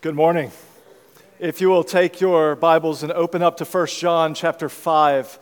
Good 0.00 0.14
morning. 0.14 0.52
If 1.40 1.60
you 1.60 1.70
will 1.70 1.82
take 1.82 2.20
your 2.20 2.54
Bibles 2.54 3.02
and 3.02 3.10
open 3.10 3.42
up 3.42 3.56
to 3.56 3.64
1 3.64 3.86
John 3.88 4.32
chapter 4.32 4.68
5 4.68 5.38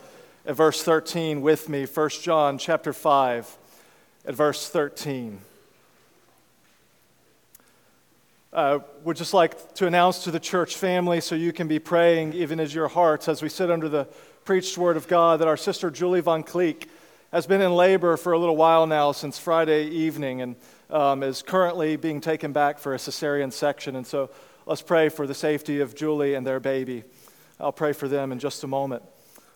at 0.47 0.57
verse 0.57 0.83
13 0.83 1.43
with 1.43 1.69
me. 1.69 1.85
1 1.85 2.09
John 2.23 2.57
chapter 2.57 2.95
5 2.95 3.59
at 4.25 4.35
verse 4.35 4.67
13. 4.71 5.41
Uh, 8.51 8.79
would 9.05 9.19
just 9.19 9.35
like 9.35 9.75
to 9.75 9.87
announce 9.87 10.25
to 10.25 10.31
the 10.31 10.41
church 10.41 10.75
family 10.75 11.21
so 11.21 11.35
you 11.35 11.53
can 11.53 11.69
be 11.69 11.79
praying 11.79 12.33
even 12.33 12.59
as 12.59 12.75
your 12.75 12.89
hearts 12.89 13.29
as 13.29 13.43
we 13.43 13.51
sit 13.51 13.71
under 13.71 13.91
the 13.91 14.05
preached 14.47 14.79
word 14.79 14.97
of 14.97 15.07
God 15.07 15.39
that 15.41 15.49
our 15.49 15.59
sister 15.59 15.91
Julie 15.91 16.23
Von 16.23 16.43
Cleek 16.43 16.89
has 17.31 17.47
been 17.47 17.61
in 17.61 17.75
labor 17.75 18.17
for 18.17 18.33
a 18.33 18.39
little 18.39 18.57
while 18.57 18.87
now 18.87 19.13
since 19.13 19.39
Friday 19.39 19.87
evening 19.89 20.41
and 20.41 20.57
um, 20.91 21.23
is 21.23 21.43
currently 21.43 21.97
being 21.97 22.21
taken 22.21 22.53
back 22.53 22.79
for 22.79 22.95
a 22.95 22.99
cesarean 22.99 23.53
section. 23.53 23.97
And 23.97 24.07
so 24.07 24.31
let's 24.67 24.83
pray 24.83 25.09
for 25.09 25.27
the 25.27 25.35
safety 25.35 25.81
of 25.81 25.95
Julie 25.95 26.35
and 26.35 26.47
their 26.47 26.61
baby. 26.61 27.05
I'll 27.59 27.73
pray 27.73 27.93
for 27.93 28.09
them 28.09 28.33
in 28.33 28.39
just 28.39 28.65
a 28.65 28.67
moment. 28.67 29.03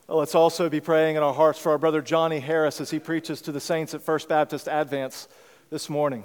Let's 0.08 0.34
also 0.34 0.68
be 0.68 0.80
praying 0.80 1.16
in 1.16 1.22
our 1.22 1.34
hearts 1.34 1.58
for 1.58 1.70
our 1.70 1.78
brother 1.78 2.02
Johnny 2.02 2.40
Harris 2.40 2.80
as 2.80 2.90
he 2.90 2.98
preaches 2.98 3.40
to 3.42 3.52
the 3.52 3.60
saints 3.60 3.94
at 3.94 4.02
First 4.02 4.28
Baptist 4.28 4.68
Advance 4.70 5.28
this 5.70 5.88
morning. 5.88 6.24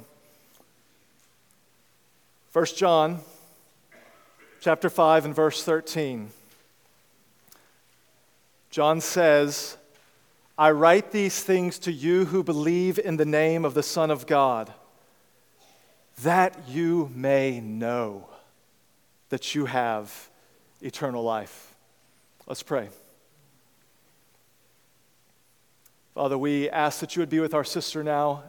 1 2.51 2.65
John 2.77 3.19
chapter 4.59 4.89
5 4.89 5.25
and 5.25 5.35
verse 5.35 5.61
13. 5.61 6.29
John 8.71 9.01
says, 9.01 9.77
I 10.57 10.71
write 10.71 11.11
these 11.11 11.43
things 11.43 11.77
to 11.79 11.91
you 11.91 12.25
who 12.25 12.43
believe 12.43 12.97
in 12.97 13.17
the 13.17 13.25
name 13.25 13.65
of 13.65 13.73
the 13.73 13.83
Son 13.83 14.09
of 14.09 14.25
God, 14.25 14.73
that 16.23 16.67
you 16.67 17.11
may 17.13 17.59
know 17.59 18.27
that 19.29 19.53
you 19.55 19.65
have 19.65 20.29
eternal 20.81 21.23
life. 21.23 21.75
Let's 22.47 22.63
pray. 22.63 22.89
Father, 26.13 26.37
we 26.37 26.69
ask 26.69 26.99
that 27.01 27.15
you 27.15 27.21
would 27.21 27.29
be 27.29 27.39
with 27.39 27.53
our 27.53 27.63
sister 27.63 28.03
now 28.03 28.43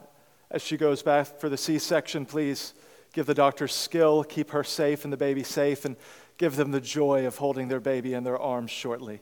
as 0.49 0.61
she 0.61 0.77
goes 0.77 1.03
back 1.03 1.39
for 1.39 1.49
the 1.49 1.57
C 1.57 1.79
section. 1.79 2.25
Please 2.25 2.73
give 3.11 3.25
the 3.25 3.33
doctors 3.33 3.73
skill, 3.73 4.23
keep 4.23 4.51
her 4.51 4.63
safe 4.63 5.03
and 5.03 5.11
the 5.11 5.17
baby 5.17 5.43
safe, 5.43 5.83
and 5.83 5.97
give 6.37 6.55
them 6.55 6.71
the 6.71 6.79
joy 6.79 7.25
of 7.25 7.37
holding 7.37 7.67
their 7.67 7.79
baby 7.79 8.13
in 8.13 8.23
their 8.23 8.37
arms 8.37 8.71
shortly. 8.71 9.21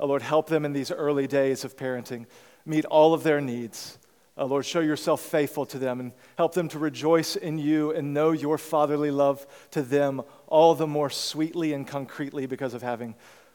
Oh, 0.00 0.06
Lord, 0.06 0.22
help 0.22 0.48
them 0.48 0.64
in 0.64 0.72
these 0.72 0.90
early 0.90 1.26
days 1.26 1.64
of 1.64 1.76
parenting. 1.76 2.26
Meet 2.64 2.84
all 2.86 3.12
of 3.12 3.22
their 3.22 3.40
needs. 3.40 3.98
Oh, 4.36 4.46
Lord, 4.46 4.64
show 4.64 4.80
yourself 4.80 5.20
faithful 5.20 5.64
to 5.66 5.78
them 5.78 6.00
and 6.00 6.12
help 6.36 6.54
them 6.54 6.68
to 6.68 6.78
rejoice 6.78 7.36
in 7.36 7.58
you 7.58 7.92
and 7.92 8.12
know 8.12 8.32
your 8.32 8.58
fatherly 8.58 9.10
love 9.10 9.46
to 9.70 9.82
them 9.82 10.22
all 10.48 10.74
the 10.74 10.86
more 10.86 11.10
sweetly 11.10 11.72
and 11.72 11.86
concretely 11.86 12.46
because 12.46 12.74
of 12.74 12.82
having 12.82 13.14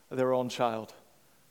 their 0.09 0.33
own 0.33 0.47
child. 0.47 0.93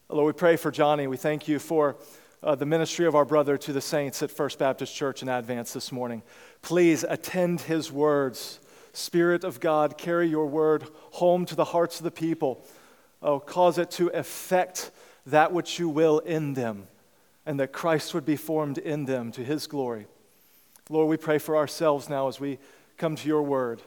Lord, 0.09 0.35
we 0.35 0.39
pray 0.39 0.57
for 0.57 0.71
Johnny. 0.71 1.07
We 1.07 1.19
thank 1.19 1.47
you 1.47 1.59
for 1.59 1.97
uh, 2.43 2.55
the 2.55 2.65
ministry 2.65 3.05
of 3.05 3.15
our 3.15 3.27
brother 3.27 3.59
to 3.59 3.73
the 3.73 3.81
saints 3.81 4.23
at 4.23 4.31
First 4.31 4.59
Baptist 4.59 4.95
Church 4.95 5.21
in 5.21 5.29
Advance 5.29 5.75
this 5.75 5.93
morning. 5.93 6.23
Please 6.63 7.05
attend 7.07 7.61
his 7.61 7.93
words. 7.93 8.61
Spirit 8.95 9.45
of 9.45 9.61
God, 9.61 9.99
carry 9.99 10.29
your 10.29 10.47
word 10.47 10.85
home 11.13 11.45
to 11.45 11.55
the 11.55 11.67
hearts 11.67 11.99
of 11.99 12.05
the 12.05 12.11
people 12.11 12.65
Oh, 13.21 13.41
cause 13.41 13.79
it 13.79 13.91
to 13.93 14.09
affect 14.09 14.91
that 15.27 15.53
which 15.53 15.79
you 15.79 15.89
will 15.89 16.21
in 16.21 16.55
them, 16.55 16.87
and 17.49 17.59
that 17.61 17.73
Christ 17.73 18.13
would 18.13 18.27
be 18.27 18.37
formed 18.37 18.77
in 18.77 19.07
them 19.07 19.33
to 19.33 19.43
his 19.43 19.67
glory. 19.67 20.07
Lord, 20.91 21.09
we 21.09 21.17
pray 21.17 21.39
for 21.39 21.57
ourselves 21.57 22.11
now 22.11 22.29
as 22.29 22.39
we 22.39 22.59
come 22.99 23.17
to 23.17 23.27
your 23.27 23.43
word. 23.43 23.81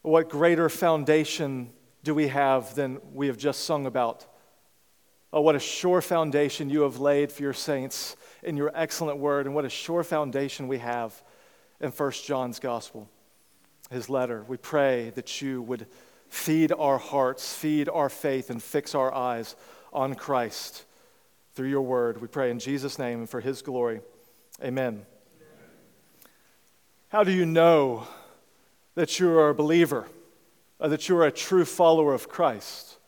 What 0.00 0.30
greater 0.30 0.70
foundation 0.70 1.70
do 2.02 2.14
we 2.14 2.28
have 2.28 2.74
than 2.74 2.98
we 3.12 3.26
have 3.26 3.36
just 3.36 3.66
sung 3.66 3.84
about? 3.84 4.24
Oh, 5.34 5.42
what 5.42 5.54
a 5.54 5.60
sure 5.60 6.00
foundation 6.00 6.70
you 6.70 6.80
have 6.80 6.98
laid 6.98 7.30
for 7.30 7.42
your 7.42 7.52
saints 7.52 8.16
in 8.42 8.56
your 8.56 8.72
excellent 8.74 9.18
word, 9.18 9.44
and 9.44 9.54
what 9.54 9.66
a 9.66 9.68
sure 9.68 10.02
foundation 10.02 10.68
we 10.68 10.78
have 10.78 11.22
in 11.78 11.90
1 11.90 12.10
John's 12.24 12.58
gospel, 12.58 13.06
his 13.90 14.08
letter. 14.08 14.46
We 14.48 14.56
pray 14.56 15.10
that 15.10 15.42
you 15.42 15.60
would 15.60 15.86
Feed 16.28 16.72
our 16.72 16.98
hearts, 16.98 17.54
feed 17.54 17.88
our 17.88 18.08
faith, 18.08 18.50
and 18.50 18.62
fix 18.62 18.94
our 18.94 19.14
eyes 19.14 19.54
on 19.92 20.14
Christ 20.14 20.84
through 21.56 21.68
your 21.68 21.80
word. 21.80 22.20
We 22.20 22.28
pray 22.28 22.50
in 22.50 22.58
Jesus' 22.58 22.98
name 22.98 23.20
and 23.20 23.30
for 23.30 23.40
his 23.40 23.62
glory. 23.62 24.02
Amen. 24.62 25.06
How 27.08 27.24
do 27.24 27.32
you 27.32 27.46
know 27.46 28.06
that 28.94 29.18
you 29.18 29.30
are 29.30 29.48
a 29.48 29.54
believer, 29.54 30.06
uh, 30.78 30.88
that 30.88 31.08
you 31.08 31.16
are 31.16 31.24
a 31.24 31.32
true 31.32 31.64
follower 31.64 32.12
of 32.12 32.28
Christ? 32.28 32.98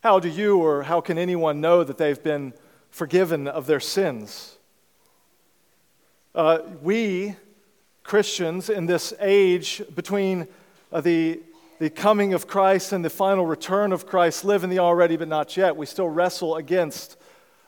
How 0.00 0.20
do 0.20 0.28
you 0.28 0.58
or 0.58 0.84
how 0.84 1.00
can 1.00 1.18
anyone 1.18 1.60
know 1.60 1.82
that 1.82 1.98
they've 1.98 2.22
been 2.22 2.52
forgiven 2.90 3.48
of 3.48 3.66
their 3.66 3.80
sins? 3.80 4.58
Uh, 6.36 6.60
we, 6.82 7.34
Christians, 8.04 8.70
in 8.70 8.86
this 8.86 9.12
age 9.18 9.82
between 9.92 10.46
uh, 10.92 11.00
the 11.00 11.40
the 11.80 11.90
coming 11.90 12.32
of 12.32 12.46
Christ 12.46 12.92
and 12.92 13.04
the 13.04 13.10
final 13.10 13.44
return 13.44 13.90
of 13.90 14.06
Christ 14.06 14.44
live 14.44 14.62
in 14.62 14.70
the 14.70 14.78
already 14.78 15.16
but 15.16 15.26
not 15.26 15.56
yet. 15.56 15.76
We 15.76 15.86
still 15.86 16.08
wrestle 16.08 16.54
against 16.54 17.16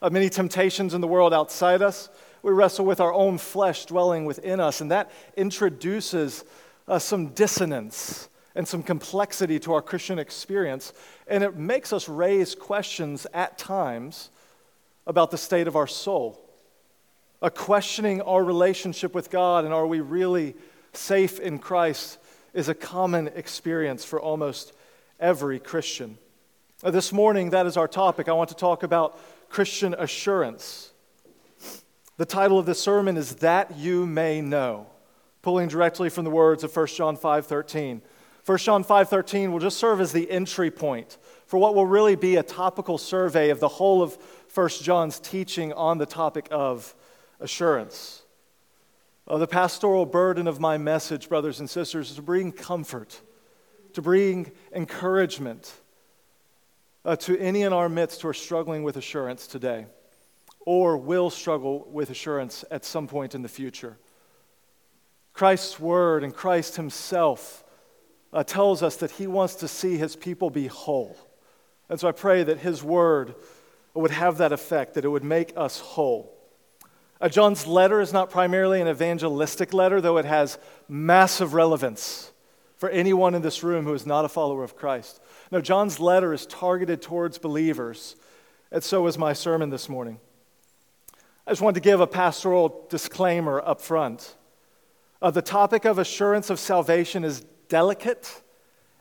uh, 0.04 0.10
many 0.10 0.28
temptations 0.28 0.92
in 0.92 1.00
the 1.00 1.08
world 1.08 1.32
outside 1.32 1.80
us. 1.80 2.10
We 2.42 2.52
wrestle 2.52 2.84
with 2.84 3.00
our 3.00 3.12
own 3.12 3.38
flesh 3.38 3.86
dwelling 3.86 4.26
within 4.26 4.60
us, 4.60 4.82
and 4.82 4.90
that 4.90 5.10
introduces 5.34 6.44
uh, 6.86 6.98
some 6.98 7.28
dissonance 7.28 8.28
and 8.54 8.68
some 8.68 8.82
complexity 8.82 9.58
to 9.60 9.72
our 9.72 9.80
Christian 9.80 10.18
experience. 10.18 10.92
And 11.26 11.42
it 11.42 11.56
makes 11.56 11.90
us 11.90 12.06
raise 12.06 12.54
questions 12.54 13.26
at 13.32 13.56
times 13.56 14.28
about 15.06 15.30
the 15.30 15.38
state 15.38 15.66
of 15.66 15.74
our 15.74 15.86
soul, 15.86 16.38
a 17.40 17.50
questioning 17.50 18.20
our 18.20 18.44
relationship 18.44 19.14
with 19.14 19.30
God 19.30 19.64
and 19.64 19.72
are 19.72 19.86
we 19.86 20.00
really 20.00 20.54
safe 20.92 21.40
in 21.40 21.58
Christ 21.58 22.18
is 22.52 22.68
a 22.68 22.74
common 22.74 23.28
experience 23.28 24.04
for 24.04 24.20
almost 24.20 24.74
every 25.18 25.58
Christian. 25.58 26.18
This 26.82 27.10
morning, 27.10 27.50
that 27.50 27.64
is 27.64 27.78
our 27.78 27.88
topic. 27.88 28.28
I 28.28 28.32
want 28.32 28.50
to 28.50 28.54
talk 28.54 28.82
about 28.82 29.18
Christian 29.54 29.94
assurance. 29.96 30.90
The 32.16 32.24
title 32.24 32.58
of 32.58 32.66
this 32.66 32.80
sermon 32.80 33.16
is 33.16 33.36
That 33.36 33.78
You 33.78 34.04
May 34.04 34.40
Know, 34.40 34.88
pulling 35.42 35.68
directly 35.68 36.10
from 36.10 36.24
the 36.24 36.30
words 36.32 36.64
of 36.64 36.76
1 36.76 36.96
John 36.96 37.16
5:13. 37.16 38.02
1 38.44 38.58
John 38.58 38.82
5:13 38.82 39.52
will 39.52 39.60
just 39.60 39.78
serve 39.78 40.00
as 40.00 40.10
the 40.10 40.28
entry 40.28 40.72
point 40.72 41.18
for 41.46 41.58
what 41.58 41.76
will 41.76 41.86
really 41.86 42.16
be 42.16 42.34
a 42.34 42.42
topical 42.42 42.98
survey 42.98 43.50
of 43.50 43.60
the 43.60 43.68
whole 43.68 44.02
of 44.02 44.18
1 44.52 44.82
John's 44.82 45.20
teaching 45.20 45.72
on 45.74 45.98
the 45.98 46.06
topic 46.06 46.48
of 46.50 46.92
assurance. 47.38 48.24
Uh, 49.28 49.38
the 49.38 49.46
pastoral 49.46 50.04
burden 50.04 50.48
of 50.48 50.58
my 50.58 50.78
message, 50.78 51.28
brothers 51.28 51.60
and 51.60 51.70
sisters, 51.70 52.10
is 52.10 52.16
to 52.16 52.22
bring 52.22 52.50
comfort, 52.50 53.20
to 53.92 54.02
bring 54.02 54.50
encouragement 54.72 55.74
uh, 57.04 57.16
to 57.16 57.38
any 57.38 57.62
in 57.62 57.72
our 57.72 57.88
midst 57.88 58.22
who 58.22 58.28
are 58.28 58.34
struggling 58.34 58.82
with 58.82 58.96
assurance 58.96 59.46
today 59.46 59.86
or 60.60 60.96
will 60.96 61.30
struggle 61.30 61.86
with 61.90 62.10
assurance 62.10 62.64
at 62.70 62.84
some 62.84 63.06
point 63.06 63.34
in 63.34 63.42
the 63.42 63.48
future. 63.48 63.98
Christ's 65.32 65.78
word 65.78 66.24
and 66.24 66.34
Christ 66.34 66.76
himself 66.76 67.64
uh, 68.32 68.44
tells 68.44 68.82
us 68.82 68.96
that 68.96 69.12
he 69.12 69.26
wants 69.26 69.56
to 69.56 69.68
see 69.68 69.96
his 69.96 70.16
people 70.16 70.50
be 70.50 70.66
whole. 70.66 71.16
And 71.88 72.00
so 72.00 72.08
I 72.08 72.12
pray 72.12 72.42
that 72.44 72.58
his 72.58 72.82
word 72.82 73.34
would 73.92 74.10
have 74.10 74.38
that 74.38 74.52
effect, 74.52 74.94
that 74.94 75.04
it 75.04 75.08
would 75.08 75.24
make 75.24 75.52
us 75.56 75.80
whole. 75.80 76.34
Uh, 77.20 77.28
John's 77.28 77.66
letter 77.66 78.00
is 78.00 78.12
not 78.12 78.30
primarily 78.30 78.80
an 78.80 78.88
evangelistic 78.88 79.72
letter, 79.72 80.00
though 80.00 80.16
it 80.16 80.24
has 80.24 80.58
massive 80.88 81.54
relevance 81.54 82.32
for 82.76 82.88
anyone 82.88 83.34
in 83.34 83.42
this 83.42 83.62
room 83.62 83.84
who 83.84 83.94
is 83.94 84.06
not 84.06 84.24
a 84.24 84.28
follower 84.28 84.64
of 84.64 84.76
Christ. 84.76 85.20
No, 85.50 85.60
John's 85.60 86.00
letter 86.00 86.32
is 86.32 86.46
targeted 86.46 87.02
towards 87.02 87.38
believers, 87.38 88.16
and 88.72 88.82
so 88.82 89.06
is 89.06 89.16
my 89.16 89.32
sermon 89.32 89.70
this 89.70 89.88
morning. 89.88 90.18
I 91.46 91.50
just 91.50 91.62
wanted 91.62 91.82
to 91.82 91.88
give 91.88 92.00
a 92.00 92.06
pastoral 92.06 92.86
disclaimer 92.88 93.60
up 93.64 93.80
front. 93.80 94.34
Uh, 95.22 95.30
the 95.30 95.42
topic 95.42 95.84
of 95.84 95.98
assurance 95.98 96.50
of 96.50 96.58
salvation 96.58 97.22
is 97.22 97.40
delicate 97.68 98.42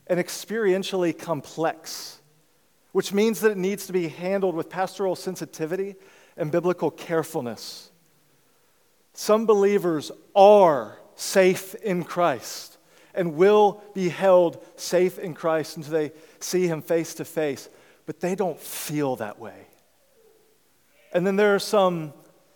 and 0.07 0.19
experientially 0.19 1.17
complex, 1.17 2.21
which 2.91 3.13
means 3.13 3.39
that 3.39 3.51
it 3.51 3.57
needs 3.57 3.87
to 3.87 3.93
be 3.93 4.09
handled 4.09 4.55
with 4.55 4.69
pastoral 4.69 5.15
sensitivity 5.15 5.95
and 6.37 6.51
biblical 6.51 6.91
carefulness. 6.91 7.91
Some 9.13 9.45
believers 9.45 10.11
are 10.35 10.99
safe 11.15 11.75
in 11.75 12.03
Christ 12.03 12.72
and 13.13 13.35
will 13.35 13.83
be 13.93 14.09
held 14.09 14.63
safe 14.75 15.19
in 15.19 15.33
Christ 15.33 15.77
until 15.77 15.93
they 15.93 16.11
see 16.39 16.67
Him 16.67 16.81
face 16.81 17.13
to 17.15 17.25
face, 17.25 17.69
but 18.05 18.19
they 18.19 18.35
don't 18.35 18.59
feel 18.59 19.15
that 19.17 19.39
way. 19.39 19.67
And 21.13 21.25
then 21.25 21.35
there 21.35 21.53
are 21.53 21.59
some 21.59 22.13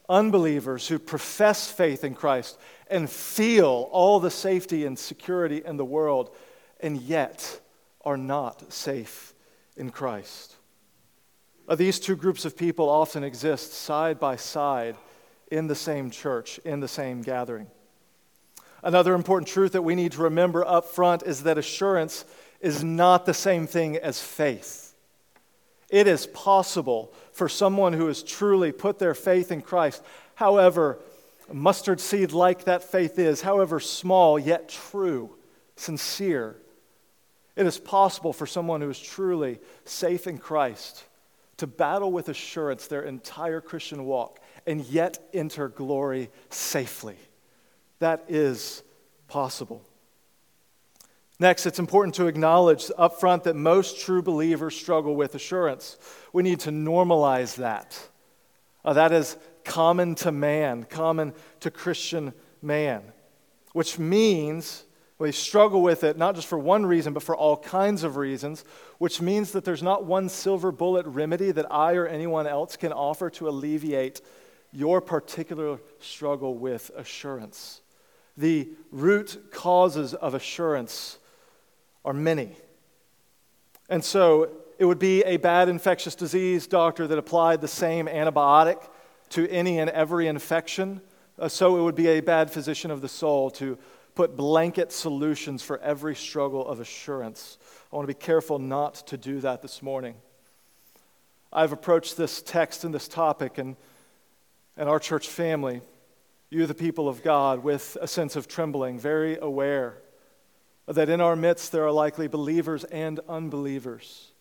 unbelievers 0.10 0.88
who 0.88 1.00
profess 1.00 1.70
faith 1.70 2.04
in 2.04 2.16
Christ 2.16 2.58
and 2.90 3.10
feel 3.10 3.90
all 3.92 4.20
the 4.20 4.32
safety 4.32 4.86
and 4.86 4.98
security 4.98 5.62
in 5.64 5.78
the 5.78 5.86
world, 5.86 6.36
and 6.80 7.02
yet 7.02 7.60
are 8.06 8.18
not 8.18 8.72
safe 8.72 9.34
in 9.76 9.92
Christ. 9.92 10.56
Uh, 11.68 11.76
these 11.76 12.00
two 12.00 12.16
groups 12.16 12.46
of 12.46 12.56
people 12.56 12.90
often 12.90 13.24
exist 13.24 13.74
side 13.74 14.20
by 14.20 14.38
side 14.38 14.96
in 15.52 15.68
the 15.68 15.76
same 15.76 16.10
church, 16.10 16.60
in 16.60 16.80
the 16.80 16.88
same 16.88 17.22
gathering. 17.22 17.68
Another 18.84 19.14
important 19.14 19.48
truth 19.48 19.72
that 19.72 19.82
we 19.82 19.96
need 19.96 20.14
to 20.14 20.22
remember 20.22 20.66
up 20.66 20.86
front 20.86 21.24
is 21.24 21.44
that 21.44 21.58
assurance 21.58 22.26
is 22.62 22.84
not 22.84 23.26
the 23.26 23.34
same 23.34 23.68
thing 23.68 23.98
as 23.98 24.22
faith. 24.22 24.94
It 25.90 26.08
is 26.08 26.28
possible 26.28 27.14
for 27.32 27.48
someone 27.48 27.94
who 27.94 28.08
has 28.08 28.24
truly 28.24 28.72
put 28.72 29.00
their 29.00 29.14
faith 29.14 29.52
in 29.52 29.62
Christ, 29.62 30.04
however 30.36 31.00
mustard 31.52 32.00
seed 32.00 32.34
like 32.34 32.66
that 32.66 32.84
faith 32.84 33.18
is, 33.18 33.42
however 33.42 33.80
small 33.80 34.38
yet 34.38 34.70
true, 34.70 35.32
sincere, 35.76 36.58
it 37.56 37.66
is 37.66 37.80
possible 37.80 38.34
for 38.34 38.46
someone 38.46 38.82
who 38.82 38.90
is 38.90 39.00
truly 39.00 39.60
safe 39.84 40.28
in 40.28 40.38
Christ 40.38 41.04
to 41.58 41.66
battle 41.66 42.12
with 42.12 42.30
assurance 42.30 42.86
their 42.86 43.02
entire 43.02 43.62
Christian 43.62 44.06
walk 44.06 44.40
and 44.68 44.86
yet 44.86 45.18
enter 45.34 45.68
glory 45.68 46.30
safely. 46.50 47.18
That 48.00 48.26
is 48.28 48.84
possible. 49.28 49.82
Next, 51.40 51.66
it's 51.66 51.80
important 51.80 52.16
to 52.16 52.26
acknowledge 52.26 52.90
up 52.98 53.20
front 53.20 53.44
that 53.44 53.56
most 53.56 54.00
true 54.02 54.24
believers 54.24 54.76
struggle 54.76 55.16
with 55.16 55.36
assurance. 55.36 55.98
We 56.34 56.42
need 56.42 56.62
to 56.62 56.72
normalize 56.72 57.56
that. 57.58 58.00
Uh, 58.84 58.94
that 58.94 59.12
is 59.12 59.38
common 59.64 60.16
to 60.16 60.32
man, 60.32 60.84
common 60.84 61.34
to 61.60 61.70
Christian 61.70 62.34
man, 62.62 63.04
which 63.74 64.00
means 64.00 64.84
we 65.20 65.32
struggle 65.32 65.82
with 65.82 66.04
it 66.04 66.18
not 66.18 66.36
just 66.36 66.48
for 66.48 66.58
one 66.58 66.86
reason, 66.86 67.14
but 67.14 67.24
for 67.24 67.36
all 67.36 67.58
kinds 67.58 68.04
of 68.04 68.18
reasons, 68.18 68.64
which 68.98 69.22
means 69.22 69.52
that 69.52 69.66
there's 69.66 69.84
not 69.84 70.06
one 70.06 70.30
silver 70.30 70.72
bullet 70.72 71.06
remedy 71.06 71.52
that 71.52 71.72
I 71.72 71.94
or 71.96 72.08
anyone 72.08 72.48
else 72.48 72.78
can 72.78 72.94
offer 72.94 73.30
to 73.32 73.50
alleviate 73.50 74.22
your 74.72 75.02
particular 75.02 75.80
struggle 76.00 76.56
with 76.56 76.92
assurance. 76.96 77.82
The 78.38 78.70
root 78.92 79.52
causes 79.52 80.14
of 80.14 80.34
assurance 80.34 81.18
are 82.06 82.14
many. 82.14 82.56
And 83.90 84.04
so 84.04 84.52
it 84.78 84.86
would 84.86 85.00
be 85.00 85.24
a 85.24 85.38
bad 85.38 85.70
infectious 85.70 86.16
disease 86.16 86.68
doctor 86.68 87.08
that 87.08 87.18
applied 87.18 87.62
the 87.62 87.68
same 87.68 88.06
antibiotic 88.06 88.88
to 89.30 89.50
any 89.50 89.80
and 89.80 89.90
every 89.90 90.28
infection. 90.28 91.02
Uh, 91.40 91.48
so 91.48 91.78
it 91.78 91.84
would 91.84 91.96
be 91.96 92.08
a 92.08 92.20
bad 92.20 92.52
physician 92.52 92.92
of 92.92 93.02
the 93.02 93.10
soul 93.10 93.50
to 93.52 93.78
put 94.16 94.36
blanket 94.36 94.92
solutions 94.92 95.62
for 95.62 95.80
every 95.80 96.16
struggle 96.16 96.68
of 96.68 96.80
assurance. 96.80 97.58
I 97.92 97.96
want 97.96 98.08
to 98.08 98.14
be 98.14 98.20
careful 98.20 98.60
not 98.60 98.96
to 99.08 99.18
do 99.18 99.40
that 99.42 99.62
this 99.62 99.82
morning. 99.82 100.16
I've 101.52 101.72
approached 101.72 102.18
this 102.18 102.42
text 102.42 102.84
and 102.84 102.94
this 102.94 103.08
topic 103.08 103.58
and, 103.58 103.76
and 104.76 104.90
our 104.90 105.00
church 105.00 105.28
family 105.28 105.82
you, 106.50 106.66
the 106.66 106.74
people 106.74 107.10
of 107.10 107.24
God, 107.24 107.64
with 107.64 107.98
a 108.02 108.08
sense 108.08 108.36
of 108.36 108.48
trembling, 108.48 109.00
very 109.00 109.38
aware 109.38 109.98
that 110.88 111.10
in 111.10 111.20
our 111.20 111.36
midst 111.36 111.72
there 111.72 111.86
are 111.86 111.92
likely 111.92 112.28
believers 112.28 112.84
and 112.86 113.20
unbelievers. 113.28 114.32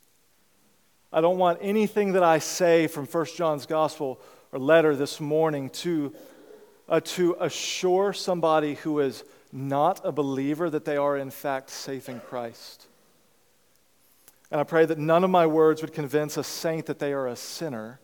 I 1.12 1.20
don't 1.20 1.38
want 1.38 1.58
anything 1.60 2.12
that 2.12 2.22
I 2.22 2.38
say 2.38 2.86
from 2.86 3.06
1 3.06 3.26
John's 3.36 3.66
gospel 3.66 4.20
or 4.52 4.58
letter 4.58 4.94
this 4.94 5.20
morning 5.20 5.70
to, 5.70 6.14
uh, 6.88 7.00
to 7.00 7.36
assure 7.40 8.12
somebody 8.12 8.74
who 8.74 9.00
is 9.00 9.24
not 9.52 10.00
a 10.04 10.12
believer 10.12 10.70
that 10.70 10.84
they 10.84 10.96
are 10.96 11.16
in 11.16 11.30
fact 11.30 11.70
safe 11.70 12.08
in 12.08 12.20
Christ. 12.20 12.86
And 14.50 14.60
I 14.60 14.64
pray 14.64 14.86
that 14.86 14.98
none 14.98 15.24
of 15.24 15.30
my 15.30 15.46
words 15.46 15.82
would 15.82 15.92
convince 15.92 16.36
a 16.36 16.44
saint 16.44 16.86
that 16.86 17.00
they 17.00 17.12
are 17.12 17.26
a 17.26 17.36
sinner 17.36 17.98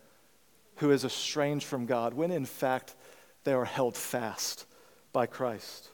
who 0.76 0.90
is 0.90 1.04
estranged 1.04 1.66
from 1.66 1.86
God, 1.86 2.14
when 2.14 2.32
in 2.32 2.44
fact 2.44 2.96
they 3.44 3.52
are 3.52 3.64
held 3.64 3.96
fast 3.96 4.66
by 5.12 5.26
Christ. 5.26 5.90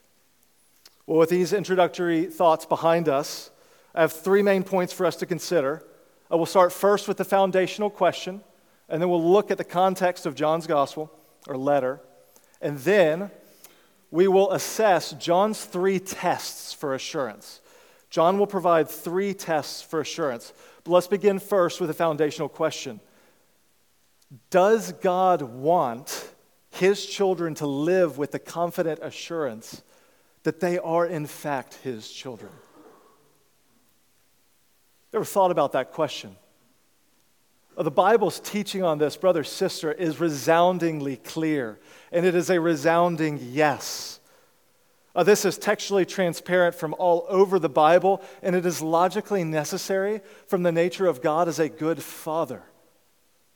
Well, 1.05 1.19
with 1.19 1.29
these 1.29 1.53
introductory 1.53 2.25
thoughts 2.25 2.65
behind 2.65 3.09
us, 3.09 3.51
I 3.95 4.01
have 4.01 4.13
three 4.13 4.43
main 4.43 4.63
points 4.63 4.93
for 4.93 5.05
us 5.05 5.15
to 5.17 5.25
consider. 5.25 5.83
I 6.29 6.35
will 6.35 6.45
start 6.45 6.71
first 6.71 7.07
with 7.07 7.17
the 7.17 7.25
foundational 7.25 7.89
question, 7.89 8.41
and 8.87 9.01
then 9.01 9.09
we'll 9.09 9.31
look 9.31 9.49
at 9.49 9.57
the 9.57 9.63
context 9.63 10.25
of 10.25 10.35
John's 10.35 10.67
gospel 10.67 11.11
or 11.47 11.57
letter, 11.57 12.01
and 12.61 12.77
then 12.79 13.31
we 14.11 14.27
will 14.27 14.51
assess 14.51 15.11
John's 15.13 15.63
three 15.63 15.99
tests 15.99 16.73
for 16.73 16.93
assurance. 16.93 17.61
John 18.09 18.39
will 18.39 18.47
provide 18.47 18.89
three 18.89 19.33
tests 19.33 19.81
for 19.81 20.01
assurance. 20.01 20.53
But 20.83 20.91
let's 20.91 21.07
begin 21.07 21.39
first 21.39 21.79
with 21.79 21.89
a 21.89 21.93
foundational 21.93 22.49
question 22.49 22.99
Does 24.49 24.91
God 24.93 25.41
want 25.41 26.33
his 26.71 27.05
children 27.05 27.55
to 27.55 27.67
live 27.67 28.17
with 28.17 28.31
the 28.31 28.39
confident 28.39 28.99
assurance 29.01 29.81
that 30.43 30.59
they 30.59 30.77
are, 30.77 31.05
in 31.05 31.25
fact, 31.25 31.75
his 31.83 32.09
children? 32.09 32.51
Ever 35.13 35.25
thought 35.25 35.51
about 35.51 35.71
that 35.73 35.91
question? 35.91 36.35
The 37.77 37.91
Bible's 37.91 38.39
teaching 38.39 38.83
on 38.83 38.97
this, 38.97 39.15
brother, 39.15 39.43
sister, 39.43 39.91
is 39.91 40.19
resoundingly 40.19 41.15
clear, 41.15 41.79
and 42.11 42.25
it 42.25 42.35
is 42.35 42.49
a 42.49 42.59
resounding 42.59 43.39
yes. 43.41 44.19
Uh, 45.15 45.23
this 45.23 45.45
is 45.45 45.57
textually 45.57 46.05
transparent 46.05 46.75
from 46.75 46.93
all 46.99 47.25
over 47.29 47.57
the 47.57 47.69
Bible, 47.69 48.21
and 48.43 48.55
it 48.55 48.65
is 48.65 48.81
logically 48.81 49.43
necessary 49.43 50.21
from 50.45 50.63
the 50.63 50.71
nature 50.71 51.07
of 51.07 51.21
God 51.21 51.47
as 51.47 51.57
a 51.57 51.69
good 51.69 52.03
father 52.03 52.63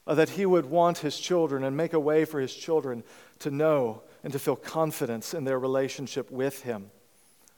Uh, 0.06 0.14
that 0.16 0.32
he 0.32 0.46
would 0.46 0.66
want 0.66 0.98
his 0.98 1.18
children 1.18 1.64
and 1.64 1.78
make 1.78 1.94
a 1.94 2.00
way 2.00 2.26
for 2.26 2.42
his 2.42 2.54
children 2.54 3.04
to 3.40 3.50
know 3.50 4.02
and 4.24 4.34
to 4.34 4.40
feel 4.40 4.56
confidence 4.56 5.34
in 5.34 5.46
their 5.46 5.58
relationship 5.58 6.30
with 6.30 6.64
him. 6.64 6.92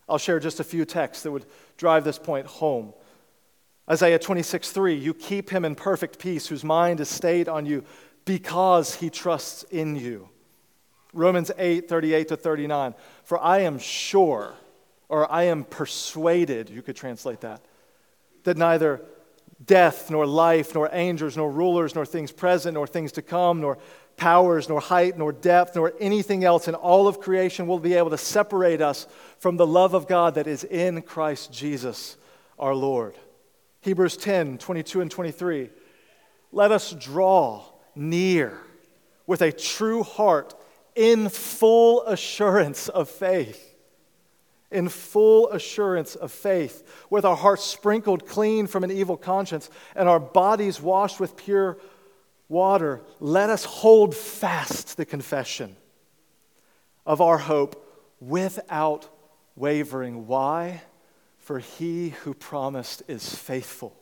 I'll 0.08 0.20
share 0.20 0.40
just 0.40 0.60
a 0.60 0.64
few 0.64 0.86
texts 0.86 1.24
that 1.24 1.32
would 1.32 1.46
drive 1.78 2.04
this 2.04 2.20
point 2.20 2.46
home. 2.46 2.94
Isaiah 3.90 4.20
26, 4.20 4.72
3, 4.72 4.96
you 4.96 5.14
keep 5.14 5.50
him 5.50 5.66
in 5.66 5.76
perfect 5.76 6.20
peace, 6.20 6.48
whose 6.48 6.64
mind 6.64 7.00
is 7.00 7.10
stayed 7.10 7.48
on 7.48 7.66
you 7.66 7.84
because 8.26 8.96
he 8.96 9.10
trusts 9.10 9.64
in 9.64 9.96
you. 9.96 10.30
Romans 11.14 11.50
8, 11.58 11.88
38 11.88 12.28
to 12.30 12.38
39, 12.38 12.94
for 13.24 13.40
I 13.40 13.60
am 13.60 13.80
sure, 13.80 14.54
or 15.08 15.32
I 15.32 15.44
am 15.44 15.64
persuaded, 15.64 16.70
you 16.70 16.82
could 16.82 16.96
translate 16.96 17.42
that, 17.42 17.62
that 18.44 18.58
neither 18.58 19.02
death, 19.64 20.12
nor 20.12 20.26
life, 20.26 20.76
nor 20.76 20.90
angels, 20.92 21.38
nor 21.38 21.52
rulers, 21.52 21.96
nor 21.96 22.06
things 22.06 22.32
present, 22.32 22.74
nor 22.74 22.88
things 22.88 23.12
to 23.14 23.22
come, 23.22 23.62
nor 23.62 23.78
powers, 24.18 24.70
nor 24.70 24.80
height, 24.80 25.18
nor 25.18 25.32
depth, 25.32 25.76
nor 25.76 25.94
anything 26.00 26.44
else 26.44 26.68
in 26.68 26.76
all 26.76 27.08
of 27.08 27.20
creation 27.20 27.68
will 27.68 27.80
be 27.80 27.94
able 27.94 28.10
to 28.10 28.18
separate 28.18 28.82
us 28.82 29.08
from 29.40 29.58
the 29.58 29.68
love 29.68 29.94
of 29.94 30.08
God 30.08 30.36
that 30.36 30.48
is 30.48 30.64
in 30.64 31.02
Christ 31.02 31.52
Jesus 31.52 32.18
our 32.60 32.76
Lord. 32.76 33.16
Hebrews 33.82 34.18
10 34.18 34.58
22 34.58 35.02
and 35.02 35.12
23. 35.12 35.70
Let 36.52 36.72
us 36.72 36.92
draw 36.94 37.64
near 37.96 38.58
with 39.28 39.42
a 39.42 39.52
true 39.52 40.04
heart 40.04 40.56
in 40.96 41.30
full 41.30 42.04
assurance 42.04 42.88
of 42.88 43.10
faith 43.10 43.65
in 44.72 44.90
full 44.90 45.50
assurance 45.50 46.16
of 46.16 46.32
faith, 46.32 47.06
with 47.10 47.26
our 47.26 47.36
hearts 47.36 47.64
sprinkled 47.64 48.28
clean 48.28 48.68
from 48.68 48.84
an 48.84 48.92
evil 48.92 49.18
conscience 49.18 49.70
and 49.96 50.10
our 50.10 50.20
bodies 50.20 50.82
washed 50.82 51.20
with 51.20 51.38
pure 51.38 51.78
water, 52.50 53.02
let 53.20 53.50
us 53.50 53.64
hold 53.66 54.16
fast 54.16 54.98
the 54.98 55.06
confession 55.06 55.76
of 57.06 57.22
our 57.22 57.38
hope 57.38 57.82
without 58.20 59.08
wavering. 59.56 60.28
Why? 60.28 60.82
For 61.38 61.60
he 61.60 62.10
who 62.10 62.34
promised 62.34 63.04
is 63.08 63.36
faithful. 63.36 63.96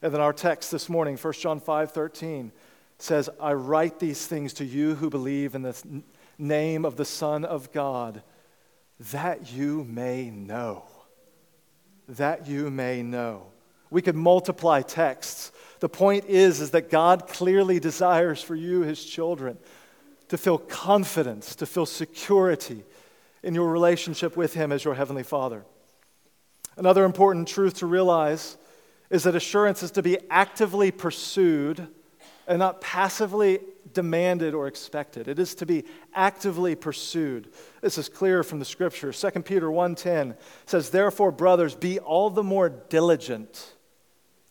And 0.00 0.14
then 0.14 0.20
our 0.20 0.32
text 0.32 0.70
this 0.70 0.88
morning, 0.88 1.16
1 1.16 1.32
John 1.34 1.60
5 1.60 1.92
13, 1.92 2.52
says, 2.98 3.28
I 3.40 3.52
write 3.52 3.98
these 3.98 4.26
things 4.26 4.52
to 4.54 4.64
you 4.64 4.94
who 4.94 5.10
believe 5.10 5.54
in 5.54 5.62
the 5.62 6.02
name 6.38 6.84
of 6.84 6.96
the 6.96 7.04
Son 7.04 7.44
of 7.44 7.72
God 7.72 8.22
that 9.12 9.52
you 9.52 9.84
may 9.84 10.30
know. 10.30 10.84
That 12.08 12.46
you 12.46 12.70
may 12.70 13.02
know. 13.02 13.46
We 13.90 14.02
could 14.02 14.16
multiply 14.16 14.82
texts. 14.82 15.52
The 15.80 15.88
point 15.88 16.26
is, 16.26 16.60
is 16.60 16.72
that 16.72 16.90
God 16.90 17.28
clearly 17.28 17.80
desires 17.80 18.42
for 18.42 18.54
you, 18.54 18.82
his 18.82 19.04
children, 19.04 19.58
to 20.28 20.36
feel 20.36 20.58
confidence, 20.58 21.54
to 21.56 21.66
feel 21.66 21.86
security 21.86 22.84
in 23.42 23.54
your 23.54 23.70
relationship 23.70 24.36
with 24.36 24.54
him 24.54 24.72
as 24.72 24.84
your 24.84 24.94
heavenly 24.94 25.22
Father. 25.22 25.64
Another 26.76 27.04
important 27.04 27.48
truth 27.48 27.74
to 27.74 27.86
realize 27.86 28.56
is 29.10 29.22
that 29.22 29.34
assurance 29.34 29.82
is 29.82 29.90
to 29.92 30.02
be 30.02 30.18
actively 30.30 30.90
pursued 30.90 31.88
and 32.46 32.58
not 32.58 32.80
passively 32.80 33.60
demanded 33.92 34.54
or 34.54 34.66
expected. 34.66 35.28
It 35.28 35.38
is 35.38 35.54
to 35.56 35.66
be 35.66 35.84
actively 36.14 36.74
pursued. 36.74 37.52
This 37.80 37.98
is 37.98 38.08
clear 38.08 38.42
from 38.42 38.58
the 38.58 38.64
scripture. 38.64 39.12
2 39.12 39.44
Peter 39.44 39.70
1:10 39.70 40.36
says, 40.66 40.90
"Therefore, 40.90 41.30
brothers, 41.30 41.74
be 41.74 41.98
all 41.98 42.30
the 42.30 42.42
more 42.42 42.68
diligent 42.68 43.74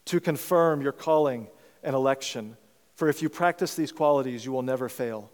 to 0.06 0.20
confirm 0.20 0.82
your 0.82 0.92
calling 0.92 1.48
and 1.84 1.96
election, 1.96 2.58
for 2.96 3.08
if 3.10 3.22
you 3.22 3.30
practice 3.30 3.76
these 3.76 3.92
qualities, 3.92 4.46
you 4.46 4.52
will 4.52 4.62
never 4.62 4.90
fail." 4.90 5.30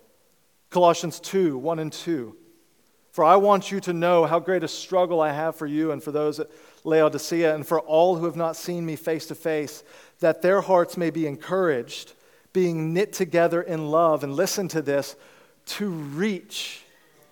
Colossians 0.70 1.20
2, 1.20 1.58
1 1.58 1.80
and 1.80 1.94
2. 1.94 2.36
For 3.12 3.24
I 3.24 3.36
want 3.36 3.72
you 3.72 3.80
to 3.82 3.94
know 3.94 4.26
how 4.26 4.40
great 4.40 4.64
a 4.64 4.68
struggle 4.68 5.22
I 5.22 5.34
have 5.34 5.56
for 5.56 5.68
you 5.68 5.92
and 5.92 6.02
for 6.02 6.12
those 6.12 6.40
at 6.40 6.50
Laodicea 6.84 7.54
and 7.54 7.66
for 7.66 7.80
all 7.80 8.16
who 8.16 8.26
have 8.26 8.36
not 8.36 8.56
seen 8.56 8.88
me 8.88 8.96
face 8.96 9.28
to 9.28 9.36
face, 9.36 9.84
that 10.20 10.42
their 10.42 10.62
hearts 10.62 10.98
may 10.98 11.12
be 11.12 11.28
encouraged 11.28 12.14
being 12.54 12.94
knit 12.94 13.14
together 13.14 13.62
in 13.62 13.88
love, 13.90 14.24
and 14.24 14.34
listen 14.34 14.68
to 14.70 14.82
this, 14.82 15.16
to 15.66 15.90
reach 15.90 16.84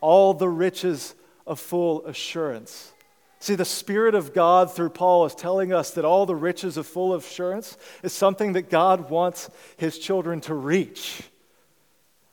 all 0.01 0.33
the 0.33 0.49
riches 0.49 1.15
of 1.47 1.59
full 1.59 2.05
assurance. 2.05 2.91
See, 3.39 3.55
the 3.55 3.65
Spirit 3.65 4.13
of 4.13 4.33
God 4.33 4.71
through 4.71 4.89
Paul 4.89 5.25
is 5.25 5.33
telling 5.33 5.73
us 5.73 5.91
that 5.91 6.05
all 6.05 6.25
the 6.25 6.35
riches 6.35 6.77
of 6.77 6.85
full 6.85 7.15
assurance 7.15 7.77
is 8.03 8.13
something 8.13 8.53
that 8.53 8.69
God 8.69 9.09
wants 9.09 9.49
his 9.77 9.97
children 9.97 10.41
to 10.41 10.53
reach. 10.53 11.23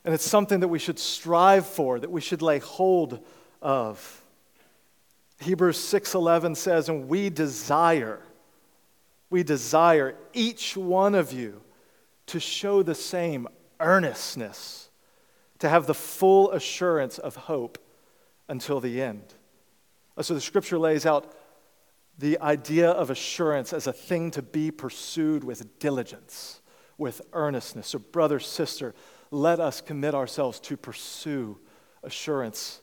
And 0.05 0.15
it's 0.15 0.29
something 0.29 0.61
that 0.61 0.69
we 0.69 0.79
should 0.79 0.99
strive 0.99 1.67
for, 1.67 1.99
that 1.99 2.11
we 2.11 2.21
should 2.21 2.43
lay 2.43 2.59
hold 2.59 3.25
of. 3.63 4.23
Hebrews 5.41 5.79
6:11 5.79 6.55
says, 6.55 6.89
"And 6.89 7.09
we 7.09 7.31
desire 7.31 8.21
we 9.31 9.43
desire 9.43 10.15
each 10.33 10.77
one 10.77 11.15
of 11.15 11.33
you 11.33 11.61
to 12.29 12.41
show 12.41 12.83
the 12.83 12.95
same 12.95 13.49
earnestness, 13.81 14.91
to 15.59 15.69
have 15.69 15.87
the 15.87 15.95
full 15.95 16.51
assurance 16.53 17.19
of 17.19 17.37
hope 17.37 17.79
until 18.49 18.81
the 18.81 19.03
end. 19.03 19.35
Uh, 20.17 20.23
so 20.23 20.35
the 20.35 20.41
scripture 20.41 20.79
lays 20.79 21.07
out 21.07 21.35
the 22.19 22.39
idea 22.41 22.91
of 22.91 23.11
assurance 23.11 23.73
as 23.73 23.87
a 23.87 23.93
thing 23.93 24.31
to 24.33 24.43
be 24.43 24.71
pursued 24.71 25.45
with 25.45 25.79
diligence, 25.79 26.61
with 26.97 27.23
earnestness. 27.33 27.87
So, 27.87 27.99
brother, 27.99 28.41
sister, 28.41 28.95
let 29.31 29.61
us 29.61 29.81
commit 29.81 30.15
ourselves 30.15 30.59
to 30.61 30.77
pursue 30.77 31.59
assurance 32.03 32.81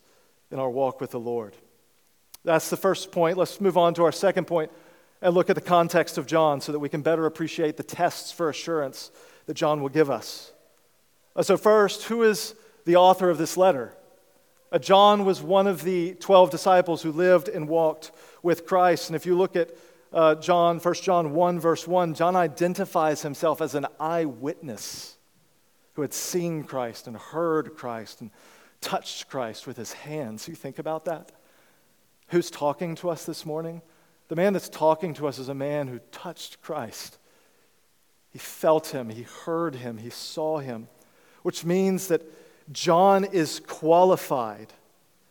in 0.52 0.60
our 0.60 0.70
walk 0.70 1.02
with 1.02 1.12
the 1.12 1.20
Lord. 1.20 1.56
That's 2.46 2.70
the 2.70 2.78
first 2.78 3.12
point. 3.12 3.38
Let's 3.38 3.60
move 3.60 3.78
on 3.78 3.94
to 3.96 4.04
our 4.04 4.12
second 4.12 4.46
point 4.46 4.72
and 5.22 5.34
look 5.34 5.50
at 5.50 5.56
the 5.56 5.62
context 5.62 6.18
of 6.18 6.28
John 6.28 6.62
so 6.62 6.72
that 6.72 6.80
we 6.80 6.90
can 6.90 7.02
better 7.02 7.26
appreciate 7.26 7.76
the 7.76 7.84
tests 7.84 8.32
for 8.32 8.50
assurance 8.50 9.12
that 9.46 9.54
John 9.54 9.82
will 9.82 9.90
give 9.90 10.10
us. 10.10 10.52
Uh, 11.36 11.44
so, 11.44 11.58
first, 11.58 12.04
who 12.04 12.24
is 12.24 12.56
the 12.86 12.96
author 12.96 13.30
of 13.30 13.38
this 13.38 13.58
letter? 13.58 13.96
Uh, 14.72 14.80
John 14.80 15.26
was 15.26 15.42
one 15.42 15.68
of 15.68 15.84
the 15.84 16.16
12 16.16 16.50
disciples 16.50 17.02
who 17.02 17.12
lived 17.12 17.48
and 17.48 17.68
walked 17.68 18.12
with 18.42 18.66
Christ. 18.66 19.10
And 19.10 19.16
if 19.16 19.26
you 19.26 19.38
look 19.38 19.56
at 19.56 19.72
uh, 20.12 20.36
John, 20.36 20.80
1 20.80 20.94
John 20.96 21.34
1, 21.34 21.60
verse 21.60 21.88
1, 21.88 22.14
John 22.14 22.36
identifies 22.36 23.22
himself 23.22 23.62
as 23.62 23.76
an 23.76 23.86
eyewitness 24.00 25.18
who 25.94 26.02
had 26.02 26.14
seen 26.14 26.64
Christ 26.64 27.08
and 27.08 27.16
heard 27.16 27.76
Christ 27.76 28.22
and 28.22 28.32
touched 28.82 29.30
Christ 29.30 29.68
with 29.68 29.78
his 29.78 29.94
hands. 29.94 30.48
You 30.48 30.56
think 30.56 30.80
about 30.80 31.06
that? 31.06 31.32
Who's 32.30 32.50
talking 32.50 32.96
to 32.96 33.10
us 33.10 33.26
this 33.26 33.46
morning? 33.46 33.82
The 34.28 34.36
man 34.36 34.54
that's 34.54 34.70
talking 34.70 35.14
to 35.16 35.28
us 35.28 35.38
is 35.38 35.50
a 35.50 35.54
man 35.54 35.88
who 35.88 36.00
touched 36.12 36.62
Christ 36.62 37.18
he 38.36 38.40
felt 38.40 38.88
him, 38.88 39.08
he 39.08 39.22
heard 39.22 39.76
him, 39.76 39.98
he 39.98 40.10
saw 40.10 40.58
him, 40.58 40.90
which 41.44 41.64
means 41.64 42.10
that 42.10 42.22
John 42.70 43.24
is 43.24 43.62
qualified 43.62 44.74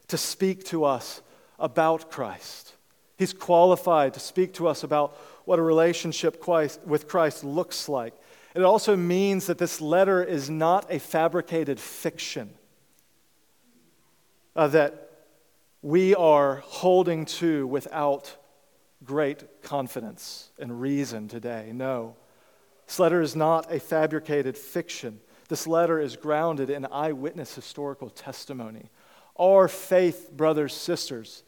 to 0.09 0.17
speak 0.17 0.65
to 0.69 0.87
us 0.87 1.21
about 1.59 2.11
Christ. 2.11 2.73
He's 3.19 3.35
qualified 3.35 4.15
to 4.15 4.21
speak 4.21 4.55
to 4.55 4.69
us 4.69 4.85
about 4.85 5.19
what 5.45 5.59
a 5.59 5.63
relationship 5.63 6.49
with 6.49 7.07
Christ 7.07 7.45
looks 7.45 7.91
like. 7.91 8.15
It 8.55 8.63
also 8.63 8.97
means 8.97 9.49
that 9.49 9.59
this 9.59 9.83
letter 9.83 10.25
is 10.25 10.49
not 10.49 10.91
a 10.91 10.99
fabricated 10.99 11.79
fiction 11.79 12.55
uh, 14.57 14.69
that 14.69 15.11
we 15.83 16.15
are 16.15 16.63
holding 16.65 17.27
to 17.27 17.67
without 17.67 18.35
great 19.05 19.63
confidence 19.63 20.49
and 20.59 20.81
reason 20.81 21.29
today. 21.29 21.71
No. 21.75 22.17
This 22.87 22.99
letter 22.99 23.21
is 23.21 23.35
not 23.35 23.73
a 23.73 23.81
fabricated 23.81 24.57
fiction. 24.57 25.21
This 25.49 25.67
letter 25.67 26.01
is 26.01 26.17
grounded 26.17 26.71
in 26.71 26.87
eyewitness 26.87 27.55
historical 27.55 28.11
testimony. 28.11 28.91
Our 29.39 29.69
faith, 29.69 30.31
brothers, 30.33 30.73
sisters, 30.73 31.43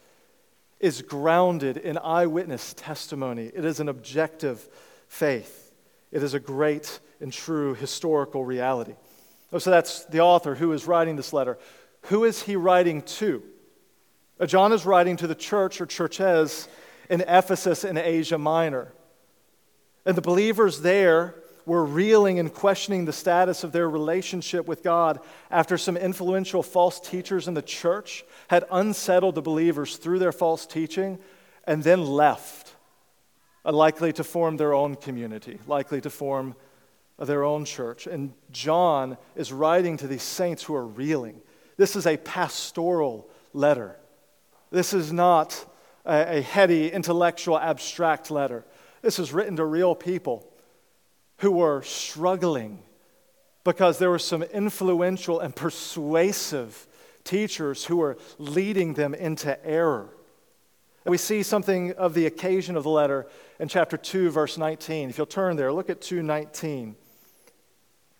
is 0.80 1.02
grounded 1.02 1.76
in 1.76 1.98
eyewitness 1.98 2.74
testimony. 2.74 3.50
It 3.54 3.64
is 3.64 3.80
an 3.80 3.88
objective 3.88 4.68
faith. 5.08 5.72
It 6.10 6.22
is 6.22 6.34
a 6.34 6.40
great 6.40 7.00
and 7.20 7.32
true 7.32 7.74
historical 7.74 8.44
reality. 8.44 8.94
Oh, 9.52 9.58
so 9.58 9.70
that's 9.70 10.04
the 10.06 10.20
author 10.20 10.54
who 10.54 10.72
is 10.72 10.86
writing 10.86 11.16
this 11.16 11.32
letter. 11.32 11.58
Who 12.02 12.24
is 12.24 12.42
he 12.42 12.56
writing 12.56 13.02
to? 13.02 13.42
Uh, 14.38 14.46
John 14.46 14.72
is 14.72 14.84
writing 14.84 15.16
to 15.16 15.26
the 15.26 15.34
church 15.34 15.80
or 15.80 15.86
churches 15.86 16.68
in 17.08 17.22
Ephesus 17.22 17.84
in 17.84 17.96
Asia 17.96 18.38
Minor. 18.38 18.92
And 20.06 20.16
the 20.16 20.22
believers 20.22 20.80
there 20.80 21.34
were 21.66 21.84
reeling 21.84 22.38
and 22.38 22.54
questioning 22.54 23.04
the 23.04 23.12
status 23.12 23.64
of 23.64 23.72
their 23.72 23.90
relationship 23.90 24.66
with 24.66 24.84
God 24.84 25.18
after 25.50 25.76
some 25.76 25.96
influential 25.96 26.62
false 26.62 27.00
teachers 27.00 27.48
in 27.48 27.54
the 27.54 27.62
church 27.62 28.24
had 28.48 28.64
unsettled 28.70 29.34
the 29.34 29.42
believers 29.42 29.96
through 29.96 30.20
their 30.20 30.32
false 30.32 30.64
teaching 30.64 31.18
and 31.64 31.82
then 31.82 32.06
left, 32.06 32.76
uh, 33.64 33.72
likely 33.72 34.12
to 34.12 34.22
form 34.22 34.56
their 34.56 34.72
own 34.72 34.94
community, 34.94 35.58
likely 35.66 36.00
to 36.00 36.08
form 36.08 36.54
uh, 37.18 37.24
their 37.24 37.42
own 37.42 37.64
church. 37.64 38.06
And 38.06 38.32
John 38.52 39.18
is 39.34 39.52
writing 39.52 39.96
to 39.96 40.06
these 40.06 40.22
saints 40.22 40.62
who 40.62 40.76
are 40.76 40.86
reeling. 40.86 41.40
This 41.76 41.96
is 41.96 42.06
a 42.06 42.16
pastoral 42.16 43.28
letter. 43.52 43.96
This 44.70 44.94
is 44.94 45.12
not 45.12 45.66
a, 46.04 46.40
heady, 46.40 46.92
intellectual, 46.92 47.58
abstract 47.58 48.30
letter. 48.30 48.64
This 49.06 49.20
is 49.20 49.32
written 49.32 49.54
to 49.54 49.64
real 49.64 49.94
people 49.94 50.44
who 51.38 51.52
were 51.52 51.80
struggling 51.82 52.80
because 53.62 54.00
there 54.00 54.10
were 54.10 54.18
some 54.18 54.42
influential 54.42 55.38
and 55.38 55.54
persuasive 55.54 56.88
teachers 57.22 57.84
who 57.84 57.98
were 57.98 58.18
leading 58.38 58.94
them 58.94 59.14
into 59.14 59.64
error. 59.64 60.08
We 61.04 61.18
see 61.18 61.44
something 61.44 61.92
of 61.92 62.14
the 62.14 62.26
occasion 62.26 62.76
of 62.76 62.82
the 62.82 62.90
letter 62.90 63.28
in 63.60 63.68
chapter 63.68 63.96
2, 63.96 64.30
verse 64.30 64.58
19. 64.58 65.08
If 65.08 65.18
you'll 65.18 65.28
turn 65.28 65.54
there, 65.54 65.72
look 65.72 65.88
at 65.88 66.00
2:19. 66.00 66.96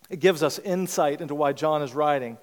It 0.08 0.20
gives 0.20 0.40
us 0.44 0.60
insight 0.60 1.20
into 1.20 1.34
why 1.34 1.52
John 1.52 1.82
is 1.82 1.96
writing. 1.96 2.38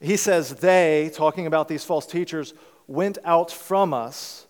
He 0.00 0.18
says, 0.18 0.56
They, 0.56 1.10
talking 1.14 1.46
about 1.46 1.66
these 1.66 1.82
false 1.82 2.06
teachers, 2.06 2.52
went 2.86 3.16
out 3.24 3.50
from 3.50 3.94
us, 3.94 4.46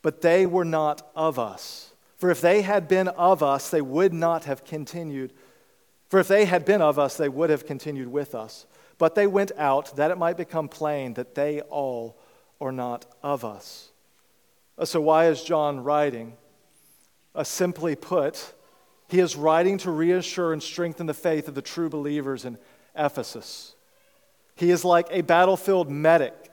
but 0.00 0.22
they 0.22 0.46
were 0.46 0.64
not 0.64 1.10
of 1.14 1.38
us. 1.38 1.90
For 2.24 2.30
if 2.30 2.40
they 2.40 2.62
had 2.62 2.88
been 2.88 3.08
of 3.08 3.42
us, 3.42 3.68
they 3.68 3.82
would 3.82 4.14
not 4.14 4.44
have 4.44 4.64
continued. 4.64 5.34
For 6.08 6.18
if 6.20 6.26
they 6.26 6.46
had 6.46 6.64
been 6.64 6.80
of 6.80 6.98
us, 6.98 7.18
they 7.18 7.28
would 7.28 7.50
have 7.50 7.66
continued 7.66 8.08
with 8.08 8.34
us. 8.34 8.64
But 8.96 9.14
they 9.14 9.26
went 9.26 9.52
out 9.58 9.94
that 9.96 10.10
it 10.10 10.16
might 10.16 10.38
become 10.38 10.66
plain 10.66 11.12
that 11.14 11.34
they 11.34 11.60
all 11.60 12.16
are 12.62 12.72
not 12.72 13.04
of 13.22 13.44
us. 13.44 13.90
Uh, 14.78 14.86
so, 14.86 15.02
why 15.02 15.26
is 15.26 15.44
John 15.44 15.84
writing? 15.84 16.32
Uh, 17.34 17.44
simply 17.44 17.94
put, 17.94 18.54
he 19.10 19.20
is 19.20 19.36
writing 19.36 19.76
to 19.76 19.90
reassure 19.90 20.54
and 20.54 20.62
strengthen 20.62 21.04
the 21.04 21.12
faith 21.12 21.46
of 21.46 21.54
the 21.54 21.60
true 21.60 21.90
believers 21.90 22.46
in 22.46 22.56
Ephesus. 22.96 23.74
He 24.56 24.70
is 24.70 24.82
like 24.82 25.08
a 25.10 25.20
battlefield 25.20 25.90
medic 25.90 26.43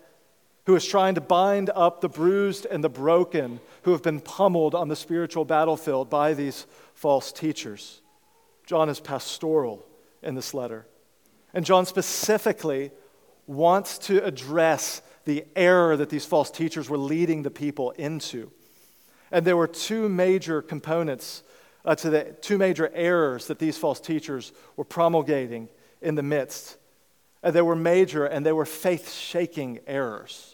who 0.72 0.78
is 0.78 0.86
trying 0.86 1.16
to 1.16 1.20
bind 1.20 1.70
up 1.75 2.00
the 2.00 2.08
bruised 2.08 2.66
and 2.66 2.82
the 2.82 2.88
broken 2.88 3.60
who 3.82 3.92
have 3.92 4.01
been 4.01 4.22
pummeled 4.22 4.74
on 4.74 4.88
the 4.88 4.96
spiritual 4.96 5.44
battlefield 5.44 6.10
by 6.10 6.34
these 6.34 6.66
false 6.94 7.34
teachers. 7.34 8.00
John 8.66 8.88
is 8.88 9.01
pastoral 9.01 9.86
in 10.24 10.34
this 10.34 10.54
letter. 10.54 10.88
And 11.54 11.66
John 11.66 11.86
specifically 11.86 12.92
wants 13.48 13.98
to 13.98 14.24
address 14.24 15.01
the 15.25 15.44
error 15.58 15.98
that 15.98 16.10
these 16.10 16.24
false 16.25 16.50
teachers 16.50 16.90
were 16.90 16.98
leading 16.98 17.44
the 17.44 17.51
people 17.51 17.92
into. 17.92 18.50
And 19.30 19.44
there 19.44 19.58
were 19.58 19.68
two 19.68 20.08
major 20.08 20.62
components 20.62 21.44
uh, 21.84 21.96
to 21.96 22.10
the 22.10 22.24
two 22.40 22.58
major 22.58 22.90
errors 22.94 23.48
that 23.48 23.60
these 23.60 23.78
false 23.78 24.00
teachers 24.00 24.54
were 24.78 24.86
promulgating 24.86 25.68
in 26.01 26.16
the 26.16 26.24
midst. 26.24 26.78
And 27.44 27.54
they 27.54 27.62
were 27.62 27.75
major 27.75 28.25
and 28.25 28.46
they 28.46 28.54
were 28.54 28.66
faith 28.66 29.12
shaking 29.12 29.82
errors. 29.86 30.50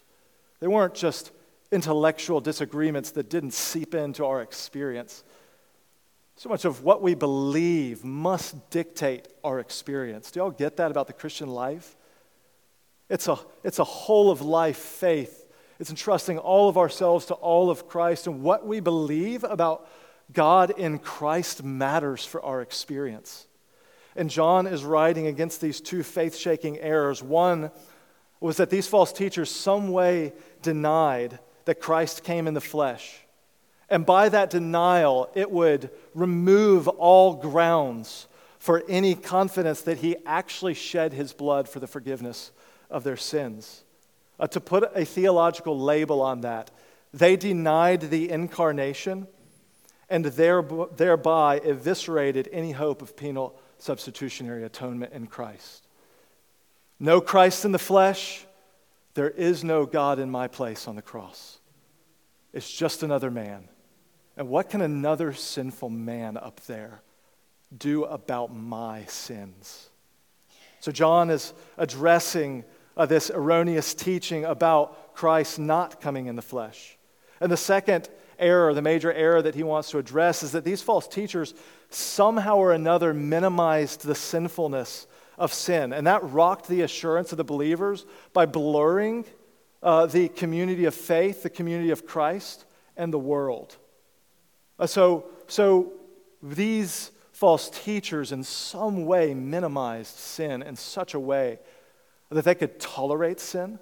They 0.59 0.67
weren't 0.67 0.95
just 0.95 1.31
intellectual 1.71 2.39
disagreements 2.41 3.11
that 3.11 3.29
didn't 3.29 3.51
seep 3.51 3.93
into 3.93 4.25
our 4.25 4.41
experience. 4.41 5.23
So 6.35 6.49
much 6.49 6.65
of 6.65 6.83
what 6.83 7.01
we 7.01 7.15
believe 7.15 8.03
must 8.03 8.69
dictate 8.69 9.27
our 9.43 9.59
experience. 9.59 10.31
Do 10.31 10.39
y'all 10.39 10.51
get 10.51 10.77
that 10.77 10.91
about 10.91 11.07
the 11.07 11.13
Christian 11.13 11.49
life? 11.49 11.95
It's 13.09 13.27
a, 13.27 13.37
it's 13.63 13.79
a 13.79 13.83
whole 13.83 14.29
of 14.29 14.41
life 14.41 14.77
faith. 14.77 15.45
It's 15.79 15.89
entrusting 15.89 16.37
all 16.37 16.69
of 16.69 16.77
ourselves 16.77 17.27
to 17.27 17.33
all 17.35 17.69
of 17.69 17.87
Christ, 17.87 18.27
and 18.27 18.41
what 18.41 18.65
we 18.65 18.79
believe 18.79 19.43
about 19.43 19.87
God 20.33 20.71
in 20.71 20.99
Christ 20.99 21.63
matters 21.63 22.25
for 22.25 22.43
our 22.43 22.61
experience. 22.61 23.47
And 24.15 24.29
John 24.29 24.67
is 24.67 24.83
writing 24.83 25.27
against 25.27 25.61
these 25.61 25.79
two 25.79 26.03
faith 26.03 26.35
shaking 26.35 26.79
errors. 26.79 27.21
One 27.21 27.71
was 28.39 28.57
that 28.57 28.69
these 28.69 28.87
false 28.87 29.11
teachers, 29.11 29.49
some 29.49 29.89
way, 29.89 30.33
denied 30.61 31.39
that 31.65 31.81
Christ 31.81 32.23
came 32.23 32.47
in 32.47 32.53
the 32.53 32.61
flesh. 32.61 33.19
And 33.89 34.05
by 34.05 34.29
that 34.29 34.49
denial, 34.49 35.29
it 35.33 35.49
would 35.49 35.89
remove 36.13 36.87
all 36.87 37.35
grounds 37.35 38.27
for 38.59 38.83
any 38.89 39.15
confidence 39.15 39.81
that 39.81 39.99
he 39.99 40.17
actually 40.25 40.73
shed 40.73 41.13
his 41.13 41.33
blood 41.33 41.69
for 41.69 41.79
the 41.79 41.87
forgiveness 41.87 42.51
of 42.89 43.03
their 43.03 43.17
sins. 43.17 43.83
Uh, 44.39 44.47
to 44.47 44.59
put 44.59 44.91
a 44.93 45.05
theological 45.05 45.79
label 45.79 46.21
on 46.21 46.41
that, 46.41 46.69
they 47.13 47.35
denied 47.35 48.01
the 48.01 48.29
incarnation 48.29 49.27
and 50.09 50.25
thereby 50.25 51.59
eviscerated 51.63 52.49
any 52.51 52.71
hope 52.71 53.01
of 53.01 53.15
penal 53.15 53.59
substitutionary 53.77 54.63
atonement 54.63 55.13
in 55.13 55.27
Christ. 55.27 55.86
No 56.99 57.21
Christ 57.21 57.65
in 57.65 57.71
the 57.71 57.79
flesh, 57.79 58.45
there 59.13 59.29
is 59.29 59.63
no 59.63 59.85
God 59.85 60.19
in 60.19 60.29
my 60.29 60.47
place 60.47 60.87
on 60.87 60.95
the 60.95 61.01
cross. 61.01 61.59
It's 62.53 62.71
just 62.71 63.03
another 63.03 63.29
man. 63.29 63.67
And 64.35 64.49
what 64.49 64.69
can 64.69 64.81
another 64.81 65.33
sinful 65.33 65.89
man 65.89 66.37
up 66.37 66.61
there 66.61 67.01
do 67.75 68.05
about 68.05 68.55
my 68.55 69.05
sins? 69.05 69.89
So, 70.79 70.91
John 70.91 71.29
is 71.29 71.53
addressing 71.77 72.63
uh, 72.95 73.05
this 73.05 73.29
erroneous 73.29 73.93
teaching 73.93 74.45
about 74.45 75.15
Christ 75.15 75.59
not 75.59 75.99
coming 75.99 76.27
in 76.27 76.35
the 76.35 76.41
flesh. 76.41 76.97
And 77.41 77.51
the 77.51 77.57
second 77.57 78.09
error, 78.39 78.73
the 78.73 78.81
major 78.81 79.11
error 79.11 79.41
that 79.41 79.55
he 79.55 79.63
wants 79.63 79.91
to 79.91 79.97
address, 79.97 80.43
is 80.43 80.51
that 80.51 80.63
these 80.63 80.81
false 80.81 81.07
teachers 81.07 81.53
somehow 81.89 82.57
or 82.57 82.73
another 82.73 83.13
minimized 83.13 84.03
the 84.03 84.15
sinfulness 84.15 85.07
of 85.37 85.53
sin. 85.53 85.93
And 85.93 86.07
that 86.07 86.23
rocked 86.23 86.67
the 86.67 86.81
assurance 86.81 87.31
of 87.31 87.37
the 87.37 87.43
believers 87.43 88.05
by 88.33 88.45
blurring 88.45 89.25
uh, 89.83 90.07
the 90.07 90.29
community 90.29 90.85
of 90.85 90.95
faith, 90.95 91.43
the 91.43 91.49
community 91.49 91.91
of 91.91 92.05
Christ, 92.05 92.65
and 92.95 93.13
the 93.13 93.19
world. 93.19 93.77
Uh, 94.79 94.87
so, 94.87 95.25
so 95.47 95.93
these 96.41 97.11
false 97.31 97.69
teachers 97.69 98.31
in 98.31 98.43
some 98.43 99.05
way 99.05 99.33
minimized 99.33 100.15
sin 100.15 100.63
in 100.63 100.75
such 100.75 101.13
a 101.13 101.19
way 101.19 101.59
that 102.29 102.43
they 102.43 102.55
could 102.55 102.79
tolerate 102.79 103.39
sin 103.39 103.79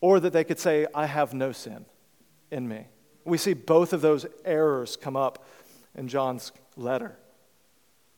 or 0.00 0.20
that 0.20 0.32
they 0.32 0.44
could 0.44 0.58
say, 0.58 0.86
I 0.94 1.06
have 1.06 1.32
no 1.32 1.52
sin 1.52 1.86
in 2.50 2.68
me. 2.68 2.86
We 3.24 3.38
see 3.38 3.54
both 3.54 3.92
of 3.92 4.02
those 4.02 4.26
errors 4.44 4.96
come 4.96 5.16
up 5.16 5.46
in 5.94 6.08
John's 6.08 6.52
letter. 6.76 7.16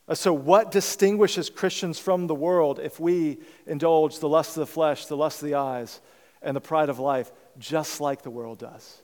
Uh, 0.09 0.15
so, 0.15 0.33
what 0.33 0.71
distinguishes 0.71 1.51
Christians 1.51 1.99
from 1.99 2.27
the 2.27 2.35
world 2.35 2.79
if 2.79 3.01
we 3.01 3.39
indulge 3.67 4.19
the 4.19 4.29
lust 4.29 4.57
of 4.57 4.61
the 4.61 4.73
flesh, 4.73 5.07
the 5.07 5.17
lust 5.17 5.43
of 5.43 5.49
the 5.49 5.57
eyes, 5.57 6.01
and 6.43 6.57
the 6.57 6.61
pride 6.61 6.89
of 6.89 6.99
life 6.99 7.33
just 7.59 8.01
like 8.01 8.23
the 8.23 8.31
world 8.31 8.59
does? 8.59 9.03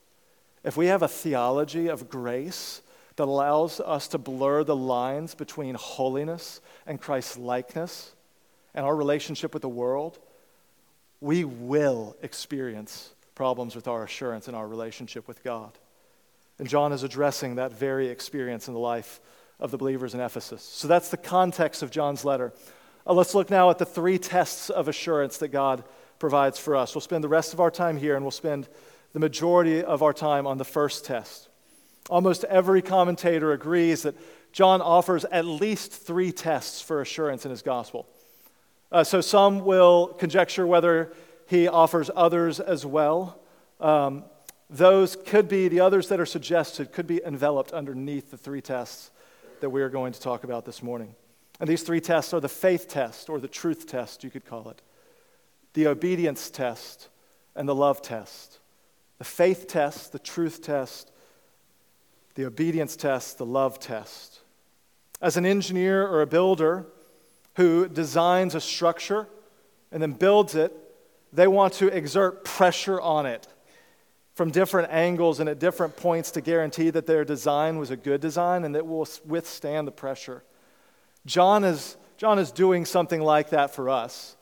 If 0.63 0.77
we 0.77 0.87
have 0.87 1.03
a 1.03 1.09
theology 1.09 1.89
of 1.89 2.09
grace 2.09 2.83
that 3.17 3.25
allows 3.25 3.81
us 3.81 4.09
to 4.09 4.19
blur 4.19 4.63
the 4.63 4.77
lines 4.77 5.35
between 5.35 5.75
holiness 5.75 6.61
and 6.87 7.01
Christ's 7.01 7.37
likeness 7.37 8.13
and 8.75 8.87
our 8.87 8.95
relationship 8.95 9.53
with 9.53 9.63
the 9.63 9.69
world, 9.69 10.19
we 11.21 11.45
will 11.45 12.17
experience 12.23 13.13
problems 13.35 13.75
with 13.75 13.89
our 13.89 14.05
assurance 14.05 14.47
and 14.47 14.57
our 14.57 14.69
relationship 14.69 15.27
with 15.27 15.43
God. 15.43 15.73
And 16.59 16.69
John 16.69 16.93
is 16.93 17.03
addressing 17.03 17.57
that 17.57 17.73
very 17.73 18.09
experience 18.09 18.69
in 18.69 18.75
the 18.75 18.81
life 18.81 19.21
of 19.63 19.71
the 19.71 19.79
believers 19.79 20.13
in 20.13 20.21
Ephesus. 20.21 20.63
So 20.63 20.89
that's 20.89 21.09
the 21.09 21.17
context 21.17 21.83
of 21.83 21.91
John's 21.91 22.25
letter. 22.25 22.53
Uh, 23.07 23.15
let's 23.15 23.35
look 23.35 23.49
now 23.49 23.71
at 23.71 23.79
the 23.79 23.87
three 23.87 24.19
tests 24.19 24.69
of 24.69 24.89
assurance 24.89 25.39
that 25.39 25.49
God 25.49 25.85
provides 26.19 26.59
for 26.59 26.77
us. 26.77 26.95
We'll 26.95 27.01
spend 27.01 27.23
the 27.23 27.29
rest 27.29 27.55
of 27.55 27.61
our 27.61 27.71
time 27.71 27.97
here 27.97 28.17
and 28.17 28.25
we'll 28.25 28.33
spend 28.33 28.69
the 29.13 29.21
majority 29.21 29.83
of 29.83 30.03
our 30.03 30.13
time 30.13 30.47
on 30.49 30.59
the 30.59 30.65
first 30.65 31.05
test. 31.05 31.49
Almost 32.11 32.43
every 32.45 32.83
commentator 32.83 33.53
agrees 33.53 34.03
that 34.03 34.17
John 34.53 34.83
offers 34.83 35.25
at 35.27 35.45
least 35.45 35.93
three 35.93 36.33
tests 36.33 36.83
for 36.83 37.01
assurance 37.01 37.45
in 37.45 37.53
his 37.53 37.63
gospel. 37.63 38.09
Uh, 38.91 39.05
so 39.05 39.21
some 39.21 39.65
will 39.65 40.09
conjecture 40.09 40.67
whether 40.67 41.13
he 41.47 41.69
offers 41.69 42.11
others 42.15 42.59
as 42.59 42.85
well. 42.85 43.41
Um, 43.81 44.25
those 44.69 45.17
could 45.17 45.49
be, 45.49 45.69
the 45.69 45.81
others 45.81 46.09
that 46.09 46.19
are 46.19 46.27
suggested, 46.27 46.93
could 46.93 47.07
be 47.07 47.23
enveloped 47.25 47.73
underneath 47.73 48.31
the 48.31 48.37
three 48.37 48.61
tests 48.61 49.12
that 49.63 49.71
we 49.71 49.81
are 49.81 49.89
going 49.89 50.13
to 50.13 50.21
talk 50.21 50.43
about 50.43 50.65
this 50.65 50.83
morning. 50.83 51.15
And 51.61 51.69
these 51.69 51.85
three 51.85 52.01
tests 52.01 52.35
are 52.35 52.41
the 52.41 52.49
faith 52.49 52.89
test, 52.89 53.31
or 53.31 53.39
the 53.39 53.47
truth 53.47 53.87
test, 53.87 54.25
you 54.25 54.31
could 54.31 54.45
call 54.45 54.69
it, 54.71 54.83
the 55.75 55.87
obedience 55.87 56.51
test, 56.51 57.09
and 57.55 57.69
the 57.69 57.75
love 57.75 58.03
test. 58.03 58.59
The 59.19 59.25
faith 59.25 59.69
test, 59.69 60.11
the 60.11 60.19
truth 60.19 60.63
test, 60.63 61.13
the 62.35 62.45
obedience 62.45 62.97
test, 62.97 63.39
the 63.39 63.47
love 63.47 63.79
test. 63.79 64.41
As 65.21 65.37
an 65.37 65.47
engineer 65.47 66.09
or 66.09 66.23
a 66.23 66.27
builder 66.27 66.85
who 67.55 67.87
designs 67.87 68.57
a 68.57 68.61
structure 68.61 69.29
and 69.93 70.03
then 70.03 70.11
builds 70.11 70.57
it, 70.57 70.73
they 71.33 71.47
want 71.47 71.75
to 71.75 71.87
exert 71.87 72.45
pressure 72.45 73.01
on 73.01 73.27
it 73.27 73.47
from 74.35 74.51
different 74.51 74.91
angles 74.91 75.41
and 75.41 75.49
at 75.49 75.59
different 75.59 75.97
points 75.97 76.31
to 76.33 76.41
guarantee 76.41 76.91
that 76.91 77.07
their 77.07 77.25
design 77.25 77.79
was 77.79 77.91
a 77.91 77.97
good 77.97 78.21
design 78.21 78.65
and 78.65 78.75
that 78.75 78.87
will 78.87 79.07
withstand 79.27 79.87
the 79.87 79.93
pressure. 79.93 80.43
John 81.27 81.65
is, 81.65 81.97
John 82.17 82.39
is 82.39 82.51
doing 82.51 82.85
something 82.85 83.21
like 83.21 83.51
that 83.51 83.75
for 83.75 83.91
us. 83.91 84.37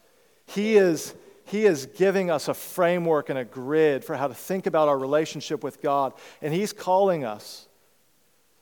He 0.46 0.76
is, 0.76 1.14
he 1.44 1.66
is 1.66 1.86
giving 1.86 2.30
us 2.30 2.48
a 2.48 2.54
framework 2.54 3.30
and 3.30 3.38
a 3.38 3.44
grid 3.44 4.04
for 4.04 4.16
how 4.16 4.28
to 4.28 4.34
think 4.34 4.66
about 4.66 4.88
our 4.88 4.98
relationship 4.98 5.64
with 5.64 5.82
God. 5.82 6.12
And 6.40 6.54
he's 6.54 6.72
calling 6.72 7.24
us 7.24 7.66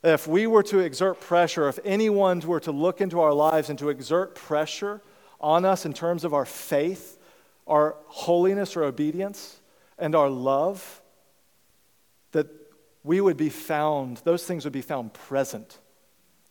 if 0.03 0.27
we 0.27 0.47
were 0.47 0.63
to 0.65 0.79
exert 0.79 1.21
pressure, 1.21 1.69
if 1.69 1.79
anyone 1.85 2.41
were 2.41 2.61
to 2.61 2.73
look 2.73 3.01
into 3.01 3.21
our 3.21 3.33
lives 3.33 3.69
and 3.69 3.79
to 3.81 3.91
exert 3.91 4.35
pressure 4.35 5.01
on 5.41 5.65
us 5.65 5.85
in 5.85 5.93
terms 5.93 6.25
of 6.25 6.33
our 6.33 6.45
faith, 6.45 7.19
our 7.67 7.97
holiness 8.07 8.77
or 8.77 8.85
obedience, 8.85 9.61
and 9.99 10.15
our 10.15 10.31
love, 10.31 10.98
that 12.33 12.47
we 13.05 13.21
would 13.21 13.37
be 13.37 13.49
found, 13.49 14.19
those 14.19 14.45
things 14.45 14.65
would 14.65 14.73
be 14.73 14.83
found 14.83 15.15
present. 15.15 15.79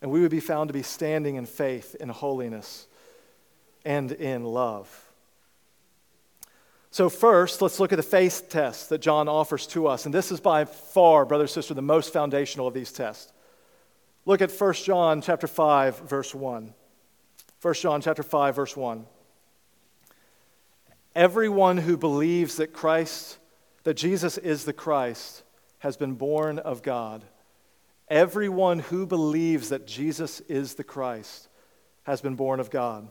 And 0.02 0.12
we 0.12 0.22
would 0.22 0.32
be 0.32 0.40
found 0.40 0.70
to 0.70 0.74
be 0.74 0.84
standing 0.84 1.36
in 1.36 1.46
faith, 1.46 1.96
in 2.00 2.10
holiness, 2.10 2.88
and 3.84 4.12
in 4.12 4.44
love. 4.44 5.08
So, 6.92 7.10
first, 7.10 7.62
let's 7.62 7.80
look 7.80 7.92
at 7.92 7.98
the 7.98 8.04
faith 8.04 8.48
test 8.50 8.90
that 8.90 9.02
John 9.02 9.28
offers 9.28 9.68
to 9.68 9.88
us. 9.88 10.06
And 10.06 10.14
this 10.14 10.32
is 10.32 10.40
by 10.40 10.66
far, 10.66 11.26
brother 11.26 11.48
sister, 11.48 11.74
the 11.74 11.82
most 11.82 12.14
foundational 12.14 12.68
of 12.68 12.74
these 12.74 12.92
tests. 12.92 13.32
Look 14.26 14.42
at 14.42 14.52
1 14.52 14.74
John 14.74 15.22
chapter 15.22 15.48
5, 15.48 16.00
verse 16.00 16.34
1. 16.34 16.74
1 17.62 17.74
John 17.76 18.02
chapter 18.02 18.24
5, 18.24 18.56
verse 18.56 18.76
1. 18.76 19.06
Everyone 21.16 21.78
who 21.78 21.98
believes 21.98 22.58
that 22.58 22.74
Christ, 22.74 23.38
that 23.84 23.96
Jesus 23.96 24.38
is 24.38 24.66
the 24.66 24.74
Christ, 24.74 25.44
has 25.80 25.98
been 25.98 26.16
born 26.16 26.60
of 26.60 26.82
God. 26.82 27.24
Everyone 28.10 28.80
who 28.80 29.06
believes 29.06 29.70
that 29.70 29.86
Jesus 29.86 30.40
is 30.42 30.76
the 30.76 30.84
Christ 30.84 31.50
has 32.04 32.22
been 32.22 32.36
born 32.36 32.60
of 32.60 32.70
God. 32.70 33.10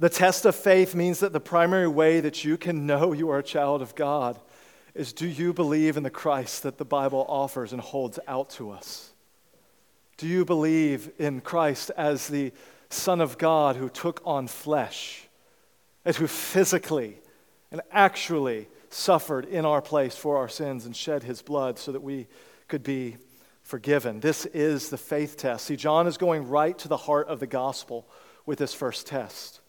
The 0.00 0.08
test 0.08 0.44
of 0.44 0.54
faith 0.54 0.94
means 0.94 1.20
that 1.20 1.32
the 1.32 1.40
primary 1.40 1.88
way 1.88 2.20
that 2.20 2.44
you 2.44 2.56
can 2.56 2.86
know 2.86 3.12
you 3.12 3.30
are 3.30 3.38
a 3.38 3.44
child 3.44 3.82
of 3.82 3.94
God 3.94 4.38
is 4.94 5.12
do 5.12 5.26
you 5.26 5.52
believe 5.52 5.96
in 5.96 6.02
the 6.02 6.10
Christ 6.10 6.64
that 6.64 6.78
the 6.78 6.84
Bible 6.84 7.24
offers 7.28 7.72
and 7.72 7.80
holds 7.80 8.18
out 8.26 8.50
to 8.50 8.70
us? 8.70 9.12
Do 10.16 10.26
you 10.26 10.44
believe 10.44 11.10
in 11.18 11.40
Christ 11.40 11.90
as 11.96 12.26
the 12.26 12.52
Son 12.90 13.20
of 13.20 13.38
God 13.38 13.76
who 13.76 13.88
took 13.88 14.20
on 14.24 14.48
flesh 14.48 15.28
and 16.04 16.14
who 16.14 16.26
physically 16.26 17.18
and 17.70 17.80
actually 17.92 18.68
suffered 18.90 19.44
in 19.44 19.64
our 19.64 19.82
place 19.82 20.16
for 20.16 20.36
our 20.38 20.48
sins 20.48 20.86
and 20.86 20.96
shed 20.96 21.22
his 21.22 21.42
blood 21.42 21.78
so 21.78 21.92
that 21.92 22.02
we 22.02 22.26
could 22.68 22.82
be 22.82 23.16
forgiven. 23.62 24.20
This 24.20 24.46
is 24.46 24.88
the 24.88 24.96
faith 24.96 25.36
test. 25.36 25.66
See, 25.66 25.76
John 25.76 26.06
is 26.06 26.16
going 26.16 26.48
right 26.48 26.76
to 26.78 26.88
the 26.88 26.96
heart 26.96 27.28
of 27.28 27.40
the 27.40 27.46
gospel 27.46 28.08
with 28.46 28.58
this 28.58 28.72
first 28.72 29.06
test. 29.06 29.60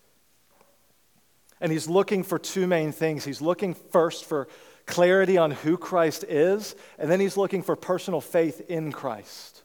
And 1.60 1.72
he's 1.72 1.90
looking 1.90 2.24
for 2.24 2.40
two 2.40 2.68
main 2.68 2.94
things. 2.94 3.26
He's 3.26 3.42
looking 3.42 3.74
first 3.74 4.24
for 4.24 4.48
clarity 4.86 5.38
on 5.38 5.52
who 5.52 5.78
Christ 5.78 6.24
is, 6.24 6.76
and 6.98 7.12
then 7.12 7.20
he's 7.20 7.38
looking 7.38 7.62
for 7.62 7.76
personal 7.76 8.22
faith 8.22 8.62
in 8.70 8.92
Christ. 8.92 9.64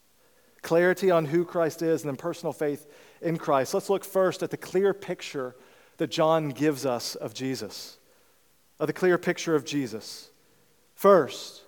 Clarity 0.61 1.09
on 1.11 1.25
who 1.25 1.45
Christ 1.45 1.81
is, 1.81 2.01
and 2.01 2.09
then 2.09 2.17
personal 2.17 2.51
faith 2.53 2.85
in 3.21 3.37
Christ. 3.37 3.73
Let's 3.73 3.89
look 3.89 4.03
first 4.03 4.43
at 4.43 4.51
the 4.51 4.57
clear 4.57 4.93
picture 4.93 5.55
that 5.97 6.11
John 6.11 6.49
gives 6.49 6.85
us 6.85 7.15
of 7.15 7.33
Jesus, 7.33 7.97
of 8.79 8.87
the 8.87 8.93
clear 8.93 9.17
picture 9.17 9.55
of 9.55 9.65
Jesus. 9.65 10.29
First, 10.95 11.61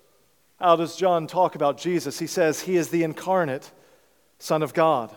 how 0.58 0.76
does 0.76 0.96
John 0.96 1.26
talk 1.26 1.54
about 1.54 1.78
Jesus? 1.78 2.18
He 2.18 2.26
says 2.26 2.60
he 2.60 2.76
is 2.76 2.88
the 2.88 3.02
incarnate 3.02 3.70
Son 4.38 4.62
of 4.62 4.74
God. 4.74 5.14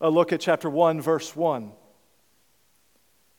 A 0.00 0.10
look 0.10 0.32
at 0.32 0.40
chapter 0.40 0.68
1, 0.68 1.00
verse 1.00 1.34
1. 1.34 1.72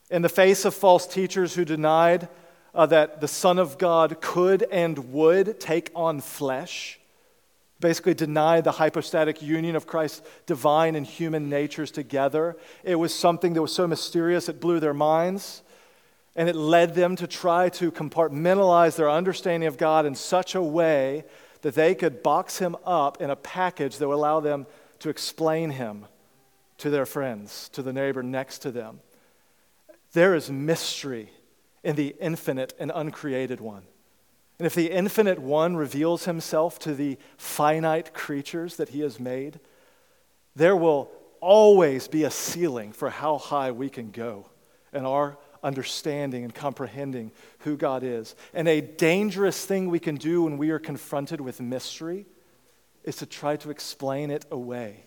In 0.09 0.21
the 0.21 0.29
face 0.29 0.65
of 0.65 0.73
false 0.73 1.05
teachers 1.05 1.53
who 1.53 1.65
denied 1.65 2.27
uh, 2.73 2.85
that 2.87 3.21
the 3.21 3.27
Son 3.27 3.59
of 3.59 3.77
God 3.77 4.21
could 4.21 4.63
and 4.63 5.11
would 5.11 5.59
take 5.59 5.91
on 5.95 6.21
flesh, 6.21 6.99
basically 7.79 8.13
denied 8.13 8.63
the 8.63 8.73
hypostatic 8.73 9.41
union 9.41 9.75
of 9.75 9.87
Christ's 9.87 10.21
divine 10.45 10.95
and 10.95 11.05
human 11.05 11.49
natures 11.49 11.91
together. 11.91 12.57
It 12.83 12.95
was 12.95 13.13
something 13.13 13.53
that 13.53 13.61
was 13.61 13.73
so 13.73 13.87
mysterious 13.87 14.49
it 14.49 14.59
blew 14.59 14.79
their 14.79 14.93
minds, 14.93 15.63
and 16.35 16.47
it 16.47 16.55
led 16.55 16.95
them 16.95 17.15
to 17.17 17.27
try 17.27 17.69
to 17.69 17.91
compartmentalize 17.91 18.95
their 18.95 19.09
understanding 19.09 19.67
of 19.67 19.77
God 19.77 20.05
in 20.05 20.15
such 20.15 20.55
a 20.55 20.61
way 20.61 21.25
that 21.61 21.75
they 21.75 21.95
could 21.95 22.23
box 22.23 22.59
him 22.59 22.75
up 22.85 23.21
in 23.21 23.29
a 23.29 23.35
package 23.35 23.97
that 23.97 24.07
would 24.07 24.15
allow 24.15 24.39
them 24.39 24.65
to 24.99 25.09
explain 25.09 25.71
him 25.71 26.05
to 26.77 26.89
their 26.89 27.05
friends, 27.05 27.69
to 27.69 27.81
the 27.81 27.93
neighbor 27.93 28.23
next 28.23 28.59
to 28.59 28.71
them. 28.71 29.01
There 30.13 30.33
is 30.33 30.49
mystery 30.49 31.29
in 31.83 31.95
the 31.95 32.15
infinite 32.19 32.73
and 32.79 32.91
uncreated 32.93 33.59
one. 33.59 33.83
And 34.57 34.65
if 34.65 34.75
the 34.75 34.91
infinite 34.91 35.39
one 35.39 35.77
reveals 35.77 36.25
himself 36.25 36.79
to 36.79 36.93
the 36.93 37.17
finite 37.37 38.13
creatures 38.13 38.75
that 38.75 38.89
he 38.89 38.99
has 39.01 39.19
made, 39.19 39.59
there 40.55 40.75
will 40.75 41.09
always 41.39 42.07
be 42.07 42.23
a 42.25 42.31
ceiling 42.31 42.91
for 42.91 43.09
how 43.09 43.37
high 43.37 43.71
we 43.71 43.89
can 43.89 44.11
go 44.11 44.47
in 44.91 45.05
our 45.05 45.37
understanding 45.63 46.43
and 46.43 46.53
comprehending 46.53 47.31
who 47.59 47.77
God 47.77 48.03
is. 48.03 48.35
And 48.53 48.67
a 48.67 48.81
dangerous 48.81 49.65
thing 49.65 49.89
we 49.89 49.99
can 49.99 50.15
do 50.15 50.43
when 50.43 50.57
we 50.57 50.69
are 50.71 50.79
confronted 50.79 51.41
with 51.41 51.61
mystery 51.61 52.25
is 53.03 53.17
to 53.17 53.25
try 53.25 53.55
to 53.57 53.69
explain 53.69 54.31
it 54.31 54.45
away. 54.51 55.03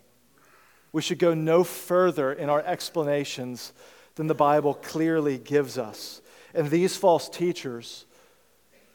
We 0.92 1.02
should 1.02 1.18
go 1.18 1.34
no 1.34 1.64
further 1.64 2.32
in 2.32 2.50
our 2.50 2.60
explanations 2.60 3.72
than 4.14 4.26
the 4.26 4.34
Bible 4.34 4.74
clearly 4.74 5.38
gives 5.38 5.78
us. 5.78 6.20
And 6.54 6.68
these 6.68 6.96
false 6.96 7.28
teachers 7.28 8.04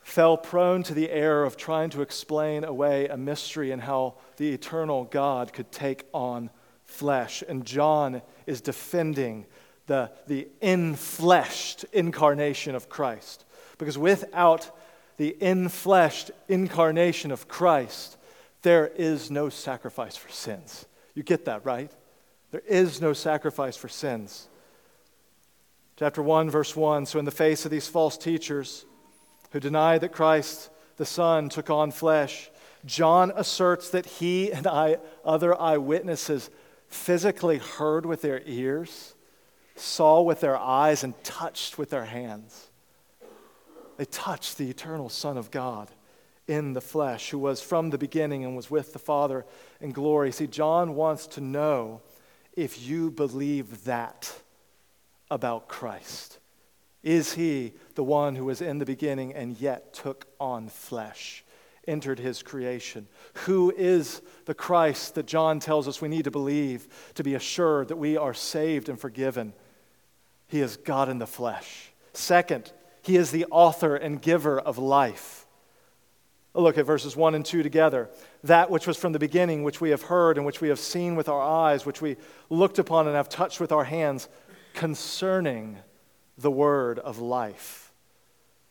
fell 0.03 0.37
prone 0.37 0.83
to 0.83 0.93
the 0.93 1.09
error 1.09 1.43
of 1.43 1.57
trying 1.57 1.89
to 1.89 2.01
explain 2.01 2.63
away 2.63 3.07
a 3.07 3.17
mystery 3.17 3.71
and 3.71 3.81
how 3.81 4.15
the 4.37 4.53
eternal 4.53 5.05
God 5.05 5.51
could 5.51 5.71
take 5.71 6.05
on 6.13 6.49
flesh. 6.85 7.43
And 7.47 7.65
John 7.65 8.21
is 8.45 8.61
defending 8.61 9.45
the, 9.87 10.11
the 10.27 10.47
infleshed 10.61 11.85
incarnation 11.91 12.75
of 12.75 12.89
Christ. 12.89 13.45
Because 13.77 13.97
without 13.97 14.77
the 15.17 15.35
infleshed 15.41 16.29
incarnation 16.47 17.31
of 17.31 17.47
Christ, 17.47 18.17
there 18.61 18.87
is 18.87 19.31
no 19.31 19.49
sacrifice 19.49 20.15
for 20.15 20.29
sins. 20.29 20.85
You 21.15 21.23
get 21.23 21.45
that, 21.45 21.65
right? 21.65 21.91
There 22.51 22.63
is 22.67 23.01
no 23.01 23.13
sacrifice 23.13 23.75
for 23.75 23.87
sins. 23.87 24.47
Chapter 25.97 26.21
1, 26.21 26.49
verse 26.49 26.75
1 26.75 27.05
So, 27.05 27.17
in 27.17 27.25
the 27.25 27.31
face 27.31 27.65
of 27.65 27.71
these 27.71 27.87
false 27.87 28.17
teachers 28.17 28.85
who 29.51 29.59
deny 29.59 29.97
that 29.97 30.11
Christ, 30.11 30.69
the 30.97 31.05
Son, 31.05 31.49
took 31.49 31.69
on 31.69 31.91
flesh, 31.91 32.51
John 32.85 33.31
asserts 33.35 33.89
that 33.89 34.05
he 34.05 34.51
and 34.51 34.67
I, 34.67 34.97
other 35.25 35.59
eyewitnesses 35.59 36.49
physically 36.87 37.57
heard 37.57 38.05
with 38.05 38.21
their 38.21 38.41
ears, 38.45 39.15
saw 39.77 40.21
with 40.21 40.41
their 40.41 40.57
eyes, 40.57 41.03
and 41.03 41.21
touched 41.23 41.77
with 41.77 41.89
their 41.89 42.05
hands. 42.05 42.69
They 43.97 44.05
touched 44.05 44.57
the 44.57 44.69
eternal 44.69 45.09
Son 45.09 45.37
of 45.37 45.51
God 45.51 45.89
in 46.47 46.73
the 46.73 46.81
flesh, 46.81 47.29
who 47.29 47.39
was 47.39 47.61
from 47.61 47.89
the 47.89 47.97
beginning 47.97 48.45
and 48.45 48.55
was 48.55 48.71
with 48.71 48.93
the 48.93 48.99
Father 48.99 49.45
in 49.81 49.91
glory. 49.91 50.31
See, 50.31 50.47
John 50.47 50.95
wants 50.95 51.27
to 51.27 51.41
know 51.41 52.01
if 52.55 52.81
you 52.81 53.11
believe 53.11 53.83
that 53.85 54.33
about 55.29 55.67
Christ? 55.67 56.39
Is 57.03 57.33
he 57.33 57.73
the 57.95 58.03
one 58.03 58.35
who 58.35 58.45
was 58.45 58.61
in 58.61 58.79
the 58.79 58.85
beginning 58.85 59.33
and 59.33 59.59
yet 59.59 59.93
took 59.93 60.25
on 60.39 60.69
flesh, 60.69 61.43
entered 61.87 62.19
his 62.19 62.41
creation? 62.41 63.07
Who 63.45 63.71
is 63.75 64.21
the 64.45 64.53
Christ 64.53 65.15
that 65.15 65.27
John 65.27 65.59
tells 65.59 65.87
us 65.87 66.01
we 66.01 66.07
need 66.07 66.25
to 66.25 66.31
believe 66.31 66.87
to 67.15 67.23
be 67.23 67.35
assured 67.35 67.89
that 67.89 67.97
we 67.97 68.17
are 68.17 68.33
saved 68.33 68.89
and 68.89 68.99
forgiven? 68.99 69.53
He 70.47 70.61
is 70.61 70.77
God 70.77 71.09
in 71.09 71.19
the 71.19 71.27
flesh. 71.27 71.91
Second, 72.13 72.71
he 73.01 73.15
is 73.15 73.31
the 73.31 73.45
author 73.51 73.95
and 73.95 74.21
giver 74.21 74.59
of 74.59 74.77
life. 74.77 75.45
Look 76.53 76.77
at 76.77 76.85
verses 76.85 77.15
1 77.15 77.35
and 77.35 77.45
2 77.45 77.61
together. 77.61 78.09
That 78.43 78.71
which 78.71 78.87
was 78.87 78.97
from 78.97 79.13
the 79.13 79.19
beginning, 79.19 79.63
which 79.63 79.79
we 79.79 79.91
have 79.91 80.03
heard 80.03 80.37
and 80.37 80.45
which 80.45 80.59
we 80.59 80.69
have 80.69 80.79
seen 80.79 81.15
with 81.15 81.29
our 81.29 81.41
eyes, 81.41 81.85
which 81.85 82.01
we 82.01 82.17
looked 82.49 82.79
upon 82.79 83.07
and 83.07 83.15
have 83.15 83.29
touched 83.29 83.59
with 83.59 83.71
our 83.71 83.83
hands 83.83 84.27
concerning 84.73 85.77
the 86.37 86.51
word 86.51 86.97
of 86.99 87.19
life. 87.19 87.93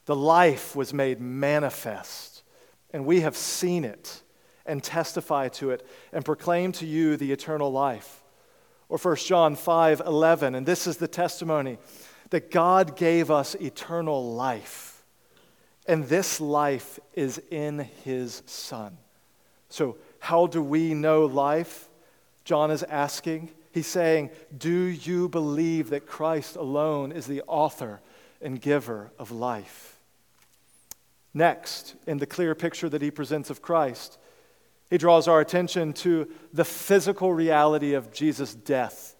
The 0.06 0.16
life 0.16 0.74
was 0.74 0.92
made 0.92 1.20
manifest, 1.20 2.42
and 2.90 3.06
we 3.06 3.20
have 3.20 3.36
seen 3.36 3.84
it 3.84 4.22
and 4.64 4.82
testify 4.82 5.48
to 5.48 5.70
it 5.70 5.86
and 6.12 6.24
proclaim 6.24 6.72
to 6.72 6.86
you 6.86 7.16
the 7.16 7.32
eternal 7.32 7.70
life. 7.70 8.22
Or 8.88 8.98
1 8.98 9.16
John 9.16 9.56
5 9.56 10.02
11, 10.04 10.54
and 10.54 10.66
this 10.66 10.86
is 10.86 10.96
the 10.96 11.08
testimony 11.08 11.78
that 12.30 12.50
God 12.50 12.96
gave 12.96 13.30
us 13.30 13.54
eternal 13.56 14.34
life, 14.34 15.04
and 15.86 16.08
this 16.08 16.40
life 16.40 16.98
is 17.14 17.40
in 17.50 17.88
his 18.04 18.42
Son. 18.46 18.96
So, 19.68 19.96
how 20.20 20.46
do 20.46 20.62
we 20.62 20.94
know 20.94 21.26
life? 21.26 21.88
John 22.44 22.70
is 22.70 22.82
asking. 22.84 23.50
He's 23.72 23.86
saying, 23.86 24.30
Do 24.56 24.70
you 24.70 25.28
believe 25.28 25.90
that 25.90 26.06
Christ 26.06 26.56
alone 26.56 27.12
is 27.12 27.26
the 27.26 27.42
author 27.42 28.00
and 28.40 28.60
giver 28.60 29.10
of 29.18 29.30
life? 29.30 29.98
Next, 31.34 31.94
in 32.06 32.18
the 32.18 32.26
clear 32.26 32.54
picture 32.54 32.88
that 32.88 33.02
he 33.02 33.10
presents 33.10 33.50
of 33.50 33.60
Christ, 33.60 34.16
he 34.90 34.98
draws 34.98 35.26
our 35.26 35.40
attention 35.40 35.92
to 35.94 36.28
the 36.52 36.64
physical 36.64 37.32
reality 37.32 37.94
of 37.94 38.12
Jesus' 38.12 38.54
death 38.54 39.16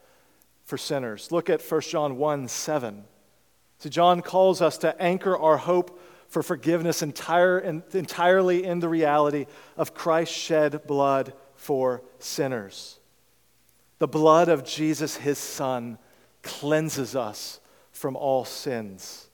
for 0.64 0.78
sinners. 0.78 1.32
Look 1.32 1.50
at 1.50 1.62
1 1.62 1.80
John 1.82 2.16
1 2.16 2.48
7. 2.48 3.04
See, 3.78 3.88
John 3.88 4.22
calls 4.22 4.62
us 4.62 4.78
to 4.78 5.00
anchor 5.00 5.36
our 5.36 5.56
hope 5.56 6.00
for 6.28 6.42
forgiveness 6.42 7.02
entire, 7.02 7.58
entirely 7.58 8.64
in 8.64 8.80
the 8.80 8.88
reality 8.88 9.46
of 9.76 9.94
Christ's 9.94 10.36
shed 10.36 10.86
blood 10.86 11.32
for 11.54 12.02
sinners. 12.18 12.98
The 13.98 14.08
blood 14.08 14.48
of 14.48 14.64
Jesus, 14.64 15.16
his 15.16 15.38
son, 15.38 15.98
cleanses 16.42 17.16
us 17.16 17.60
from 17.90 18.16
all 18.16 18.44
sins. 18.44 19.28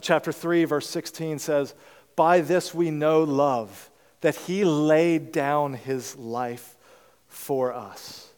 Chapter 0.00 0.32
3, 0.32 0.64
verse 0.64 0.88
16 0.88 1.40
says, 1.40 1.74
By 2.14 2.40
this 2.40 2.72
we 2.72 2.90
know 2.90 3.24
love, 3.24 3.89
that 4.20 4.36
he 4.36 4.64
laid 4.64 5.32
down 5.32 5.74
his 5.74 6.16
life 6.16 6.76
for 7.26 7.72
us. 7.72 8.28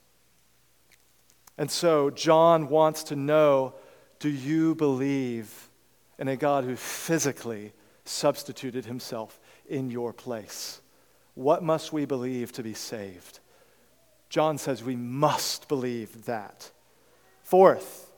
And 1.58 1.70
so, 1.70 2.10
John 2.10 2.68
wants 2.68 3.04
to 3.04 3.16
know 3.16 3.74
do 4.18 4.28
you 4.28 4.76
believe 4.76 5.68
in 6.18 6.28
a 6.28 6.36
God 6.36 6.64
who 6.64 6.76
physically 6.76 7.72
substituted 8.04 8.84
himself 8.84 9.40
in 9.68 9.90
your 9.90 10.12
place? 10.12 10.80
What 11.34 11.62
must 11.62 11.92
we 11.92 12.04
believe 12.04 12.52
to 12.52 12.62
be 12.62 12.74
saved? 12.74 13.40
John 14.28 14.58
says 14.58 14.84
we 14.84 14.96
must 14.96 15.68
believe 15.68 16.26
that. 16.26 16.70
Fourth, 17.42 18.10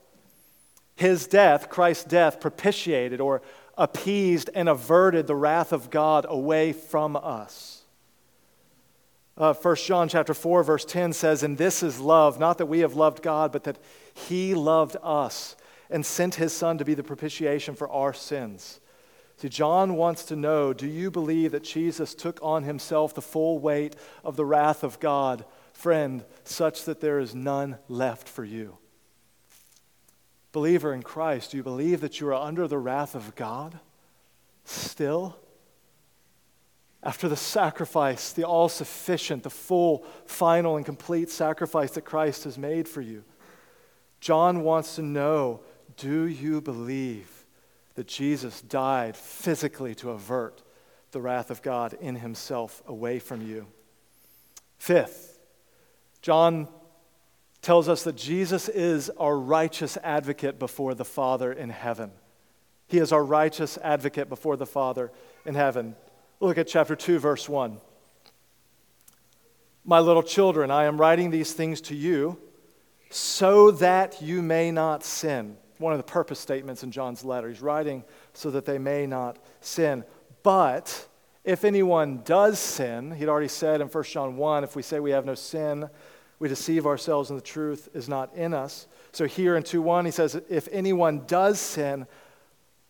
his 0.94 1.27
death, 1.27 1.70
Christ's 1.70 2.05
death, 2.05 2.40
propitiated 2.40 3.20
or 3.20 3.42
appeased 3.76 4.50
and 4.54 4.68
averted 4.68 5.26
the 5.26 5.34
wrath 5.34 5.72
of 5.72 5.90
God 5.90 6.26
away 6.28 6.72
from 6.72 7.16
us. 7.16 7.82
Uh, 9.37 9.52
1 9.52 9.76
John 9.76 10.08
chapter 10.08 10.32
4, 10.32 10.62
verse 10.62 10.84
10 10.84 11.12
says, 11.12 11.42
And 11.42 11.58
this 11.58 11.82
is 11.82 11.98
love, 11.98 12.38
not 12.38 12.58
that 12.58 12.66
we 12.66 12.80
have 12.80 12.94
loved 12.94 13.22
God, 13.22 13.50
but 13.50 13.64
that 13.64 13.78
he 14.12 14.54
loved 14.54 14.96
us 15.02 15.56
and 15.90 16.06
sent 16.06 16.37
his 16.37 16.52
son 16.52 16.78
to 16.78 16.84
be 16.84 16.94
the 16.94 17.02
propitiation 17.02 17.74
for 17.74 17.90
our 17.90 18.12
sins. 18.12 18.80
See, 19.37 19.48
John 19.48 19.96
wants 19.96 20.24
to 20.26 20.37
know 20.37 20.72
do 20.72 20.87
you 20.87 21.10
believe 21.10 21.50
that 21.50 21.64
Jesus 21.64 22.14
took 22.14 22.38
on 22.42 22.62
himself 22.62 23.14
the 23.14 23.22
full 23.22 23.58
weight 23.58 23.96
of 24.22 24.37
the 24.37 24.44
wrath 24.44 24.84
of 24.84 25.00
God 25.00 25.44
friend, 25.74 26.24
such 26.44 26.84
that 26.84 27.00
there 27.00 27.18
is 27.18 27.34
none 27.34 27.76
left 27.88 28.28
for 28.28 28.44
you. 28.44 28.78
Believer 30.54 30.94
in 30.94 31.02
Christ, 31.02 31.50
do 31.50 31.58
you 31.58 31.62
believe 31.62 32.00
that 32.00 32.18
you 32.18 32.28
are 32.28 32.34
under 32.34 32.66
the 32.66 32.78
wrath 32.78 33.14
of 33.14 33.34
God? 33.34 33.78
still? 34.64 35.36
After 37.02 37.28
the 37.28 37.36
sacrifice, 37.36 38.32
the 38.32 38.44
all 38.44 38.68
sufficient, 38.68 39.42
the 39.42 39.50
full, 39.50 40.06
final, 40.24 40.76
and 40.76 40.86
complete 40.86 41.30
sacrifice 41.30 41.90
that 41.92 42.02
Christ 42.02 42.44
has 42.44 42.56
made 42.56 42.88
for 42.88 43.02
you, 43.02 43.24
John 44.20 44.62
wants 44.62 44.96
to 44.96 45.02
know 45.02 45.60
do 45.96 46.24
you 46.24 46.60
believe 46.60 47.44
that 47.94 48.08
Jesus 48.08 48.62
died 48.62 49.16
physically 49.16 49.94
to 49.96 50.10
avert 50.10 50.62
the 51.10 51.20
wrath 51.20 51.50
of 51.50 51.62
God 51.62 51.92
in 52.00 52.16
himself 52.16 52.82
away 52.86 53.18
from 53.18 53.42
you? 53.42 53.66
Fifth, 54.78 55.38
John 56.22 56.68
tells 57.64 57.88
us 57.88 58.05
that 58.05 58.14
Jesus 58.16 58.68
is 58.68 59.11
our 59.18 59.37
righteous 59.37 59.98
advocate 60.05 60.59
before 60.59 60.94
the 60.94 61.05
Father 61.05 61.53
in 61.53 61.70
heaven. 61.70 62.12
He 62.87 62.98
is 62.98 63.11
our 63.11 63.24
righteous 63.24 63.79
advocate 63.83 64.29
before 64.29 64.57
the 64.57 64.66
Father 64.66 65.11
in 65.44 65.55
heaven. 65.55 65.96
Look 66.40 66.59
at 66.59 66.68
chapter 66.68 66.94
2, 66.94 67.18
verse 67.18 67.48
1. 67.48 67.81
My 69.85 69.98
little 69.98 70.22
children, 70.22 70.70
I 70.70 70.85
am 70.85 71.00
writing 71.00 71.31
these 71.31 71.53
things 71.53 71.81
to 71.83 71.94
you 71.94 72.38
so 73.11 73.70
that 73.72 74.20
you 74.20 74.42
may 74.42 74.70
not 74.70 75.03
sin. 75.03 75.57
One 75.79 75.92
of 75.92 75.98
the 75.98 76.05
purpose 76.05 76.38
statements 76.38 76.83
in 76.83 76.90
John's 76.90 77.24
letter. 77.24 77.48
He's 77.48 77.62
writing 77.62 78.05
so 78.33 78.50
that 78.50 78.64
they 78.64 78.79
may 78.79 79.07
not 79.07 79.38
sin. 79.61 80.05
But 80.42 81.07
if 81.44 81.64
anyone 81.64 82.22
does 82.24 82.59
sin, 82.59 83.12
he'd 83.12 83.29
already 83.29 83.48
said 83.48 83.81
in 83.81 83.88
1 83.88 84.05
John 84.05 84.37
1 84.37 84.64
if 84.64 84.77
we 84.77 84.83
say 84.83 85.00
we 85.00 85.11
have 85.12 85.24
no 85.24 85.35
sin, 85.35 85.88
we 86.38 86.48
deceive 86.48 86.86
ourselves 86.86 87.30
and 87.30 87.38
the 87.38 87.44
truth 87.44 87.88
is 87.94 88.08
not 88.08 88.34
in 88.34 88.54
us. 88.54 88.86
So 89.12 89.26
here 89.26 89.56
in 89.56 89.62
2 89.62 89.80
1, 89.80 90.04
he 90.04 90.10
says, 90.10 90.40
if 90.48 90.68
anyone 90.72 91.24
does 91.26 91.60
sin, 91.60 92.06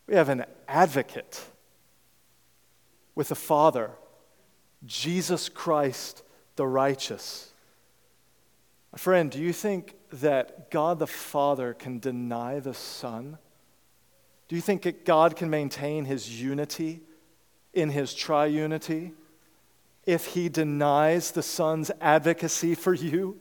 we 0.06 0.14
have 0.14 0.28
an 0.28 0.44
advocate 0.68 1.40
with 3.14 3.28
the 3.28 3.34
Father, 3.34 3.90
Jesus 4.84 5.48
Christ 5.48 6.22
the 6.56 6.66
righteous. 6.66 7.52
My 8.92 8.98
friend, 8.98 9.30
do 9.30 9.40
you 9.40 9.52
think 9.52 9.94
that 10.12 10.70
God 10.70 10.98
the 10.98 11.06
Father 11.06 11.74
can 11.74 11.98
deny 11.98 12.60
the 12.60 12.74
Son? 12.74 13.38
Do 14.48 14.56
you 14.56 14.62
think 14.62 14.82
that 14.82 15.04
God 15.04 15.36
can 15.36 15.50
maintain 15.50 16.04
his 16.04 16.40
unity 16.40 17.00
in 17.72 17.90
his 17.90 18.14
triunity 18.14 19.12
if 20.06 20.26
he 20.26 20.48
denies 20.48 21.30
the 21.30 21.42
Son's 21.42 21.90
advocacy 22.00 22.74
for 22.74 22.94
you? 22.94 23.38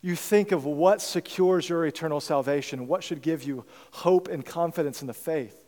You 0.00 0.16
think 0.16 0.52
of 0.52 0.64
what 0.66 1.00
secures 1.00 1.68
your 1.68 1.86
eternal 1.86 2.20
salvation, 2.20 2.86
what 2.86 3.02
should 3.02 3.22
give 3.22 3.42
you 3.42 3.64
hope 3.92 4.28
and 4.28 4.44
confidence 4.44 5.00
in 5.00 5.06
the 5.06 5.14
faith. 5.14 5.64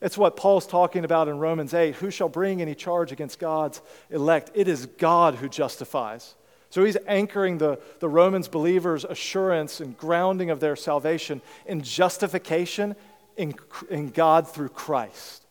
It's 0.00 0.18
what 0.18 0.36
Paul's 0.36 0.66
talking 0.66 1.04
about 1.04 1.28
in 1.28 1.38
Romans 1.38 1.72
8. 1.72 1.94
Who 1.94 2.10
shall 2.10 2.28
bring 2.28 2.60
any 2.60 2.74
charge 2.74 3.12
against 3.12 3.38
God's 3.38 3.80
elect? 4.10 4.50
It 4.54 4.68
is 4.68 4.86
God 4.86 5.36
who 5.36 5.48
justifies. 5.48 6.34
So 6.68 6.84
he's 6.84 6.96
anchoring 7.06 7.58
the, 7.58 7.78
the 8.00 8.08
Romans 8.08 8.48
believers' 8.48 9.04
assurance 9.04 9.80
and 9.80 9.96
grounding 9.96 10.50
of 10.50 10.58
their 10.58 10.74
salvation 10.74 11.40
in 11.64 11.82
justification 11.82 12.96
in, 13.36 13.54
in 13.88 14.10
God 14.10 14.48
through 14.48 14.70
Christ. 14.70 15.43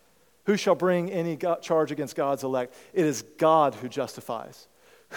Who 0.45 0.57
shall 0.57 0.75
bring 0.75 1.09
any 1.11 1.37
charge 1.61 1.91
against 1.91 2.15
God's 2.15 2.43
elect? 2.43 2.73
It 2.93 3.05
is 3.05 3.23
God 3.37 3.75
who 3.75 3.87
justifies. 3.87 4.67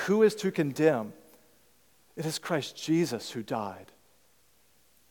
Who 0.07 0.23
is 0.23 0.35
to 0.37 0.53
condemn? 0.53 1.13
It 2.17 2.27
is 2.27 2.39
Christ 2.39 2.77
Jesus 2.77 3.31
who 3.33 3.43
died. 3.43 3.93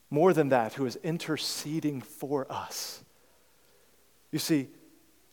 More 0.09 0.33
than 0.33 0.49
that, 0.49 0.73
who 0.73 0.85
is 0.85 0.95
interceding 0.97 1.99
for 1.99 2.49
us. 2.49 3.03
You 4.31 4.39
see, 4.39 4.69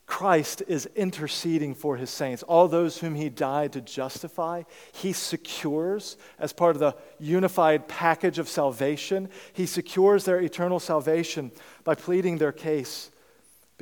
Christ 0.07 0.63
is 0.67 0.87
interceding 0.97 1.75
for 1.75 1.97
his 1.97 2.11
saints. 2.11 2.43
All 2.43 2.67
those 2.67 2.99
whom 2.99 3.15
he 3.15 3.29
died 3.29 3.73
to 3.73 3.81
justify, 3.81 4.65
he 4.93 5.13
secures 5.13 6.17
as 6.39 6.53
part 6.53 6.75
of 6.77 6.81
the 6.81 6.97
unified 7.19 7.89
package 7.89 8.39
of 8.39 8.49
salvation. 8.49 9.29
He 9.53 9.65
secures 9.65 10.25
their 10.25 10.41
eternal 10.41 10.81
salvation 10.81 11.53
by 11.85 11.95
pleading 11.95 12.39
their 12.39 12.53
case 12.53 13.12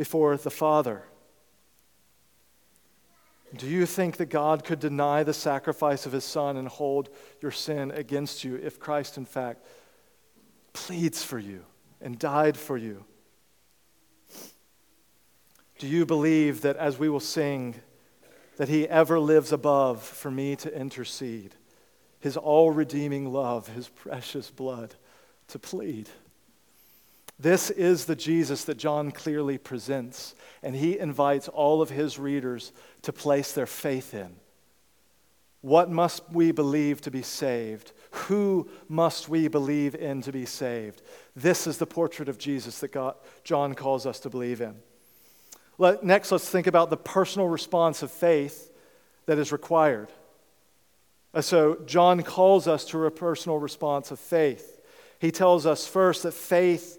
before 0.01 0.35
the 0.39 0.51
Father. 0.51 1.03
Do 3.55 3.67
you 3.67 3.85
think 3.85 4.17
that 4.17 4.31
God 4.31 4.65
could 4.65 4.81
deny 4.81 5.25
the 5.25 5.35
sacrifice 5.35 6.07
of 6.07 6.13
his 6.13 6.25
Son 6.25 6.57
and 6.57 6.67
hold 6.67 7.11
your 7.43 7.51
sin 7.51 7.91
against 7.91 8.43
you 8.43 8.57
if 8.57 8.81
Christ, 8.81 9.19
in 9.19 9.27
fact, 9.27 9.63
pleads 10.73 11.23
for 11.23 11.39
you 11.39 11.67
and 12.01 12.19
died 12.19 12.57
for 12.57 12.79
you? 12.79 13.05
Do 15.79 15.87
you 15.87 16.07
believe 16.07 16.63
that 16.63 16.79
as 16.79 16.99
we 16.99 17.11
will 17.11 17.21
sing, 17.21 17.75
that 18.57 18.71
he 18.71 18.89
ever 18.89 19.21
lives 19.21 19.53
above 19.53 20.03
for 20.03 20.31
me 20.31 20.57
to 20.57 20.75
intercede, 20.75 21.57
his 22.21 22.39
all 22.39 22.71
redeeming 22.71 23.35
love, 23.35 23.69
his 23.69 23.91
precious 23.91 24.49
blood 24.51 24.95
to 25.49 25.59
plead? 25.59 26.09
This 27.41 27.71
is 27.71 28.05
the 28.05 28.17
Jesus 28.17 28.65
that 28.65 28.77
John 28.77 29.11
clearly 29.11 29.57
presents, 29.57 30.35
and 30.63 30.77
he 30.77 30.99
invites 30.99 31.49
all 31.49 31.81
of 31.81 31.89
his 31.89 32.19
readers 32.19 32.71
to 33.01 33.15
place 33.15 33.53
their 33.53 33.67
faith 33.67 34.13
in. 34.13 34.37
What 35.63 35.91
must 35.91 36.23
we 36.31 36.53
believe 36.53 37.01
to 37.01 37.11
be 37.11 37.23
saved? 37.23 37.93
Who 38.11 38.69
must 38.91 39.31
we 39.31 39.49
believe 39.49 39.95
in 39.95 40.21
to 40.23 40.33
be 40.33 40.45
saved? 40.45 41.01
This 41.35 41.67
is 41.67 41.79
the 41.79 41.87
portrait 41.87 42.29
of 42.29 42.37
Jesus 42.37 42.79
that 42.81 42.93
God, 42.93 43.15
John 43.43 43.75
calls 43.75 44.05
us 44.05 44.21
to 44.21 44.29
believe 44.29 44.61
in. 44.61 44.75
Let, 45.79 46.05
next, 46.05 46.31
let's 46.33 46.49
think 46.49 46.67
about 46.67 46.91
the 46.91 46.99
personal 46.99 47.49
response 47.49 48.03
of 48.03 48.11
faith 48.11 48.71
that 49.25 49.39
is 49.39 49.51
required. 49.51 50.09
Uh, 51.33 51.41
so, 51.41 51.79
John 51.87 52.23
calls 52.23 52.69
us 52.69 52.85
to 52.87 53.07
a 53.07 53.11
personal 53.11 53.59
response 53.59 54.11
of 54.11 54.19
faith. 54.19 54.79
He 55.19 55.31
tells 55.31 55.65
us 55.65 55.87
first 55.87 56.25
that 56.25 56.35
faith 56.35 56.99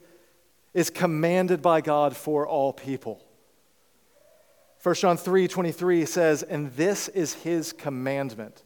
is 0.73 0.89
commanded 0.89 1.61
by 1.61 1.81
God 1.81 2.15
for 2.15 2.47
all 2.47 2.73
people. 2.73 3.23
1 4.83 4.95
John 4.95 5.17
3 5.17 5.47
23 5.47 6.05
says, 6.05 6.43
And 6.43 6.71
this 6.73 7.07
is 7.07 7.33
his 7.33 7.71
commandment, 7.71 8.63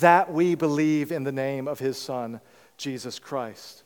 that 0.00 0.32
we 0.32 0.54
believe 0.54 1.10
in 1.10 1.24
the 1.24 1.32
name 1.32 1.66
of 1.66 1.78
his 1.78 1.96
Son, 1.96 2.40
Jesus 2.76 3.18
Christ. 3.18 3.84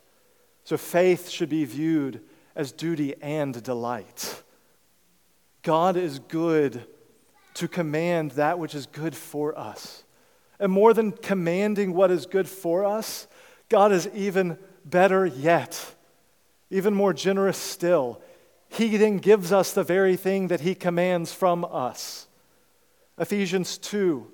So 0.64 0.76
faith 0.76 1.28
should 1.28 1.50
be 1.50 1.64
viewed 1.64 2.22
as 2.56 2.72
duty 2.72 3.14
and 3.20 3.62
delight. 3.62 4.42
God 5.62 5.96
is 5.96 6.18
good 6.18 6.84
to 7.54 7.68
command 7.68 8.32
that 8.32 8.58
which 8.58 8.74
is 8.74 8.86
good 8.86 9.14
for 9.14 9.56
us. 9.58 10.04
And 10.58 10.72
more 10.72 10.94
than 10.94 11.12
commanding 11.12 11.94
what 11.94 12.10
is 12.10 12.26
good 12.26 12.48
for 12.48 12.84
us, 12.84 13.26
God 13.68 13.92
is 13.92 14.08
even 14.14 14.58
better 14.84 15.24
yet, 15.26 15.94
even 16.74 16.92
more 16.92 17.12
generous 17.12 17.56
still. 17.56 18.20
He 18.68 18.96
then 18.96 19.18
gives 19.18 19.52
us 19.52 19.72
the 19.72 19.84
very 19.84 20.16
thing 20.16 20.48
that 20.48 20.60
He 20.60 20.74
commands 20.74 21.32
from 21.32 21.64
us. 21.64 22.26
Ephesians 23.16 23.78
2 23.78 24.26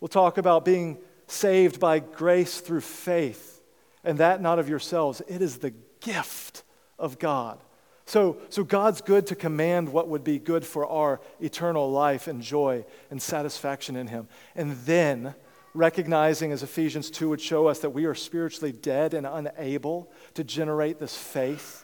will 0.00 0.08
talk 0.08 0.38
about 0.38 0.64
being 0.64 0.96
saved 1.26 1.78
by 1.78 1.98
grace 1.98 2.60
through 2.60 2.80
faith, 2.80 3.62
and 4.04 4.16
that 4.18 4.40
not 4.40 4.58
of 4.58 4.70
yourselves. 4.70 5.20
It 5.28 5.42
is 5.42 5.58
the 5.58 5.74
gift 6.00 6.62
of 6.98 7.18
God. 7.18 7.60
So, 8.06 8.38
so 8.48 8.64
God's 8.64 9.02
good 9.02 9.26
to 9.26 9.34
command 9.34 9.90
what 9.90 10.08
would 10.08 10.24
be 10.24 10.38
good 10.38 10.64
for 10.64 10.86
our 10.86 11.20
eternal 11.40 11.90
life 11.90 12.26
and 12.26 12.40
joy 12.40 12.86
and 13.10 13.20
satisfaction 13.20 13.96
in 13.96 14.06
Him. 14.06 14.28
And 14.56 14.78
then, 14.86 15.34
recognizing, 15.74 16.52
as 16.52 16.62
Ephesians 16.62 17.10
2 17.10 17.28
would 17.28 17.40
show 17.40 17.66
us, 17.66 17.80
that 17.80 17.90
we 17.90 18.06
are 18.06 18.14
spiritually 18.14 18.72
dead 18.72 19.12
and 19.12 19.26
unable 19.26 20.10
to 20.34 20.42
generate 20.42 20.98
this 20.98 21.14
faith 21.14 21.81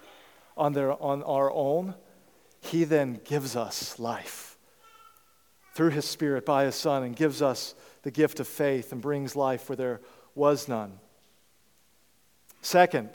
on, 0.58 0.72
their, 0.72 1.00
on 1.02 1.22
our 1.22 1.50
own, 1.50 1.94
He 2.60 2.84
then 2.84 3.20
gives 3.24 3.56
us 3.56 3.98
life 3.98 4.56
through 5.74 5.90
His 5.90 6.04
Spirit 6.04 6.44
by 6.44 6.64
His 6.64 6.74
Son 6.74 7.02
and 7.02 7.14
gives 7.14 7.40
us 7.40 7.74
the 8.02 8.10
gift 8.10 8.40
of 8.40 8.48
faith 8.48 8.92
and 8.92 9.00
brings 9.00 9.36
life 9.36 9.68
where 9.68 9.76
there 9.76 10.00
was 10.34 10.68
none. 10.68 10.98
Second, 12.60 13.10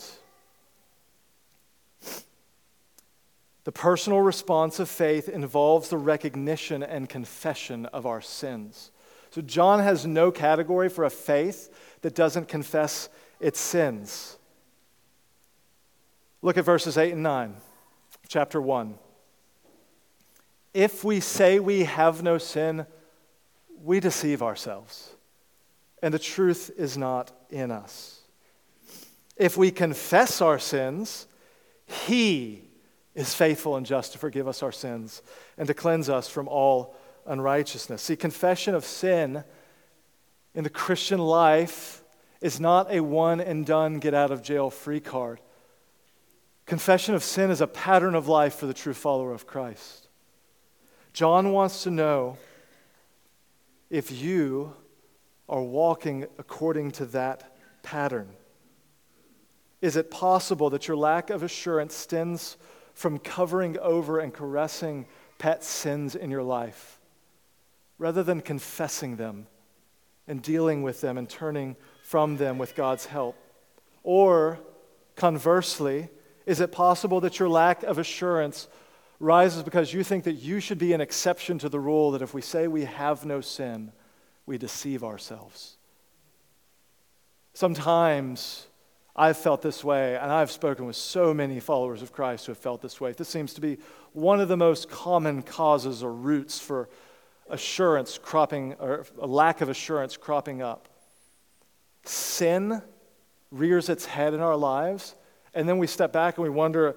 The 3.63 3.71
personal 3.71 4.19
response 4.19 4.79
of 4.79 4.89
faith 4.89 5.29
involves 5.29 5.89
the 5.89 5.97
recognition 5.97 6.83
and 6.83 7.07
confession 7.07 7.85
of 7.87 8.05
our 8.05 8.21
sins. 8.21 8.91
So, 9.31 9.41
John 9.41 9.79
has 9.79 10.05
no 10.05 10.31
category 10.31 10.89
for 10.89 11.05
a 11.05 11.09
faith 11.09 11.69
that 12.01 12.13
doesn't 12.13 12.47
confess 12.47 13.09
its 13.39 13.59
sins. 13.59 14.37
Look 16.43 16.57
at 16.57 16.65
verses 16.65 16.97
8 16.97 17.13
and 17.13 17.23
9, 17.23 17.55
chapter 18.27 18.61
1. 18.61 18.95
If 20.73 21.01
we 21.05 21.21
say 21.21 21.57
we 21.57 21.85
have 21.85 22.21
no 22.21 22.37
sin, 22.37 22.85
we 23.81 24.01
deceive 24.01 24.43
ourselves, 24.43 25.15
and 26.01 26.13
the 26.13 26.19
truth 26.19 26.69
is 26.77 26.97
not 26.97 27.31
in 27.49 27.71
us. 27.71 28.19
If 29.37 29.55
we 29.55 29.71
confess 29.71 30.41
our 30.41 30.59
sins, 30.59 31.27
He 31.85 32.63
is 33.15 33.33
faithful 33.33 33.77
and 33.77 33.85
just 33.85 34.11
to 34.11 34.17
forgive 34.17 34.45
us 34.45 34.61
our 34.61 34.73
sins 34.73 35.21
and 35.57 35.65
to 35.67 35.73
cleanse 35.73 36.09
us 36.09 36.27
from 36.27 36.49
all 36.49 36.93
unrighteousness. 37.25 38.01
See, 38.01 38.17
confession 38.17 38.75
of 38.75 38.83
sin 38.83 39.45
in 40.53 40.65
the 40.65 40.69
Christian 40.69 41.19
life 41.19 42.03
is 42.41 42.59
not 42.59 42.93
a 42.93 42.99
one 42.99 43.39
and 43.39 43.65
done 43.65 43.99
get 43.99 44.13
out 44.13 44.29
of 44.29 44.43
jail 44.43 44.69
free 44.69 44.99
card. 44.99 45.39
Confession 46.65 47.13
of 47.13 47.23
sin 47.23 47.51
is 47.51 47.61
a 47.61 47.67
pattern 47.67 48.15
of 48.15 48.27
life 48.27 48.55
for 48.55 48.65
the 48.65 48.73
true 48.73 48.93
follower 48.93 49.33
of 49.33 49.45
Christ. 49.45 50.07
John 51.11 51.51
wants 51.51 51.83
to 51.83 51.91
know 51.91 52.37
if 53.89 54.11
you 54.11 54.73
are 55.49 55.61
walking 55.61 56.25
according 56.39 56.91
to 56.91 57.05
that 57.07 57.55
pattern. 57.83 58.29
Is 59.81 59.97
it 59.97 60.09
possible 60.09 60.69
that 60.69 60.87
your 60.87 60.95
lack 60.95 61.29
of 61.29 61.43
assurance 61.43 61.93
stems 61.93 62.57
from 62.93 63.19
covering 63.19 63.77
over 63.79 64.19
and 64.19 64.33
caressing 64.33 65.05
pet 65.37 65.63
sins 65.63 66.15
in 66.15 66.31
your 66.31 66.43
life 66.43 66.99
rather 67.97 68.23
than 68.23 68.39
confessing 68.39 69.17
them 69.17 69.47
and 70.27 70.41
dealing 70.41 70.81
with 70.83 71.01
them 71.01 71.17
and 71.17 71.29
turning 71.29 71.75
from 72.01 72.37
them 72.37 72.57
with 72.57 72.75
God's 72.75 73.05
help? 73.05 73.35
Or 74.03 74.59
conversely, 75.15 76.09
is 76.45 76.59
it 76.59 76.71
possible 76.71 77.21
that 77.21 77.39
your 77.39 77.49
lack 77.49 77.83
of 77.83 77.97
assurance 77.97 78.67
rises 79.19 79.63
because 79.63 79.93
you 79.93 80.03
think 80.03 80.25
that 80.25 80.33
you 80.33 80.59
should 80.59 80.77
be 80.77 80.93
an 80.93 81.01
exception 81.01 81.57
to 81.59 81.69
the 81.69 81.79
rule 81.79 82.11
that 82.11 82.21
if 82.21 82.33
we 82.33 82.41
say 82.41 82.67
we 82.67 82.85
have 82.85 83.25
no 83.25 83.41
sin, 83.41 83.91
we 84.45 84.57
deceive 84.57 85.03
ourselves? 85.03 85.77
Sometimes 87.53 88.67
I've 89.15 89.37
felt 89.37 89.61
this 89.61 89.83
way, 89.83 90.17
and 90.17 90.31
I've 90.31 90.51
spoken 90.51 90.85
with 90.85 90.95
so 90.95 91.33
many 91.33 91.59
followers 91.59 92.01
of 92.01 92.11
Christ 92.11 92.47
who 92.47 92.51
have 92.51 92.57
felt 92.57 92.81
this 92.81 92.99
way. 92.99 93.11
This 93.11 93.29
seems 93.29 93.53
to 93.53 93.61
be 93.61 93.77
one 94.13 94.39
of 94.39 94.47
the 94.47 94.57
most 94.57 94.89
common 94.89 95.43
causes 95.43 96.03
or 96.03 96.11
roots 96.11 96.59
for 96.59 96.89
assurance 97.49 98.17
cropping, 98.17 98.73
or 98.79 99.05
a 99.19 99.27
lack 99.27 99.61
of 99.61 99.69
assurance 99.69 100.17
cropping 100.17 100.63
up. 100.63 100.89
Sin 102.05 102.81
rears 103.51 103.87
its 103.87 104.05
head 104.05 104.33
in 104.33 104.39
our 104.39 104.57
lives, 104.57 105.13
and 105.53 105.67
then 105.67 105.77
we 105.77 105.87
step 105.87 106.11
back 106.11 106.37
and 106.37 106.43
we 106.43 106.49
wonder 106.49 106.95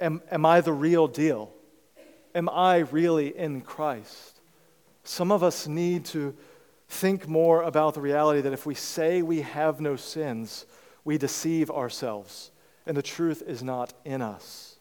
am, 0.00 0.22
am 0.30 0.46
I 0.46 0.60
the 0.60 0.72
real 0.72 1.08
deal? 1.08 1.52
Am 2.34 2.48
I 2.48 2.78
really 2.78 3.36
in 3.36 3.60
Christ? 3.60 4.40
Some 5.04 5.32
of 5.32 5.42
us 5.42 5.66
need 5.66 6.04
to 6.06 6.36
think 6.88 7.28
more 7.28 7.62
about 7.62 7.94
the 7.94 8.00
reality 8.00 8.40
that 8.40 8.52
if 8.52 8.66
we 8.66 8.74
say 8.74 9.22
we 9.22 9.42
have 9.42 9.80
no 9.80 9.96
sins, 9.96 10.66
we 11.04 11.18
deceive 11.18 11.70
ourselves, 11.70 12.50
and 12.86 12.96
the 12.96 13.02
truth 13.02 13.42
is 13.46 13.62
not 13.62 13.94
in 14.04 14.22
us. 14.22 14.76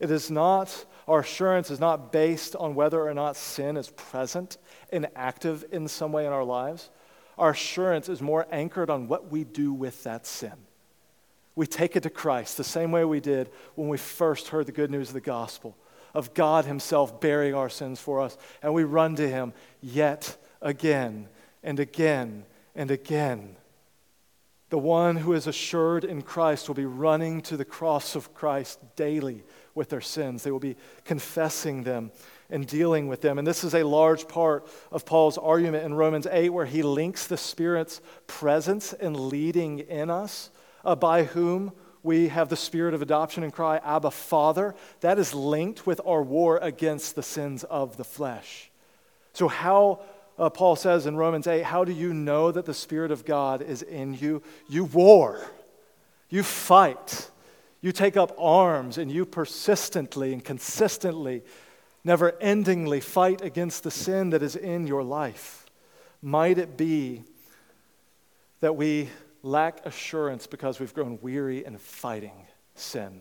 It 0.00 0.10
is 0.10 0.30
not, 0.30 0.84
our 1.06 1.20
assurance 1.20 1.70
is 1.70 1.80
not 1.80 2.12
based 2.12 2.56
on 2.56 2.74
whether 2.74 3.00
or 3.00 3.14
not 3.14 3.36
sin 3.36 3.76
is 3.76 3.90
present 3.90 4.58
and 4.90 5.08
active 5.14 5.64
in 5.72 5.88
some 5.88 6.12
way 6.12 6.26
in 6.26 6.32
our 6.32 6.44
lives. 6.44 6.90
Our 7.38 7.50
assurance 7.50 8.08
is 8.08 8.20
more 8.20 8.46
anchored 8.50 8.90
on 8.90 9.08
what 9.08 9.30
we 9.30 9.44
do 9.44 9.72
with 9.72 10.02
that 10.04 10.26
sin. 10.26 10.63
We 11.56 11.66
take 11.66 11.96
it 11.96 12.02
to 12.02 12.10
Christ 12.10 12.56
the 12.56 12.64
same 12.64 12.90
way 12.90 13.04
we 13.04 13.20
did 13.20 13.50
when 13.74 13.88
we 13.88 13.98
first 13.98 14.48
heard 14.48 14.66
the 14.66 14.72
good 14.72 14.90
news 14.90 15.08
of 15.08 15.14
the 15.14 15.20
gospel 15.20 15.76
of 16.14 16.32
God 16.32 16.64
Himself 16.64 17.20
bearing 17.20 17.54
our 17.54 17.68
sins 17.68 18.00
for 18.00 18.20
us. 18.20 18.38
And 18.62 18.72
we 18.72 18.84
run 18.84 19.16
to 19.16 19.28
Him 19.28 19.52
yet 19.80 20.36
again 20.62 21.28
and 21.62 21.80
again 21.80 22.44
and 22.74 22.90
again. 22.90 23.56
The 24.70 24.78
one 24.78 25.16
who 25.16 25.34
is 25.34 25.46
assured 25.46 26.04
in 26.04 26.22
Christ 26.22 26.68
will 26.68 26.74
be 26.74 26.86
running 26.86 27.42
to 27.42 27.56
the 27.56 27.64
cross 27.64 28.16
of 28.16 28.34
Christ 28.34 28.80
daily 28.96 29.44
with 29.74 29.88
their 29.88 30.00
sins. 30.00 30.42
They 30.42 30.50
will 30.50 30.58
be 30.58 30.76
confessing 31.04 31.82
them 31.82 32.10
and 32.50 32.66
dealing 32.66 33.08
with 33.08 33.20
them. 33.20 33.38
And 33.38 33.46
this 33.46 33.62
is 33.62 33.74
a 33.74 33.82
large 33.84 34.26
part 34.26 34.66
of 34.90 35.04
Paul's 35.04 35.38
argument 35.38 35.84
in 35.84 35.94
Romans 35.94 36.26
8, 36.30 36.50
where 36.50 36.66
he 36.66 36.82
links 36.82 37.26
the 37.26 37.36
Spirit's 37.36 38.00
presence 38.26 38.92
and 38.92 39.16
leading 39.16 39.80
in 39.80 40.10
us, 40.10 40.50
uh, 40.84 40.94
by 40.94 41.24
whom 41.24 41.72
we 42.04 42.28
have 42.28 42.50
the 42.50 42.56
spirit 42.56 42.92
of 42.94 43.00
adoption 43.00 43.42
and 43.42 43.52
cry, 43.52 43.78
Abba, 43.78 44.10
Father. 44.10 44.74
That 45.00 45.18
is 45.18 45.34
linked 45.34 45.86
with 45.86 46.00
our 46.06 46.22
war 46.22 46.58
against 46.58 47.16
the 47.16 47.22
sins 47.22 47.64
of 47.64 47.96
the 47.96 48.04
flesh. 48.04 48.70
So, 49.32 49.48
how 49.48 50.00
uh, 50.38 50.50
Paul 50.50 50.76
says 50.76 51.06
in 51.06 51.16
Romans 51.16 51.46
8, 51.46 51.62
How 51.62 51.84
do 51.84 51.92
you 51.92 52.12
know 52.12 52.52
that 52.52 52.66
the 52.66 52.74
Spirit 52.74 53.10
of 53.10 53.24
God 53.24 53.62
is 53.62 53.82
in 53.82 54.14
you? 54.14 54.42
You 54.68 54.84
war, 54.84 55.40
you 56.28 56.42
fight, 56.42 57.30
you 57.80 57.90
take 57.90 58.16
up 58.16 58.34
arms, 58.38 58.98
and 58.98 59.10
you 59.10 59.24
persistently 59.24 60.32
and 60.32 60.44
consistently, 60.44 61.42
never 62.04 62.32
endingly 62.32 63.02
fight 63.02 63.40
against 63.40 63.82
the 63.82 63.90
sin 63.90 64.30
that 64.30 64.42
is 64.42 64.56
in 64.56 64.86
your 64.86 65.02
life. 65.02 65.64
Might 66.20 66.58
it 66.58 66.76
be 66.76 67.22
that 68.60 68.76
we 68.76 69.08
lack 69.44 69.84
assurance 69.84 70.46
because 70.46 70.80
we've 70.80 70.94
grown 70.94 71.18
weary 71.20 71.64
in 71.64 71.78
fighting 71.78 72.46
sin 72.74 73.20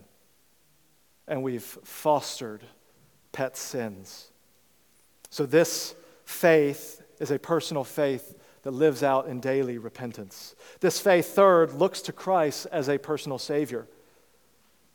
and 1.28 1.44
we've 1.44 1.64
fostered 1.64 2.64
pet 3.32 3.58
sins? 3.58 4.32
So, 5.30 5.46
this 5.46 5.96
faith 6.26 7.02
is 7.20 7.32
a 7.32 7.40
personal 7.40 7.84
faith 7.84 8.36
that 8.64 8.72
lives 8.72 9.04
out 9.04 9.28
in 9.28 9.40
daily 9.40 9.78
repentance. 9.78 10.56
This 10.80 11.00
faith, 11.00 11.28
third, 11.36 11.74
looks 11.74 12.02
to 12.04 12.14
Christ 12.14 12.68
as 12.72 12.90
a 12.90 12.98
personal 12.98 13.38
Savior. 13.38 13.88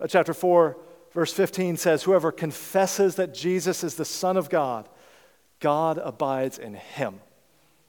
Uh, 0.01 0.07
chapter 0.07 0.33
4, 0.33 0.77
verse 1.13 1.33
15 1.33 1.77
says, 1.77 2.03
Whoever 2.03 2.33
confesses 2.33 3.17
that 3.17 3.35
Jesus 3.35 3.85
is 3.85 3.95
the 3.95 4.05
Son 4.05 4.37
of 4.37 4.49
God, 4.49 4.89
God 5.61 5.99
abides 5.99 6.59
in 6.59 6.75
him. 6.75 7.21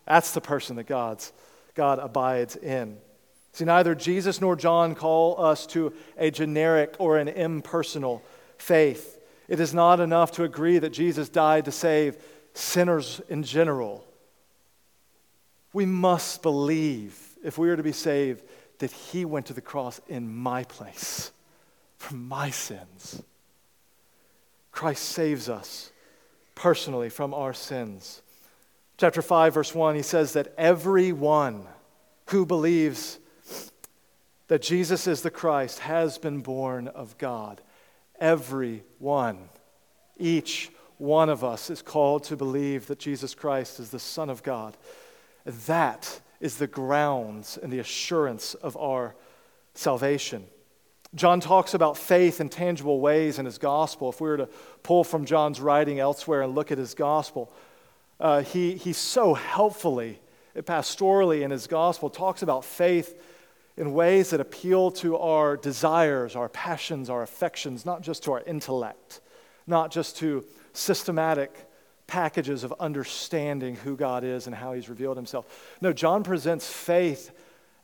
That's 0.06 0.34
the 0.34 0.41
person 0.41 0.75
that 0.75 0.88
God's, 0.88 1.32
God 1.75 1.99
abides 1.99 2.56
in. 2.56 2.97
See, 3.52 3.66
neither 3.66 3.96
Jesus 3.96 4.42
nor 4.42 4.56
John 4.56 4.96
call 4.96 5.42
us 5.44 5.66
to 5.68 5.94
a 6.18 6.32
generic 6.32 6.96
or 7.00 7.18
an 7.18 7.28
impersonal 7.28 8.24
faith. 8.58 9.20
It 9.48 9.60
is 9.60 9.74
not 9.74 10.00
enough 10.00 10.32
to 10.34 10.44
agree 10.44 10.78
that 10.80 10.92
Jesus 10.92 11.30
died 11.30 11.66
to 11.66 11.72
save 11.72 12.18
sinners 12.54 13.22
in 13.30 13.44
general. 13.44 14.06
We 15.74 15.86
must 15.86 16.42
believe, 16.42 17.20
if 17.44 17.58
we 17.58 17.70
are 17.70 17.76
to 17.76 17.84
be 17.84 17.92
saved, 17.92 18.44
that 18.80 18.92
He 18.92 19.26
went 19.26 19.48
to 19.48 19.54
the 19.54 19.62
cross 19.62 20.00
in 20.08 20.34
my 20.34 20.64
place 20.64 21.32
for 21.98 22.16
my 22.16 22.50
sins. 22.50 23.22
Christ 24.72 25.04
saves 25.04 25.50
us 25.50 25.92
personally 26.56 27.10
from 27.10 27.34
our 27.34 27.54
sins. 27.54 28.22
Chapter 28.98 29.22
5, 29.22 29.54
verse 29.54 29.74
1, 29.74 29.96
he 29.96 30.02
says 30.02 30.34
that 30.34 30.54
everyone 30.58 31.66
who 32.28 32.46
believes 32.46 33.18
that 34.50 34.62
Jesus 34.64 35.08
is 35.08 35.22
the 35.22 35.32
Christ 35.32 35.80
has 35.80 36.18
been 36.18 36.42
born 36.42 36.90
of 36.90 37.18
God. 37.18 37.62
Every 38.20 38.84
one, 38.98 39.48
Each 40.18 40.70
one 40.98 41.30
of 41.30 41.44
us 41.46 41.70
is 41.70 41.82
called 41.82 42.26
to 42.26 42.36
believe 42.36 42.88
that 42.88 43.00
Jesus 43.00 43.34
Christ 43.34 43.80
is 43.80 43.90
the 43.90 44.00
Son 44.00 44.30
of 44.30 44.44
God. 44.44 44.76
That 45.46 46.20
is 46.42 46.58
the 46.58 46.68
grounds 46.68 47.58
and 47.62 47.72
the 47.72 47.80
assurance 47.80 48.54
of 48.56 48.76
our 48.76 49.16
salvation. 49.76 50.46
John 51.16 51.40
talks 51.40 51.74
about 51.74 51.96
faith 51.96 52.42
in 52.42 52.50
tangible 52.50 53.00
ways 53.00 53.40
in 53.40 53.46
his 53.46 53.58
gospel. 53.60 54.10
If 54.10 54.20
we 54.20 54.30
were 54.30 54.38
to 54.38 54.50
pull 54.84 55.04
from 55.04 55.26
John's 55.26 55.62
writing 55.62 56.00
elsewhere 56.00 56.42
and 56.42 56.54
look 56.54 56.72
at 56.72 56.78
his 56.78 56.96
gospel, 56.96 57.54
uh, 58.20 58.42
he, 58.42 58.76
he 58.76 58.94
so 58.94 59.36
helpfully, 59.36 60.20
pastorally 60.58 61.44
in 61.44 61.52
his 61.52 61.68
gospel, 61.68 62.10
talks 62.10 62.42
about 62.42 62.66
faith 62.66 63.16
in 63.80 63.94
ways 63.94 64.32
that 64.32 64.42
appeal 64.42 64.92
to 64.92 65.18
our 65.18 65.56
desires, 65.56 66.36
our 66.36 66.50
passions, 66.50 67.10
our 67.10 67.24
affections, 67.24 67.86
not 67.86 68.02
just 68.02 68.24
to 68.24 68.34
our 68.34 68.42
intellect, 68.42 69.22
not 69.65 69.89
just 69.89 70.18
to 70.18 70.44
systematic 70.74 71.65
packages 72.06 72.65
of 72.65 72.74
understanding 72.78 73.78
who 73.78 73.96
God 73.96 74.26
is 74.26 74.48
and 74.48 74.56
how 74.56 74.74
He's 74.74 74.89
revealed 74.89 75.15
Himself. 75.15 75.78
No, 75.80 75.94
John 75.94 76.24
presents 76.24 76.70
faith 76.70 77.32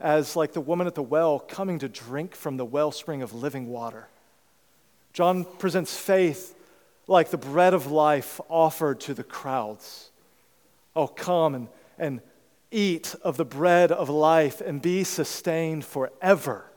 as 0.01 0.36
like 0.36 0.52
the 0.52 0.60
woman 0.60 0.85
at 0.85 0.96
the 0.96 1.02
well 1.02 1.39
coming 1.39 1.79
to 1.79 1.87
drink 1.87 2.35
from 2.35 2.58
the 2.58 2.65
wellspring 2.65 3.21
of 3.21 3.33
living 3.33 3.69
water. 3.69 4.10
John 5.13 5.46
presents 5.46 5.98
faith 5.98 6.58
like 7.08 7.29
the 7.29 7.37
bread 7.37 7.73
of 7.73 7.89
life 7.89 8.41
offered 8.50 9.00
to 9.02 9.13
the 9.13 9.23
crowds. 9.23 10.10
Oh, 10.93 11.08
come 11.08 11.56
and, 11.56 11.67
and 11.98 12.19
eat 12.76 13.15
of 13.21 13.38
the 13.38 13.46
bread 13.46 13.92
of 13.92 14.10
life 14.10 14.62
and 14.62 14.82
be 14.82 15.04
sustained 15.04 15.86
forever. 15.86 16.69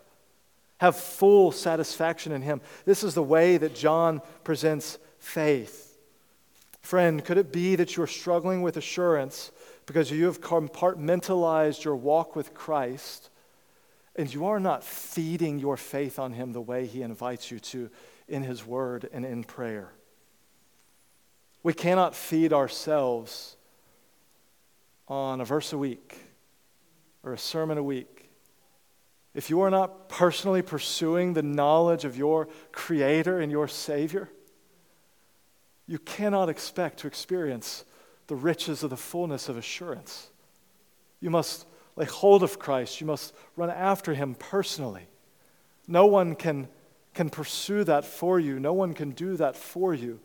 Have 0.78 0.96
full 0.96 1.50
satisfaction 1.50 2.30
in 2.32 2.42
Him. 2.42 2.60
This 2.84 3.02
is 3.02 3.14
the 3.14 3.22
way 3.22 3.56
that 3.56 3.74
John 3.74 4.22
presents 4.44 4.98
faith. 5.18 5.98
Friend, 6.82 7.22
could 7.24 7.36
it 7.36 7.52
be 7.52 7.74
that 7.76 7.96
you're 7.96 8.06
struggling 8.06 8.62
with 8.62 8.76
assurance 8.76 9.50
because 9.86 10.10
you 10.10 10.26
have 10.26 10.40
compartmentalized 10.40 11.84
your 11.84 11.96
walk 11.96 12.36
with 12.36 12.54
Christ 12.54 13.30
and 14.14 14.32
you 14.32 14.46
are 14.46 14.60
not 14.60 14.84
feeding 14.84 15.58
your 15.58 15.76
faith 15.76 16.18
on 16.18 16.32
Him 16.32 16.52
the 16.52 16.60
way 16.60 16.86
He 16.86 17.02
invites 17.02 17.50
you 17.50 17.58
to 17.60 17.90
in 18.28 18.42
His 18.44 18.64
Word 18.64 19.08
and 19.12 19.24
in 19.24 19.44
prayer. 19.44 19.92
We 21.62 21.74
cannot 21.74 22.14
feed 22.14 22.52
ourselves 22.52 23.56
on 25.08 25.40
a 25.40 25.44
verse 25.44 25.72
a 25.72 25.78
week 25.78 26.18
or 27.22 27.32
a 27.32 27.38
sermon 27.38 27.78
a 27.78 27.82
week. 27.82 28.30
If 29.34 29.50
you 29.50 29.60
are 29.60 29.70
not 29.70 30.08
personally 30.08 30.62
pursuing 30.62 31.32
the 31.32 31.42
knowledge 31.42 32.04
of 32.04 32.16
your 32.16 32.48
Creator 32.72 33.40
and 33.40 33.52
your 33.52 33.68
Savior, 33.68 34.28
you 35.86 35.98
cannot 35.98 36.48
expect 36.48 36.98
to 37.00 37.06
experience 37.06 37.84
the 38.26 38.36
riches 38.36 38.82
of 38.82 38.90
the 38.90 38.96
fullness 38.96 39.48
of 39.48 39.56
assurance. 39.56 40.28
You 41.20 41.30
must 41.30 41.66
lay 41.96 42.04
hold 42.04 42.42
of 42.42 42.58
Christ, 42.58 43.00
you 43.00 43.06
must 43.06 43.34
run 43.56 43.70
after 43.70 44.14
Him 44.14 44.34
personally. 44.34 45.08
No 45.86 46.06
one 46.06 46.34
can, 46.34 46.68
can 47.14 47.30
pursue 47.30 47.84
that 47.84 48.04
for 48.04 48.38
you, 48.38 48.60
no 48.60 48.72
one 48.72 48.92
can 48.92 49.10
do 49.10 49.36
that 49.36 49.56
for 49.56 49.94
you. 49.94 50.20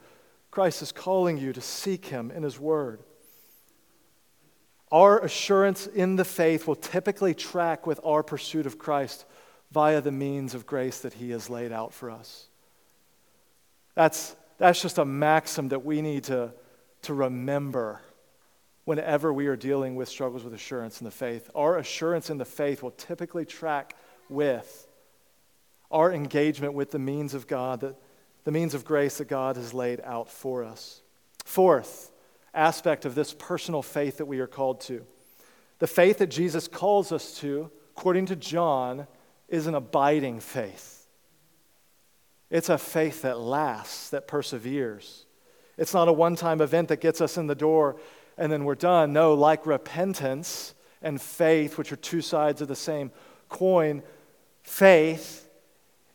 Christ 0.51 0.81
is 0.81 0.91
calling 0.91 1.37
you 1.37 1.53
to 1.53 1.61
seek 1.61 2.05
Him 2.05 2.29
in 2.29 2.43
His 2.43 2.59
Word. 2.59 2.99
Our 4.93 5.17
assurance 5.21 5.87
in 5.87 6.17
the 6.17 6.23
faith 6.23 6.67
will 6.67 6.75
typically 6.75 7.33
track 7.33 7.87
with 7.87 7.99
our 8.05 8.21
pursuit 8.21 8.67
of 8.67 8.77
Christ 8.77 9.25
via 9.71 10.01
the 10.01 10.11
means 10.11 10.53
of 10.53 10.67
grace 10.67 10.99
that 10.99 11.13
He 11.13 11.31
has 11.31 11.49
laid 11.49 11.71
out 11.71 11.95
for 11.95 12.11
us. 12.11 12.45
That's, 13.95 14.35
that's 14.59 14.79
just 14.79 14.99
a 14.99 15.05
maxim 15.05 15.69
that 15.69 15.83
we 15.83 16.03
need 16.03 16.25
to, 16.25 16.53
to 17.01 17.13
remember 17.15 18.01
whenever 18.85 19.33
we 19.33 19.47
are 19.47 19.55
dealing 19.55 19.95
with 19.95 20.09
struggles 20.09 20.43
with 20.43 20.53
assurance 20.53 21.01
in 21.01 21.05
the 21.05 21.11
faith. 21.11 21.49
Our 21.55 21.79
assurance 21.79 22.29
in 22.29 22.37
the 22.37 22.45
faith 22.45 22.83
will 22.83 22.91
typically 22.91 23.45
track 23.45 23.95
with 24.29 24.87
our 25.89 26.13
engagement 26.13 26.75
with 26.75 26.91
the 26.91 26.99
means 26.99 27.33
of 27.33 27.47
God, 27.47 27.79
that, 27.79 27.95
the 28.43 28.51
means 28.51 28.75
of 28.75 28.85
grace 28.85 29.17
that 29.17 29.27
God 29.27 29.55
has 29.55 29.73
laid 29.73 30.01
out 30.01 30.29
for 30.29 30.63
us. 30.63 31.01
Fourth, 31.45 32.11
aspect 32.53 33.05
of 33.05 33.15
this 33.15 33.33
personal 33.33 33.81
faith 33.81 34.17
that 34.17 34.25
we 34.25 34.39
are 34.39 34.47
called 34.47 34.81
to. 34.81 35.05
The 35.79 35.87
faith 35.87 36.19
that 36.19 36.27
Jesus 36.27 36.67
calls 36.67 37.11
us 37.11 37.37
to, 37.39 37.69
according 37.97 38.27
to 38.27 38.35
John, 38.35 39.07
is 39.49 39.67
an 39.67 39.75
abiding 39.75 40.39
faith. 40.39 41.07
It's 42.49 42.69
a 42.69 42.77
faith 42.77 43.23
that 43.23 43.39
lasts, 43.39 44.11
that 44.11 44.27
perseveres. 44.27 45.25
It's 45.77 45.93
not 45.93 46.07
a 46.07 46.13
one 46.13 46.35
time 46.35 46.61
event 46.61 46.89
that 46.89 47.01
gets 47.01 47.19
us 47.19 47.37
in 47.37 47.47
the 47.47 47.55
door 47.55 47.97
and 48.37 48.51
then 48.51 48.63
we're 48.63 48.75
done. 48.75 49.13
No, 49.13 49.33
like 49.33 49.65
repentance 49.65 50.73
and 51.01 51.21
faith, 51.21 51.77
which 51.77 51.91
are 51.91 51.97
two 51.97 52.21
sides 52.21 52.61
of 52.61 52.67
the 52.67 52.75
same 52.75 53.11
coin, 53.49 54.03
faith 54.61 55.49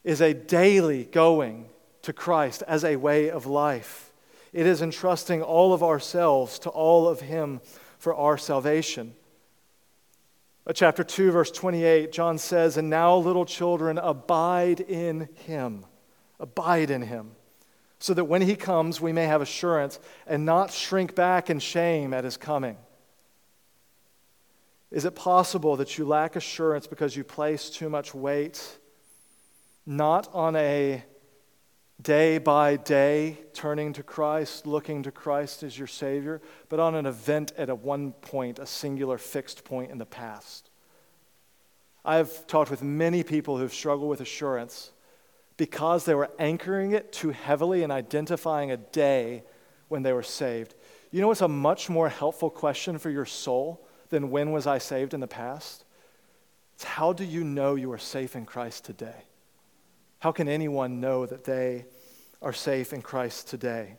is 0.05 0.21
a 0.21 0.35
daily 0.35 1.05
going 1.05 1.69
to 2.03 2.13
Christ 2.13 2.63
as 2.67 2.85
a 2.85 2.97
way 2.97 3.31
of 3.31 3.47
life. 3.47 4.08
It 4.53 4.67
is 4.67 4.83
entrusting 4.83 5.43
all 5.43 5.73
of 5.73 5.83
ourselves 5.83 6.59
to 6.61 6.71
all 6.71 7.09
of 7.09 7.21
Him 7.21 7.61
for 7.99 8.15
our 8.15 8.39
salvation. 8.39 9.15
Chapter 10.75 11.03
2, 11.03 11.31
verse 11.31 11.51
28, 11.51 12.13
John 12.13 12.37
says, 12.37 12.77
And 12.77 12.91
now, 12.91 13.17
little 13.17 13.47
children, 13.47 13.97
abide 13.99 14.81
in 14.81 15.29
Him. 15.47 15.87
Abide 16.39 16.91
in 16.91 17.03
Him. 17.03 17.33
So 17.99 18.15
that 18.15 18.25
when 18.25 18.43
He 18.43 18.55
comes, 18.55 19.01
we 19.01 19.13
may 19.13 19.25
have 19.25 19.41
assurance 19.41 19.99
and 20.27 20.45
not 20.45 20.71
shrink 20.71 21.15
back 21.15 21.49
in 21.49 21.59
shame 21.59 22.13
at 22.13 22.25
His 22.25 22.37
coming. 22.37 22.77
Is 24.91 25.05
it 25.05 25.15
possible 25.15 25.77
that 25.77 25.99
you 25.99 26.07
lack 26.07 26.37
assurance 26.37 26.87
because 26.87 27.17
you 27.17 27.25
place 27.25 27.71
too 27.71 27.89
much 27.89 28.15
weight 28.15 28.79
not 29.89 30.29
on 30.35 30.55
a 30.55 31.03
day 32.01 32.39
by 32.39 32.77
day 32.77 33.39
turning 33.53 33.93
to 33.95 34.03
Christ, 34.03 34.67
looking 34.67 35.03
to 35.03 35.11
Christ 35.11 35.63
as 35.63 35.77
your 35.77 35.89
Savior, 35.89 36.41
but 36.69 36.79
on 36.79 36.95
an 36.95 37.07
event 37.07 37.53
at 37.59 37.69
a 37.69 37.75
one 37.75 38.13
point, 38.13 38.59
a 38.59 38.67
singular 38.67 39.19
fixed 39.19 39.65
point 39.65 39.91
in 39.91 39.99
the 39.99 40.07
past. 40.07 40.71
I've 42.05 42.47
talked 42.47 42.71
with 42.71 42.83
many 42.83 43.23
people 43.23 43.59
who've 43.59 43.73
struggled 43.73 44.09
with 44.09 44.21
assurance 44.21 44.93
because 45.57 46.05
they 46.05 46.15
were 46.15 46.31
anchoring 46.39 46.93
it 46.93 47.13
too 47.13 47.31
heavily 47.31 47.83
and 47.83 47.93
identifying 47.93 48.71
a 48.71 48.77
day 48.77 49.43
when 49.89 50.03
they 50.03 50.13
were 50.13 50.23
saved. 50.23 50.75
You 51.11 51.21
know 51.21 51.29
what's 51.29 51.41
a 51.41 51.49
much 51.49 51.91
more 51.91 52.09
helpful 52.09 52.49
question 52.49 52.99
for 52.99 53.11
your 53.11 53.27
soul 53.27 53.85
than 54.11 54.31
when 54.31 54.53
was 54.53 54.67
I 54.67 54.79
saved 54.79 55.15
in 55.15 55.21
the 55.21 55.27
past? 55.27 55.85
It's 56.77 56.85
how 56.85 57.13
do 57.13 57.25
you 57.25 57.43
know 57.43 57.75
you 57.75 57.91
are 57.93 57.99
safe 57.99 58.37
in 58.37 58.47
Christ 58.47 58.85
today? 58.85 59.28
How 60.21 60.33
can 60.33 60.49
anyone 60.49 61.01
know 61.01 61.27
that 61.27 61.45
they 61.45 61.87
are 62.43 62.53
safe 62.53 62.93
in 62.93 63.03
Christ 63.03 63.49
today? 63.49 63.95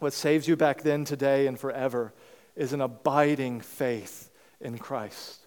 What 0.00 0.12
saves 0.12 0.46
you 0.46 0.56
back 0.56 0.82
then, 0.82 1.04
today, 1.04 1.46
and 1.46 1.58
forever 1.58 2.12
is 2.56 2.72
an 2.72 2.80
abiding 2.80 3.60
faith 3.60 4.30
in 4.60 4.76
Christ. 4.78 5.40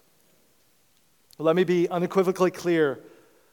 Let 1.38 1.54
me 1.54 1.64
be 1.64 1.88
unequivocally 1.88 2.50
clear 2.50 3.00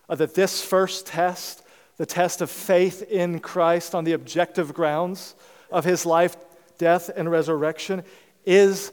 that 0.09 0.33
this 0.33 0.63
first 0.63 1.05
test, 1.05 1.61
the 1.97 2.05
test 2.05 2.41
of 2.41 2.49
faith 2.49 3.03
in 3.03 3.39
Christ 3.39 3.93
on 3.93 4.03
the 4.03 4.13
objective 4.13 4.73
grounds 4.73 5.35
of 5.71 5.85
his 5.85 6.05
life, 6.05 6.35
death, 6.77 7.09
and 7.15 7.29
resurrection, 7.29 8.03
is, 8.45 8.91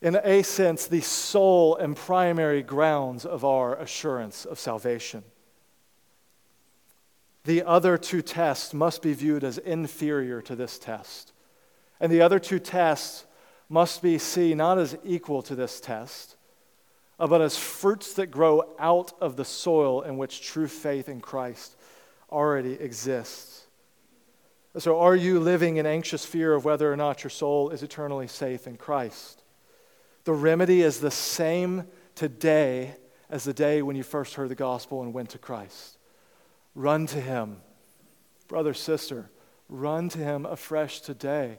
in 0.00 0.16
a 0.16 0.42
sense, 0.42 0.86
the 0.86 1.00
sole 1.00 1.76
and 1.76 1.96
primary 1.96 2.62
grounds 2.62 3.26
of 3.26 3.44
our 3.44 3.76
assurance 3.76 4.44
of 4.44 4.58
salvation. 4.58 5.24
The 7.44 7.62
other 7.64 7.98
two 7.98 8.22
tests 8.22 8.72
must 8.72 9.02
be 9.02 9.14
viewed 9.14 9.42
as 9.42 9.58
inferior 9.58 10.40
to 10.42 10.54
this 10.54 10.78
test. 10.78 11.32
And 12.00 12.12
the 12.12 12.22
other 12.22 12.38
two 12.38 12.58
tests 12.58 13.24
must 13.68 14.02
be 14.02 14.18
seen 14.18 14.58
not 14.58 14.78
as 14.78 14.96
equal 15.04 15.42
to 15.42 15.54
this 15.54 15.80
test, 15.80 16.36
uh, 17.18 17.26
but 17.26 17.40
as 17.40 17.56
fruits 17.56 18.14
that 18.14 18.26
grow 18.26 18.74
out 18.78 19.12
of 19.20 19.36
the 19.36 19.44
soil 19.44 20.02
in 20.02 20.18
which 20.18 20.42
true 20.42 20.68
faith 20.68 21.08
in 21.08 21.20
Christ 21.20 21.76
already 22.30 22.74
exists. 22.74 23.66
So, 24.78 25.00
are 25.00 25.16
you 25.16 25.38
living 25.38 25.76
in 25.76 25.86
anxious 25.86 26.24
fear 26.24 26.54
of 26.54 26.64
whether 26.64 26.90
or 26.90 26.96
not 26.96 27.22
your 27.22 27.30
soul 27.30 27.70
is 27.70 27.82
eternally 27.82 28.26
safe 28.26 28.66
in 28.66 28.76
Christ? 28.76 29.42
The 30.24 30.32
remedy 30.32 30.82
is 30.82 31.00
the 31.00 31.10
same 31.10 31.84
today 32.14 32.94
as 33.28 33.44
the 33.44 33.52
day 33.52 33.82
when 33.82 33.96
you 33.96 34.02
first 34.02 34.34
heard 34.34 34.48
the 34.48 34.54
gospel 34.54 35.02
and 35.02 35.12
went 35.12 35.30
to 35.30 35.38
Christ. 35.38 35.98
Run 36.74 37.06
to 37.08 37.20
him. 37.20 37.58
Brother, 38.48 38.74
sister, 38.74 39.30
run 39.68 40.08
to 40.10 40.18
him 40.18 40.46
afresh 40.46 41.00
today. 41.00 41.58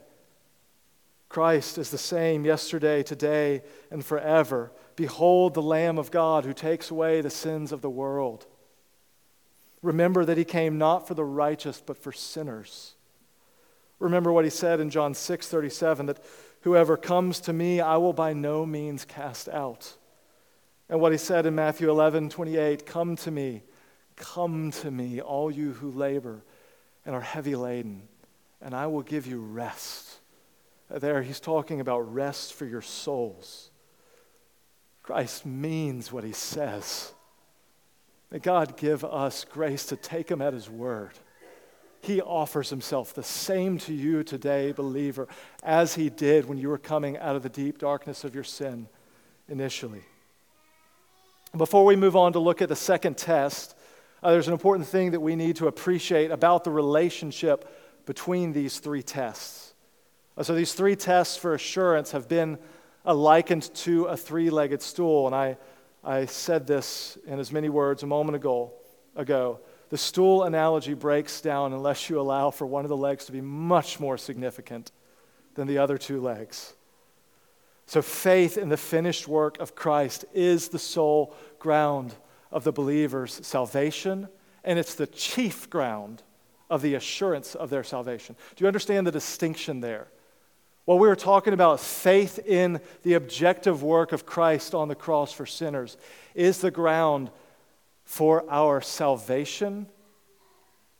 Christ 1.28 1.78
is 1.78 1.90
the 1.90 1.98
same 1.98 2.44
yesterday, 2.44 3.02
today, 3.02 3.62
and 3.90 4.04
forever. 4.04 4.70
Behold 4.94 5.54
the 5.54 5.62
Lamb 5.62 5.98
of 5.98 6.10
God 6.10 6.44
who 6.44 6.52
takes 6.52 6.90
away 6.90 7.20
the 7.20 7.30
sins 7.30 7.72
of 7.72 7.80
the 7.80 7.90
world. 7.90 8.46
Remember 9.82 10.24
that 10.24 10.38
he 10.38 10.44
came 10.44 10.78
not 10.78 11.08
for 11.08 11.14
the 11.14 11.24
righteous, 11.24 11.82
but 11.84 11.98
for 11.98 12.12
sinners. 12.12 12.94
Remember 13.98 14.32
what 14.32 14.44
he 14.44 14.50
said 14.50 14.80
in 14.80 14.90
John 14.90 15.14
6 15.14 15.48
37 15.48 16.06
that 16.06 16.24
whoever 16.60 16.96
comes 16.96 17.40
to 17.40 17.52
me, 17.52 17.80
I 17.80 17.96
will 17.96 18.12
by 18.12 18.32
no 18.32 18.64
means 18.64 19.04
cast 19.04 19.48
out. 19.48 19.96
And 20.88 21.00
what 21.00 21.12
he 21.12 21.18
said 21.18 21.46
in 21.46 21.54
Matthew 21.54 21.90
11 21.90 22.30
28 22.30 22.86
Come 22.86 23.16
to 23.16 23.30
me 23.30 23.62
Come 24.16 24.70
to 24.72 24.90
me, 24.90 25.20
all 25.20 25.50
you 25.50 25.72
who 25.72 25.90
labor 25.90 26.42
and 27.04 27.14
are 27.14 27.20
heavy 27.20 27.56
laden, 27.56 28.02
and 28.60 28.74
I 28.74 28.86
will 28.86 29.02
give 29.02 29.26
you 29.26 29.40
rest. 29.40 30.20
Uh, 30.92 30.98
there, 30.98 31.22
he's 31.22 31.40
talking 31.40 31.80
about 31.80 32.12
rest 32.12 32.54
for 32.54 32.66
your 32.66 32.82
souls. 32.82 33.70
Christ 35.02 35.44
means 35.44 36.10
what 36.12 36.24
he 36.24 36.32
says. 36.32 37.12
May 38.30 38.38
God 38.38 38.76
give 38.76 39.04
us 39.04 39.44
grace 39.44 39.86
to 39.86 39.96
take 39.96 40.30
him 40.30 40.40
at 40.40 40.54
his 40.54 40.68
word. 40.70 41.12
He 42.00 42.20
offers 42.20 42.68
himself 42.68 43.14
the 43.14 43.22
same 43.22 43.78
to 43.78 43.94
you 43.94 44.22
today, 44.22 44.72
believer, 44.72 45.28
as 45.62 45.94
he 45.94 46.10
did 46.10 46.46
when 46.46 46.58
you 46.58 46.68
were 46.68 46.78
coming 46.78 47.16
out 47.18 47.36
of 47.36 47.42
the 47.42 47.48
deep 47.48 47.78
darkness 47.78 48.24
of 48.24 48.34
your 48.34 48.44
sin 48.44 48.88
initially. 49.48 50.02
Before 51.56 51.84
we 51.84 51.96
move 51.96 52.16
on 52.16 52.32
to 52.32 52.40
look 52.40 52.60
at 52.60 52.68
the 52.68 52.76
second 52.76 53.16
test, 53.16 53.73
uh, 54.24 54.32
there's 54.32 54.46
an 54.46 54.54
important 54.54 54.88
thing 54.88 55.10
that 55.10 55.20
we 55.20 55.36
need 55.36 55.56
to 55.56 55.66
appreciate 55.66 56.30
about 56.30 56.64
the 56.64 56.70
relationship 56.70 57.68
between 58.06 58.54
these 58.54 58.78
three 58.78 59.02
tests. 59.02 59.74
Uh, 60.38 60.42
so, 60.42 60.54
these 60.54 60.72
three 60.72 60.96
tests 60.96 61.36
for 61.36 61.52
assurance 61.52 62.12
have 62.12 62.26
been 62.26 62.58
uh, 63.04 63.14
likened 63.14 63.72
to 63.74 64.06
a 64.06 64.16
three 64.16 64.48
legged 64.48 64.80
stool. 64.80 65.26
And 65.26 65.34
I, 65.36 65.58
I 66.02 66.24
said 66.24 66.66
this 66.66 67.18
in 67.26 67.38
as 67.38 67.52
many 67.52 67.68
words 67.68 68.02
a 68.02 68.06
moment 68.06 68.34
ago, 68.34 68.72
ago. 69.14 69.60
The 69.90 69.98
stool 69.98 70.44
analogy 70.44 70.94
breaks 70.94 71.42
down 71.42 71.74
unless 71.74 72.08
you 72.08 72.18
allow 72.18 72.50
for 72.50 72.66
one 72.66 72.86
of 72.86 72.88
the 72.88 72.96
legs 72.96 73.26
to 73.26 73.32
be 73.32 73.42
much 73.42 74.00
more 74.00 74.16
significant 74.16 74.90
than 75.54 75.66
the 75.66 75.76
other 75.76 75.98
two 75.98 76.22
legs. 76.22 76.72
So, 77.84 78.00
faith 78.00 78.56
in 78.56 78.70
the 78.70 78.78
finished 78.78 79.28
work 79.28 79.60
of 79.60 79.74
Christ 79.74 80.24
is 80.32 80.68
the 80.68 80.78
sole 80.78 81.36
ground 81.58 82.14
of 82.54 82.64
the 82.64 82.72
believer's 82.72 83.44
salvation, 83.46 84.28
and 84.62 84.78
it's 84.78 84.94
the 84.94 85.08
chief 85.08 85.68
ground 85.68 86.22
of 86.70 86.80
the 86.80 86.94
assurance 86.94 87.54
of 87.54 87.68
their 87.68 87.84
salvation. 87.84 88.36
Do 88.56 88.64
you 88.64 88.68
understand 88.68 89.06
the 89.06 89.12
distinction 89.12 89.80
there? 89.80 90.06
What 90.84 90.98
we 90.98 91.08
were 91.08 91.16
talking 91.16 91.52
about, 91.52 91.80
faith 91.80 92.38
in 92.38 92.80
the 93.02 93.14
objective 93.14 93.82
work 93.82 94.12
of 94.12 94.24
Christ 94.24 94.74
on 94.74 94.88
the 94.88 94.94
cross 94.94 95.32
for 95.32 95.46
sinners, 95.46 95.96
is 96.34 96.60
the 96.60 96.70
ground 96.70 97.30
for 98.04 98.44
our 98.48 98.80
salvation 98.80 99.86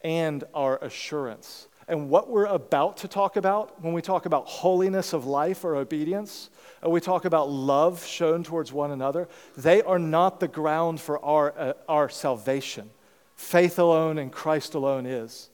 and 0.01 0.43
our 0.55 0.79
assurance. 0.79 1.69
And 1.87 2.09
what 2.09 2.31
we're 2.31 2.47
about 2.47 2.97
to 2.99 3.09
talk 3.09 3.37
about 3.37 3.81
when 3.83 3.93
we 3.93 4.03
talk 4.03 4.27
about 4.27 4.47
holiness 4.47 5.13
of 5.13 5.27
life 5.27 5.65
or 5.65 5.77
obedience, 5.77 6.51
we 6.91 7.01
talk 7.01 7.25
about 7.25 7.51
love 7.51 8.05
shown 8.05 8.45
towards 8.45 8.73
one 8.73 8.91
another, 8.91 9.29
they 9.57 9.83
are 9.83 9.99
not 9.99 10.41
the 10.41 10.49
ground 10.49 11.01
for 11.01 11.25
our, 11.25 11.55
uh, 11.59 11.73
our 11.89 12.09
salvation. 12.09 12.91
Faith 13.37 13.79
alone 13.79 14.19
and 14.19 14.31
Christ 14.31 14.75
alone 14.75 15.07
is. 15.07 15.51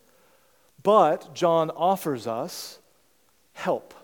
But 0.83 1.35
John 1.35 1.70
offers 1.70 2.26
us 2.26 2.78
help. 3.53 3.95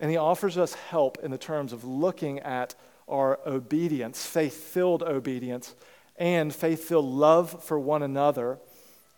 And 0.00 0.10
he 0.10 0.16
offers 0.16 0.56
us 0.58 0.74
help 0.74 1.18
in 1.22 1.30
the 1.30 1.38
terms 1.38 1.72
of 1.72 1.84
looking 1.84 2.38
at 2.40 2.74
our 3.08 3.40
obedience, 3.46 4.26
faith 4.26 4.54
filled 4.54 5.02
obedience, 5.02 5.74
and 6.16 6.54
faith 6.54 6.84
filled 6.84 7.06
love 7.06 7.62
for 7.64 7.78
one 7.78 8.02
another 8.02 8.58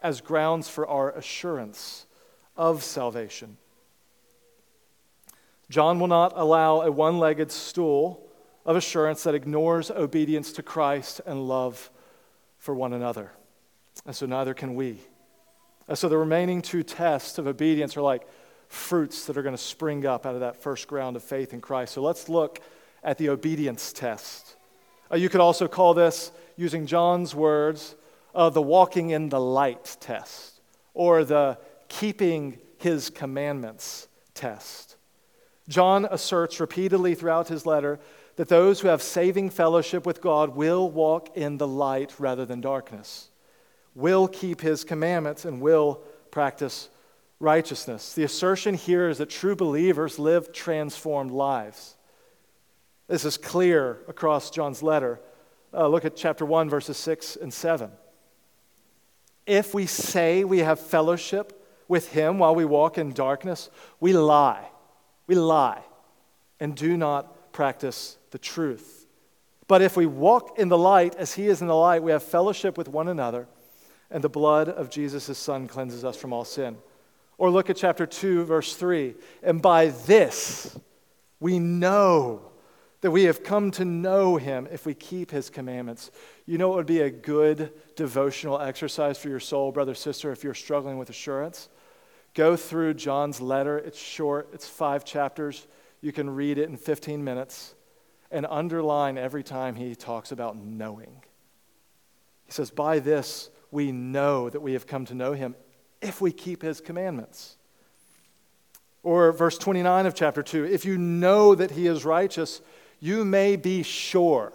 as 0.02 0.20
grounds 0.20 0.68
for 0.68 0.86
our 0.86 1.10
assurance 1.10 2.06
of 2.56 2.82
salvation. 2.82 3.56
John 5.70 6.00
will 6.00 6.08
not 6.08 6.32
allow 6.34 6.82
a 6.82 6.90
one 6.90 7.18
legged 7.18 7.50
stool 7.50 8.26
of 8.66 8.76
assurance 8.76 9.22
that 9.22 9.34
ignores 9.34 9.90
obedience 9.90 10.52
to 10.52 10.62
Christ 10.62 11.20
and 11.24 11.48
love 11.48 11.90
for 12.58 12.74
one 12.74 12.92
another. 12.92 13.32
And 14.04 14.14
so 14.14 14.26
neither 14.26 14.52
can 14.52 14.74
we. 14.74 14.98
And 15.88 15.96
so 15.96 16.08
the 16.08 16.18
remaining 16.18 16.60
two 16.60 16.82
tests 16.82 17.38
of 17.38 17.46
obedience 17.46 17.96
are 17.96 18.02
like 18.02 18.26
fruits 18.68 19.26
that 19.26 19.36
are 19.36 19.42
going 19.42 19.56
to 19.56 19.62
spring 19.62 20.04
up 20.06 20.26
out 20.26 20.34
of 20.34 20.40
that 20.40 20.56
first 20.56 20.86
ground 20.88 21.16
of 21.16 21.22
faith 21.22 21.52
in 21.52 21.60
Christ. 21.60 21.94
So 21.94 22.02
let's 22.02 22.28
look 22.28 22.60
at 23.02 23.18
the 23.18 23.28
obedience 23.28 23.92
test. 23.92 24.56
Uh, 25.10 25.16
you 25.16 25.28
could 25.28 25.40
also 25.40 25.66
call 25.66 25.94
this, 25.94 26.32
using 26.56 26.86
John's 26.86 27.34
words, 27.34 27.94
uh, 28.34 28.50
the 28.50 28.62
walking 28.62 29.10
in 29.10 29.28
the 29.28 29.40
light 29.40 29.96
test 30.00 30.60
or 30.94 31.24
the 31.24 31.58
keeping 31.88 32.58
his 32.78 33.10
commandments 33.10 34.08
test. 34.34 34.89
John 35.70 36.06
asserts 36.10 36.60
repeatedly 36.60 37.14
throughout 37.14 37.48
his 37.48 37.64
letter 37.64 37.98
that 38.36 38.48
those 38.48 38.80
who 38.80 38.88
have 38.88 39.00
saving 39.00 39.48
fellowship 39.48 40.04
with 40.04 40.20
God 40.20 40.54
will 40.54 40.90
walk 40.90 41.34
in 41.34 41.56
the 41.56 41.66
light 41.66 42.12
rather 42.18 42.44
than 42.44 42.60
darkness, 42.60 43.30
will 43.94 44.28
keep 44.28 44.60
his 44.60 44.84
commandments, 44.84 45.46
and 45.46 45.62
will 45.62 46.02
practice 46.30 46.90
righteousness. 47.38 48.12
The 48.14 48.24
assertion 48.24 48.74
here 48.74 49.08
is 49.08 49.16
that 49.16 49.30
true 49.30 49.56
believers 49.56 50.18
live 50.18 50.52
transformed 50.52 51.30
lives. 51.30 51.96
This 53.08 53.24
is 53.24 53.38
clear 53.38 54.00
across 54.08 54.50
John's 54.50 54.82
letter. 54.82 55.20
Uh, 55.72 55.88
look 55.88 56.04
at 56.04 56.16
chapter 56.16 56.44
1, 56.44 56.68
verses 56.68 56.98
6 56.98 57.36
and 57.36 57.54
7 57.54 57.90
if 59.50 59.74
we 59.74 59.84
say 59.84 60.44
we 60.44 60.58
have 60.58 60.78
fellowship 60.78 61.66
with 61.88 62.12
him 62.12 62.38
while 62.38 62.54
we 62.54 62.64
walk 62.64 62.98
in 62.98 63.12
darkness, 63.12 63.68
we 63.98 64.12
lie. 64.12 64.69
We 65.30 65.36
lie 65.36 65.84
and 66.58 66.74
do 66.74 66.96
not 66.96 67.52
practice 67.52 68.18
the 68.32 68.38
truth. 68.38 69.06
But 69.68 69.80
if 69.80 69.96
we 69.96 70.04
walk 70.04 70.58
in 70.58 70.68
the 70.68 70.76
light 70.76 71.14
as 71.14 71.34
he 71.34 71.46
is 71.46 71.60
in 71.60 71.68
the 71.68 71.76
light, 71.76 72.02
we 72.02 72.10
have 72.10 72.24
fellowship 72.24 72.76
with 72.76 72.88
one 72.88 73.06
another, 73.06 73.46
and 74.10 74.24
the 74.24 74.28
blood 74.28 74.68
of 74.68 74.90
Jesus' 74.90 75.38
Son 75.38 75.68
cleanses 75.68 76.04
us 76.04 76.16
from 76.16 76.32
all 76.32 76.44
sin. 76.44 76.78
Or 77.38 77.48
look 77.48 77.70
at 77.70 77.76
chapter 77.76 78.06
2, 78.06 78.44
verse 78.44 78.74
3. 78.74 79.14
And 79.44 79.62
by 79.62 79.90
this 79.90 80.76
we 81.38 81.60
know 81.60 82.50
that 83.00 83.12
we 83.12 83.22
have 83.22 83.44
come 83.44 83.70
to 83.70 83.84
know 83.84 84.36
him 84.36 84.66
if 84.72 84.84
we 84.84 84.94
keep 84.94 85.30
his 85.30 85.48
commandments. 85.48 86.10
You 86.44 86.58
know 86.58 86.70
what 86.70 86.78
would 86.78 86.86
be 86.86 87.02
a 87.02 87.08
good 87.10 87.70
devotional 87.94 88.60
exercise 88.60 89.16
for 89.16 89.28
your 89.28 89.38
soul, 89.38 89.70
brother, 89.70 89.94
sister, 89.94 90.32
if 90.32 90.42
you're 90.42 90.54
struggling 90.54 90.98
with 90.98 91.08
assurance? 91.08 91.68
Go 92.34 92.56
through 92.56 92.94
John's 92.94 93.40
letter. 93.40 93.78
It's 93.78 93.98
short, 93.98 94.50
it's 94.52 94.68
five 94.68 95.04
chapters. 95.04 95.66
You 96.00 96.12
can 96.12 96.30
read 96.30 96.58
it 96.58 96.68
in 96.68 96.76
15 96.76 97.22
minutes 97.22 97.74
and 98.30 98.46
underline 98.48 99.18
every 99.18 99.42
time 99.42 99.74
he 99.74 99.94
talks 99.94 100.32
about 100.32 100.56
knowing. 100.56 101.22
He 102.46 102.52
says, 102.52 102.70
By 102.70 103.00
this 103.00 103.50
we 103.70 103.92
know 103.92 104.48
that 104.48 104.60
we 104.60 104.72
have 104.72 104.86
come 104.86 105.04
to 105.06 105.14
know 105.14 105.32
him 105.32 105.54
if 106.00 106.20
we 106.20 106.32
keep 106.32 106.62
his 106.62 106.80
commandments. 106.80 107.56
Or 109.02 109.32
verse 109.32 109.58
29 109.58 110.06
of 110.06 110.14
chapter 110.14 110.42
2 110.42 110.64
if 110.64 110.84
you 110.84 110.98
know 110.98 111.54
that 111.54 111.72
he 111.72 111.86
is 111.86 112.04
righteous, 112.04 112.60
you 113.00 113.24
may 113.24 113.56
be 113.56 113.82
sure, 113.82 114.52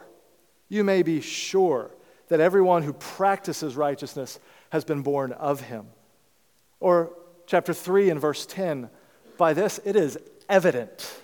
you 0.70 0.84
may 0.84 1.04
be 1.04 1.20
sure 1.20 1.92
that 2.28 2.40
everyone 2.40 2.84
who 2.84 2.94
practices 2.94 3.76
righteousness 3.76 4.40
has 4.70 4.84
been 4.84 5.02
born 5.02 5.32
of 5.32 5.62
him. 5.62 5.88
Or 6.80 7.14
chapter 7.46 7.74
3 7.74 8.10
and 8.10 8.20
verse 8.20 8.46
10 8.46 8.90
by 9.38 9.54
this 9.54 9.80
it 9.86 9.96
is 9.96 10.18
evident, 10.50 11.22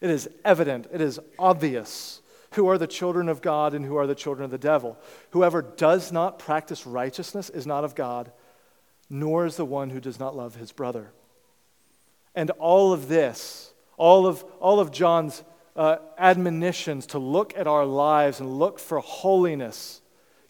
it 0.00 0.10
is 0.10 0.28
evident, 0.44 0.86
it 0.92 1.00
is 1.00 1.18
obvious 1.38 2.20
who 2.52 2.68
are 2.68 2.78
the 2.78 2.86
children 2.86 3.28
of 3.28 3.42
God 3.42 3.74
and 3.74 3.84
who 3.84 3.96
are 3.96 4.06
the 4.06 4.14
children 4.14 4.44
of 4.44 4.50
the 4.50 4.58
devil. 4.58 4.96
Whoever 5.30 5.60
does 5.60 6.12
not 6.12 6.38
practice 6.38 6.86
righteousness 6.86 7.50
is 7.50 7.66
not 7.66 7.84
of 7.84 7.94
God, 7.94 8.30
nor 9.10 9.44
is 9.44 9.56
the 9.56 9.64
one 9.64 9.90
who 9.90 10.00
does 10.00 10.20
not 10.20 10.36
love 10.36 10.54
his 10.54 10.70
brother. 10.70 11.10
And 12.34 12.50
all 12.52 12.92
of 12.92 13.08
this, 13.08 13.72
all 13.96 14.26
of, 14.26 14.44
all 14.60 14.78
of 14.80 14.92
John's 14.92 15.42
uh, 15.76 15.96
admonitions 16.16 17.06
to 17.06 17.18
look 17.18 17.56
at 17.56 17.66
our 17.66 17.84
lives 17.84 18.38
and 18.38 18.58
look 18.58 18.78
for 18.78 19.00
holiness, 19.00 20.00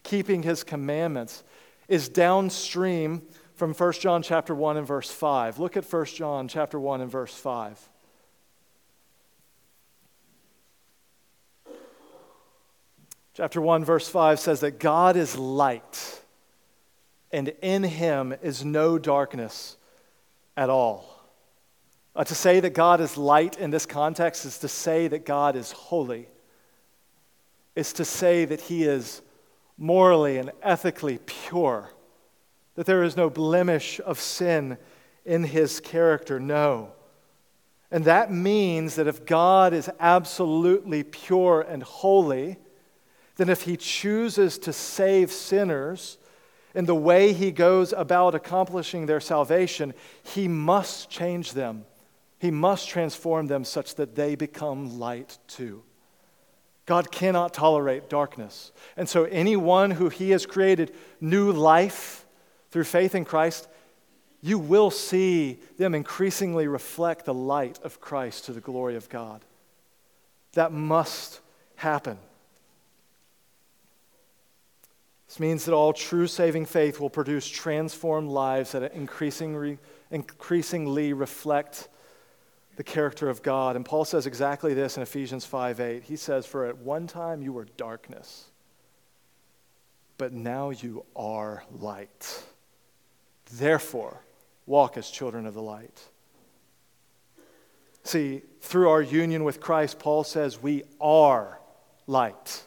keeping 0.03 0.43
his 0.43 0.63
commandments, 0.63 1.43
is 1.87 2.09
downstream 2.09 3.23
from 3.55 3.73
1 3.73 3.93
John 3.93 4.21
chapter 4.21 4.53
1 4.53 4.77
and 4.77 4.85
verse 4.85 5.09
5. 5.09 5.59
Look 5.59 5.77
at 5.77 5.85
1 5.85 6.05
John 6.07 6.47
chapter 6.47 6.79
1 6.79 7.01
and 7.01 7.11
verse 7.11 7.33
5. 7.33 7.89
Chapter 13.33 13.59
1, 13.59 13.83
verse 13.83 14.07
5 14.07 14.39
says 14.39 14.61
that 14.61 14.79
God 14.79 15.17
is 15.17 15.37
light, 15.37 16.21
and 17.33 17.49
in 17.61 17.83
him 17.83 18.33
is 18.41 18.63
no 18.63 18.97
darkness 18.97 19.75
at 20.55 20.69
all. 20.69 21.05
Uh, 22.15 22.23
to 22.23 22.33
say 22.33 22.61
that 22.61 22.73
God 22.73 23.01
is 23.01 23.17
light 23.17 23.57
in 23.59 23.71
this 23.71 23.85
context 23.85 24.45
is 24.45 24.57
to 24.59 24.69
say 24.69 25.09
that 25.09 25.25
God 25.25 25.57
is 25.57 25.73
holy. 25.73 26.29
It's 27.75 27.91
to 27.93 28.05
say 28.05 28.45
that 28.45 28.61
he 28.61 28.83
is 28.83 29.21
morally 29.77 30.37
and 30.37 30.51
ethically 30.63 31.19
pure, 31.25 31.89
that 32.75 32.85
there 32.85 33.03
is 33.03 33.17
no 33.17 33.29
blemish 33.29 33.99
of 34.05 34.19
sin 34.19 34.77
in 35.25 35.43
his 35.43 35.79
character. 35.79 36.39
No. 36.39 36.91
And 37.91 38.05
that 38.05 38.31
means 38.31 38.95
that 38.95 39.07
if 39.07 39.25
God 39.25 39.73
is 39.73 39.89
absolutely 39.99 41.03
pure 41.03 41.61
and 41.61 41.83
holy, 41.83 42.57
then 43.37 43.49
if 43.49 43.63
he 43.63 43.77
chooses 43.77 44.57
to 44.59 44.73
save 44.73 45.31
sinners 45.31 46.17
in 46.73 46.85
the 46.85 46.95
way 46.95 47.31
he 47.31 47.51
goes 47.51 47.93
about 47.93 48.35
accomplishing 48.35 49.05
their 49.05 49.21
salvation, 49.21 49.93
he 50.23 50.47
must 50.47 51.09
change 51.09 51.53
them 51.53 51.85
he 52.39 52.51
must 52.51 52.89
transform 52.89 53.47
them 53.47 53.63
such 53.63 53.95
that 53.95 54.15
they 54.15 54.35
become 54.35 54.99
light 54.99 55.37
too. 55.47 55.83
God 56.85 57.11
cannot 57.11 57.53
tolerate 57.53 58.09
darkness. 58.09 58.71
And 58.95 59.09
so, 59.09 59.23
anyone 59.23 59.91
who 59.91 60.09
He 60.09 60.31
has 60.31 60.45
created 60.45 60.93
new 61.19 61.51
life 61.51 62.24
through 62.75 62.83
faith 62.83 63.15
in 63.15 63.23
Christ, 63.23 63.69
you 64.41 64.59
will 64.59 64.91
see 64.91 65.59
them 65.77 65.95
increasingly 65.95 66.67
reflect 66.67 67.23
the 67.23 67.33
light 67.33 67.79
of 67.85 68.01
Christ 68.01 68.43
to 68.47 68.51
the 68.51 68.59
glory 68.59 68.97
of 68.97 69.07
God. 69.07 69.45
That 70.55 70.73
must 70.73 71.39
happen. 71.77 72.17
This 75.29 75.39
means 75.39 75.63
that 75.63 75.73
all 75.73 75.93
true 75.93 76.27
saving 76.27 76.65
faith 76.65 76.99
will 76.99 77.09
produce 77.09 77.47
transformed 77.47 78.29
lives 78.29 78.73
that 78.73 78.91
increasingly, 78.93 79.77
increasingly 80.11 81.13
reflect 81.13 81.87
the 82.75 82.83
character 82.83 83.29
of 83.29 83.41
God. 83.41 83.77
And 83.77 83.85
Paul 83.85 84.03
says 84.03 84.27
exactly 84.27 84.73
this 84.73 84.97
in 84.97 85.01
Ephesians 85.01 85.45
5 85.45 85.79
8. 85.79 86.03
He 86.03 86.17
says, 86.17 86.45
For 86.45 86.65
at 86.65 86.79
one 86.79 87.07
time 87.07 87.41
you 87.41 87.53
were 87.53 87.67
darkness, 87.77 88.49
but 90.17 90.33
now 90.33 90.71
you 90.71 91.05
are 91.15 91.63
light. 91.71 92.43
Therefore, 93.57 94.21
walk 94.65 94.97
as 94.97 95.09
children 95.09 95.45
of 95.45 95.53
the 95.53 95.61
light. 95.61 96.01
See, 98.03 98.41
through 98.59 98.89
our 98.89 99.01
union 99.01 99.45
with 99.45 99.61
Christ, 99.61 99.97
Paul 99.97 100.25
says 100.25 100.61
we 100.61 100.83
are 100.99 101.59
light. 102.05 102.63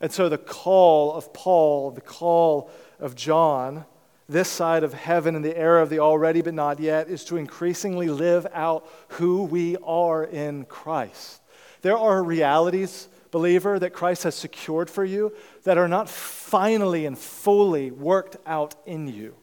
And 0.00 0.12
so 0.12 0.28
the 0.28 0.36
call 0.36 1.14
of 1.14 1.32
Paul, 1.32 1.92
the 1.92 2.02
call 2.02 2.70
of 3.00 3.14
John, 3.14 3.86
this 4.28 4.48
side 4.48 4.84
of 4.84 4.92
heaven 4.92 5.34
in 5.34 5.40
the 5.40 5.56
era 5.56 5.82
of 5.82 5.88
the 5.88 6.00
already 6.00 6.42
but 6.42 6.52
not 6.52 6.78
yet 6.78 7.08
is 7.08 7.24
to 7.24 7.38
increasingly 7.38 8.08
live 8.08 8.46
out 8.52 8.86
who 9.08 9.44
we 9.44 9.78
are 9.82 10.24
in 10.24 10.66
Christ. 10.66 11.40
There 11.80 11.96
are 11.96 12.22
realities, 12.22 13.08
believer, 13.30 13.78
that 13.78 13.94
Christ 13.94 14.24
has 14.24 14.34
secured 14.34 14.90
for 14.90 15.06
you 15.06 15.32
that 15.64 15.78
are 15.78 15.88
not 15.88 16.10
finally 16.10 17.06
and 17.06 17.16
fully 17.16 17.90
worked 17.90 18.36
out 18.46 18.74
in 18.84 19.08
you. 19.08 19.34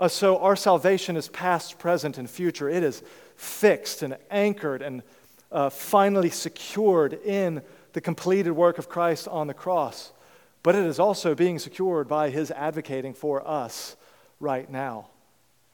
Uh, 0.00 0.08
so 0.08 0.38
our 0.38 0.56
salvation 0.56 1.16
is 1.16 1.28
past, 1.28 1.78
present, 1.78 2.18
and 2.18 2.28
future. 2.28 2.68
It 2.68 2.82
is 2.82 3.04
fixed 3.36 4.02
and 4.02 4.16
anchored 4.32 4.82
and 4.82 5.02
uh, 5.52 5.70
finally 5.70 6.30
secured 6.30 7.12
in 7.12 7.62
the 7.92 8.00
completed 8.00 8.52
work 8.52 8.78
of 8.78 8.88
Christ 8.88 9.28
on 9.28 9.46
the 9.46 9.54
cross 9.54 10.10
but 10.62 10.74
it 10.74 10.84
is 10.84 10.98
also 10.98 11.34
being 11.34 11.58
secured 11.58 12.08
by 12.08 12.30
his 12.30 12.50
advocating 12.50 13.14
for 13.14 13.46
us 13.46 13.96
right 14.38 14.70
now. 14.70 15.08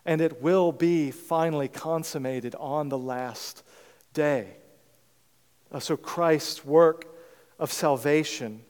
And 0.05 0.20
it 0.20 0.41
will 0.41 0.70
be 0.70 1.11
finally 1.11 1.68
consummated 1.68 2.55
on 2.57 2.89
the 2.89 2.99
last 2.99 3.64
day. 4.12 4.57
Uh, 5.72 5.81
so 5.81 5.97
Christ's 5.97 6.64
work 6.64 7.07
of 7.59 7.72
salvation 7.72 8.61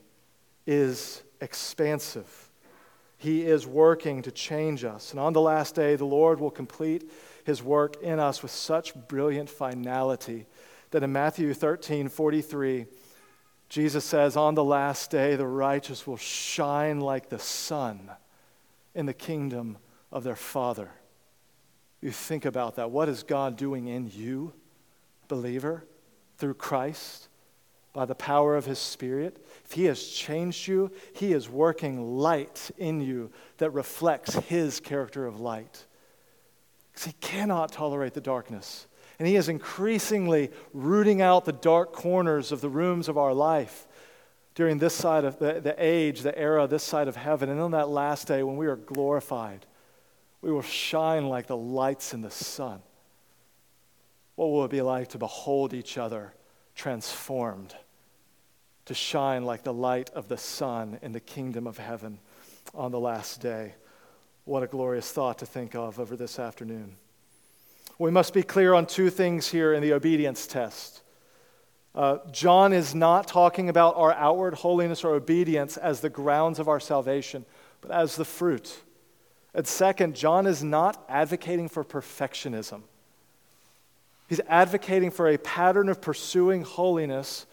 is 0.67 1.23
expansive. 1.41 2.45
He 3.19 3.47
is 3.47 3.67
working 3.67 4.23
to 4.23 4.31
change 4.31 4.85
us. 4.85 5.11
And 5.11 5.21
on 5.21 5.33
the 5.33 5.41
last 5.41 5.75
day, 5.75 5.97
the 5.97 6.05
Lord 6.05 6.39
will 6.39 6.51
complete 6.51 7.11
his 7.45 7.62
work 7.62 8.03
in 8.03 8.21
us 8.21 8.43
with 8.43 8.51
such 8.51 8.95
brilliant 9.09 9.49
finality 9.49 10.47
that 10.91 11.03
in 11.03 11.12
Matthew 11.12 11.53
13 11.55 12.09
43, 12.09 12.87
Jesus 13.69 14.05
says, 14.05 14.37
On 14.37 14.55
the 14.55 14.64
last 14.64 15.11
day, 15.11 15.37
the 15.37 15.47
righteous 15.47 16.07
will 16.07 16.17
shine 16.17 17.01
like 17.01 17.29
the 17.29 17.39
sun 17.39 18.11
in 18.95 19.07
the 19.07 19.14
kingdom 19.14 19.79
of 20.12 20.25
their 20.25 20.37
Father. 20.37 20.91
You 22.01 22.11
think 22.11 22.45
about 22.45 22.77
that. 22.77 22.91
What 22.91 23.09
is 23.09 23.23
God 23.23 23.57
doing 23.57 23.89
in 23.89 24.11
you, 24.11 24.53
believer, 25.29 25.85
through 26.39 26.55
Christ, 26.55 27.29
by 27.97 28.05
the 28.05 28.14
power 28.14 28.55
of 28.55 28.66
His 28.66 28.78
Spirit? 28.78 29.44
If 29.64 29.72
He 29.72 29.86
has 29.86 30.07
changed 30.07 30.68
you, 30.68 30.92
He 31.14 31.32
is 31.32 31.49
working 31.49 32.18
light 32.18 32.70
in 32.76 33.01
you 33.01 33.32
that 33.57 33.70
reflects 33.70 34.34
His 34.34 34.78
character 34.78 35.26
of 35.26 35.40
light. 35.40 35.86
Because 36.92 37.07
He 37.07 37.14
cannot 37.14 37.72
tolerate 37.72 38.12
the 38.12 38.20
darkness. 38.20 38.86
And 39.18 39.26
He 39.26 39.34
is 39.34 39.49
increasingly 39.49 40.51
rooting 40.74 41.22
out 41.22 41.47
the 41.47 41.53
dark 41.53 41.92
corners 41.92 42.53
of 42.53 42.61
the 42.61 42.68
rooms 42.68 43.09
of 43.09 43.16
our 43.16 43.32
life 43.32 43.88
during 44.55 44.78
this 44.78 44.94
side 44.94 45.24
of 45.24 45.38
the, 45.38 45.61
the 45.61 45.74
age, 45.78 46.20
the 46.20 46.38
era, 46.38 46.66
this 46.66 46.82
side 46.82 47.09
of 47.09 47.16
heaven. 47.16 47.49
And 47.49 47.61
on 47.61 47.70
that 47.70 47.88
last 47.88 48.28
day, 48.28 48.42
when 48.42 48.57
we 48.57 48.66
are 48.66 48.76
glorified, 48.76 49.64
we 50.42 50.53
will 50.53 50.62
shine 50.62 51.28
like 51.28 51.47
the 51.47 51.57
lights 51.57 52.12
in 52.12 52.20
the 52.20 52.30
sun. 52.30 52.80
What 54.34 54.51
will 54.51 54.66
it 54.66 54.70
be 54.70 54.82
like 54.82 55.09
to 55.09 55.18
behold 55.18 55.72
each 55.72 55.97
other 55.97 56.34
transformed, 56.76 57.74
to 58.87 58.95
shine 58.95 59.45
like 59.45 59.62
the 59.62 59.72
light 59.72 60.11
of 60.11 60.28
the 60.28 60.39
sun 60.39 60.99
in 61.03 61.12
the 61.12 61.20
kingdom 61.20 61.66
of 61.66 61.78
heaven 61.78 62.18
on 62.74 62.91
the 62.91 63.01
last 63.01 63.41
day? 63.41 63.74
What 64.45 64.62
a 64.62 64.66
glorious 64.66 65.11
thought 65.11 65.39
to 65.39 65.47
think 65.47 65.74
of 65.74 66.01
over 66.01 66.16
this 66.16 66.39
afternoon. 66.39 66.97
We 67.99 68.11
must 68.11 68.34
be 68.34 68.43
clear 68.43 68.74
on 68.74 68.87
two 68.87 69.11
things 69.11 69.49
here 69.49 69.72
in 69.72 69.82
the 69.82 69.93
obedience 69.93 70.47
test. 70.47 71.03
Uh, 71.95 72.18
John 72.30 72.74
is 72.74 72.95
not 72.95 73.26
talking 73.26 73.70
about 73.70 73.97
our 73.97 74.12
outward 74.12 74.55
holiness 74.55 75.03
or 75.03 75.14
obedience 75.14 75.78
as 75.78 76.01
the 76.01 76.11
grounds 76.11 76.59
of 76.59 76.68
our 76.68 76.78
salvation, 76.78 77.47
but 77.80 77.91
as 77.91 78.16
the 78.16 78.24
fruit. 78.24 78.82
And 79.55 79.66
second, 79.66 80.14
John 80.14 80.47
is 80.47 80.62
not 80.62 81.03
advocating 81.09 81.70
for 81.70 81.82
perfectionism. 81.82 82.82
He's 84.28 84.41
advocating 84.47 85.11
for 85.11 85.28
a 85.28 85.39
pattern 85.39 85.89
of 85.89 86.03
pursuing 86.03 86.62
holiness 86.62 87.47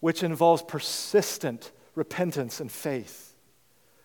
which 0.00 0.22
involves 0.22 0.62
persistent 0.62 1.72
repentance 1.94 2.60
and 2.60 2.70
faith. 2.70 3.34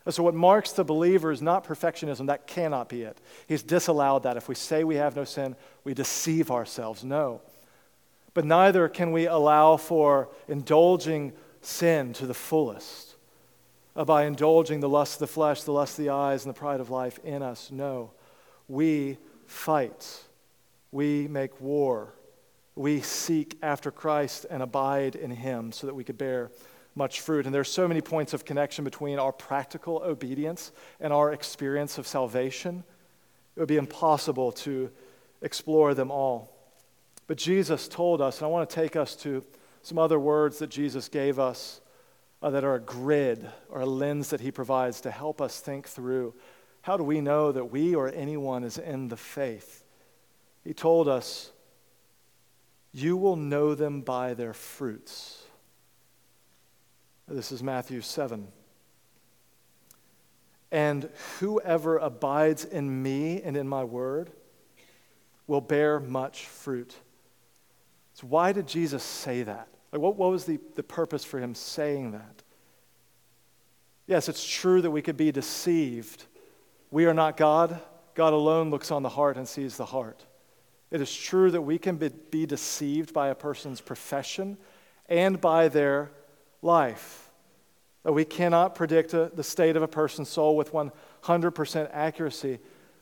So, 0.10 0.22
what 0.22 0.36
marks 0.36 0.74
the 0.74 0.84
believer 0.84 1.32
is 1.32 1.42
not 1.42 1.66
perfectionism. 1.66 2.28
That 2.28 2.46
cannot 2.46 2.90
be 2.90 3.04
it. 3.04 3.18
He's 3.48 3.64
disallowed 3.64 4.24
that. 4.24 4.36
If 4.36 4.50
we 4.50 4.56
say 4.56 4.84
we 4.84 4.96
have 4.96 5.16
no 5.16 5.24
sin, 5.24 5.56
we 5.86 5.94
deceive 5.94 6.52
ourselves. 6.52 7.06
No. 7.06 7.42
But 8.34 8.44
neither 8.44 8.90
can 8.90 9.12
we 9.12 9.28
allow 9.28 9.78
for 9.78 10.30
indulging 10.50 11.32
sin 11.62 12.12
to 12.14 12.26
the 12.26 12.34
fullest 12.34 13.16
uh, 13.96 14.04
by 14.04 14.26
indulging 14.26 14.82
the 14.82 14.90
lust 14.90 15.16
of 15.16 15.20
the 15.20 15.28
flesh, 15.28 15.64
the 15.64 15.72
lust 15.72 15.98
of 15.98 16.06
the 16.06 16.12
eyes, 16.12 16.46
and 16.46 16.54
the 16.54 16.60
pride 16.60 16.82
of 16.82 16.90
life 16.90 17.20
in 17.24 17.42
us. 17.42 17.72
No. 17.72 18.12
We 18.68 19.18
fight, 19.46 20.24
we 20.92 21.28
make 21.28 21.62
war, 21.62 22.14
we 22.76 23.02
seek 23.02 23.58
after 23.62 23.92
Christ 23.92 24.46
and 24.50 24.64
abide 24.64 25.16
in 25.16 25.32
Him 25.32 25.72
so 25.72 25.88
that 25.88 25.94
we 25.94 26.04
could 26.04 26.18
bear 26.18 26.52
much 26.96 27.22
fruit. 27.22 27.46
And 27.46 27.54
there's 27.54 27.72
so 27.72 27.88
many 27.88 28.02
points 28.02 28.34
of 28.34 28.46
connection 28.46 28.84
between 28.84 29.20
our 29.20 29.32
practical 29.32 29.98
obedience 30.04 30.72
and 31.00 31.12
our 31.12 31.34
experience 31.34 31.98
of 31.98 32.08
salvation. 32.08 32.84
It 33.56 33.60
would 33.60 33.70
be 33.70 33.78
impossible 33.78 34.52
to 34.54 34.92
explore 35.42 35.94
them 35.94 36.12
all. 36.12 36.50
But 37.28 37.38
Jesus 37.38 37.88
told 37.88 38.22
us, 38.22 38.40
and 38.40 38.46
I 38.46 38.50
want 38.50 38.70
to 38.70 38.76
take 38.76 38.96
us 38.96 39.16
to 39.18 39.44
some 39.82 39.98
other 39.98 40.20
words 40.20 40.60
that 40.60 40.70
Jesus 40.70 41.10
gave 41.10 41.40
us 41.40 41.82
uh, 42.42 42.50
that 42.50 42.64
are 42.64 42.76
a 42.76 42.80
grid 42.80 43.50
or 43.70 43.82
a 43.82 43.86
lens 43.86 44.30
that 44.30 44.42
he 44.42 44.52
provides 44.52 45.02
to 45.02 45.12
help 45.12 45.42
us 45.42 45.60
think 45.60 45.88
through 45.88 46.34
how 46.82 46.98
do 46.98 47.04
we 47.04 47.22
know 47.22 47.54
that 47.54 47.72
we 47.72 47.96
or 47.96 48.10
anyone 48.10 48.66
is 48.66 48.78
in 48.78 49.08
the 49.08 49.16
faith? 49.16 49.86
He 50.66 50.74
told 50.74 51.08
us, 51.08 51.53
You 52.94 53.18
will 53.18 53.36
know 53.36 53.74
them 53.74 54.02
by 54.02 54.36
their 54.36 54.54
fruits. 54.54 55.42
This 57.28 57.52
is 57.52 57.64
Matthew 57.64 58.02
7. 58.02 58.48
And 60.72 61.10
whoever 61.40 61.98
abides 61.98 62.66
in 62.66 63.02
me 63.02 63.42
and 63.42 63.58
in 63.58 63.68
my 63.68 63.84
word 63.84 64.32
will 65.48 65.62
bear 65.62 66.00
much 66.00 66.46
fruit. 66.46 66.96
So, 68.14 68.28
why 68.28 68.52
did 68.52 68.68
Jesus 68.68 69.04
say 69.04 69.44
that? 69.44 69.68
Like, 69.92 70.02
what, 70.02 70.16
what 70.16 70.32
was 70.32 70.46
the, 70.46 70.60
the 70.76 70.84
purpose 70.84 71.24
for 71.24 71.40
him 71.40 71.56
saying 71.56 72.12
that? 72.12 72.44
Yes, 74.06 74.30
it's 74.30 74.46
true 74.46 74.82
that 74.82 74.92
we 74.92 75.02
could 75.02 75.18
be 75.18 75.32
deceived. 75.32 76.26
We 76.92 77.06
are 77.06 77.14
not 77.14 77.38
God. 77.38 77.80
God 78.16 78.34
alone 78.34 78.70
looks 78.70 78.92
on 78.92 79.02
the 79.02 79.10
heart 79.10 79.38
and 79.38 79.48
sees 79.48 79.78
the 79.78 79.86
heart. 79.86 80.24
It 80.94 81.02
is 81.02 81.14
true 81.14 81.50
that 81.50 81.64
we 81.64 81.80
can 81.80 81.98
be, 81.98 82.46
deceived 82.46 83.14
by 83.14 83.30
a 83.30 83.36
person's 83.36 83.82
profession 83.82 84.58
and 85.10 85.42
by 85.42 85.68
their 85.68 86.12
life. 86.62 87.32
That 88.04 88.14
we 88.14 88.26
cannot 88.26 88.76
predict 88.76 89.16
a, 89.16 89.32
the 89.34 89.44
state 89.44 89.76
of 89.76 89.82
a 89.82 89.88
person's 89.88 90.30
soul 90.30 90.56
with 90.56 90.72
100% 90.72 91.90
accuracy. 91.92 92.60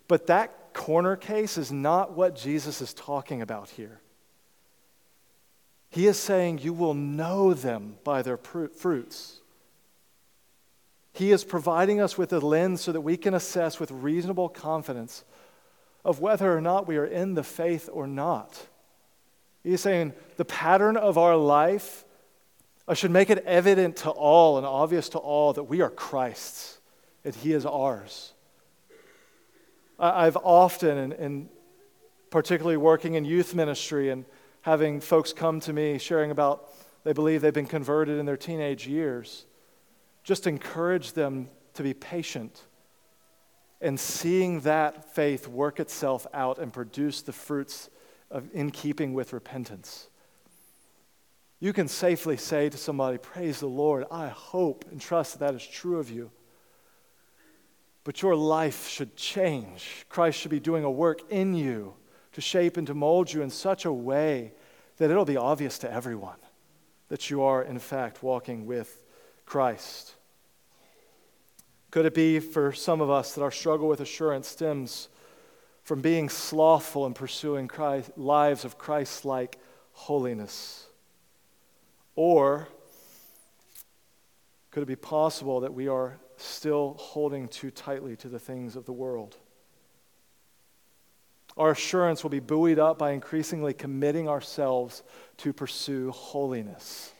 But 0.07 0.27
that 0.27 0.73
corner 0.73 1.17
case 1.17 1.57
is 1.57 1.69
not 1.69 2.13
what 2.13 2.33
Jesus 2.33 2.81
is 2.81 2.93
talking 2.93 3.41
about 3.41 3.71
here. 3.71 3.99
He 5.89 6.07
is 6.07 6.17
saying, 6.17 6.59
You 6.59 6.71
will 6.71 6.93
know 6.93 7.53
them 7.53 7.97
by 8.05 8.21
their 8.21 8.37
fruits. 8.37 9.41
He 11.11 11.31
is 11.31 11.43
providing 11.43 11.99
us 11.99 12.17
with 12.17 12.31
a 12.31 12.39
lens 12.39 12.79
so 12.79 12.93
that 12.93 13.01
we 13.01 13.17
can 13.17 13.33
assess 13.33 13.81
with 13.81 13.91
reasonable 13.91 14.47
confidence 14.47 15.25
of 16.03 16.19
whether 16.19 16.55
or 16.55 16.61
not 16.61 16.87
we 16.87 16.97
are 16.97 17.05
in 17.05 17.33
the 17.33 17.43
faith 17.43 17.89
or 17.91 18.07
not. 18.07 18.67
He's 19.63 19.81
saying 19.81 20.13
the 20.37 20.45
pattern 20.45 20.97
of 20.97 21.17
our 21.17 21.35
life 21.35 22.05
I 22.87 22.93
should 22.93 23.11
make 23.11 23.29
it 23.29 23.43
evident 23.45 23.95
to 23.97 24.09
all 24.09 24.57
and 24.57 24.65
obvious 24.65 25.09
to 25.09 25.17
all 25.17 25.53
that 25.53 25.63
we 25.63 25.81
are 25.81 25.89
Christ's, 25.89 26.79
that 27.23 27.35
He 27.35 27.53
is 27.53 27.65
ours. 27.65 28.33
I've 29.97 30.35
often, 30.35 30.97
and, 30.97 31.13
and 31.13 31.49
particularly 32.31 32.77
working 32.77 33.13
in 33.13 33.23
youth 33.23 33.53
ministry 33.53 34.09
and 34.09 34.25
having 34.61 34.99
folks 34.99 35.31
come 35.31 35.59
to 35.61 35.73
me 35.73 35.99
sharing 35.99 36.31
about 36.31 36.69
they 37.03 37.13
believe 37.13 37.41
they've 37.41 37.53
been 37.53 37.65
converted 37.65 38.19
in 38.19 38.25
their 38.25 38.37
teenage 38.37 38.87
years, 38.87 39.45
just 40.23 40.45
encourage 40.45 41.13
them 41.13 41.49
to 41.75 41.83
be 41.83 41.93
patient 41.93 42.63
and 43.81 43.99
seeing 43.99 44.61
that 44.61 45.13
faith 45.13 45.47
work 45.47 45.79
itself 45.79 46.27
out 46.33 46.59
and 46.59 46.71
produce 46.71 47.21
the 47.21 47.33
fruits 47.33 47.89
of, 48.29 48.47
in 48.53 48.71
keeping 48.71 49.13
with 49.13 49.33
repentance 49.33 50.07
you 51.61 51.73
can 51.73 51.87
safely 51.87 52.37
say 52.37 52.69
to 52.69 52.77
somebody, 52.77 53.19
Praise 53.19 53.59
the 53.59 53.67
Lord. 53.67 54.05
I 54.11 54.29
hope 54.29 54.83
and 54.91 54.99
trust 54.99 55.33
that 55.33 55.45
that 55.45 55.55
is 55.55 55.65
true 55.65 55.99
of 55.99 56.09
you. 56.09 56.31
But 58.03 58.23
your 58.23 58.35
life 58.35 58.89
should 58.89 59.15
change. 59.15 60.07
Christ 60.09 60.39
should 60.39 60.49
be 60.49 60.59
doing 60.59 60.83
a 60.83 60.91
work 60.91 61.21
in 61.29 61.53
you 61.53 61.93
to 62.33 62.41
shape 62.41 62.77
and 62.77 62.87
to 62.87 62.95
mold 62.95 63.31
you 63.31 63.43
in 63.43 63.51
such 63.51 63.85
a 63.85 63.93
way 63.93 64.53
that 64.97 65.11
it'll 65.11 65.23
be 65.23 65.37
obvious 65.37 65.77
to 65.79 65.91
everyone 65.91 66.37
that 67.09 67.29
you 67.29 67.43
are, 67.43 67.61
in 67.61 67.77
fact, 67.77 68.23
walking 68.23 68.65
with 68.65 69.05
Christ. 69.45 70.15
Could 71.91 72.05
it 72.05 72.13
be 72.13 72.39
for 72.39 72.71
some 72.71 73.01
of 73.01 73.09
us 73.09 73.35
that 73.35 73.41
our 73.41 73.51
struggle 73.51 73.89
with 73.89 73.99
assurance 73.99 74.47
stems 74.47 75.09
from 75.83 76.01
being 76.01 76.29
slothful 76.29 77.05
in 77.05 77.13
pursuing 77.13 77.67
Christ, 77.67 78.17
lives 78.17 78.63
of 78.63 78.77
Christ 78.77 79.25
like 79.25 79.59
holiness? 79.91 80.87
Or 82.15 82.69
could 84.71 84.83
it 84.83 84.87
be 84.87 84.95
possible 84.95 85.59
that 85.59 85.73
we 85.73 85.89
are 85.89 86.17
still 86.37 86.95
holding 86.97 87.49
too 87.49 87.71
tightly 87.71 88.15
to 88.17 88.29
the 88.29 88.39
things 88.39 88.77
of 88.77 88.85
the 88.85 88.93
world? 88.93 89.35
Our 91.57 91.71
assurance 91.71 92.23
will 92.23 92.29
be 92.29 92.39
buoyed 92.39 92.79
up 92.79 92.97
by 92.97 93.11
increasingly 93.11 93.73
committing 93.73 94.29
ourselves 94.29 95.03
to 95.37 95.51
pursue 95.51 96.11
holiness. 96.11 97.13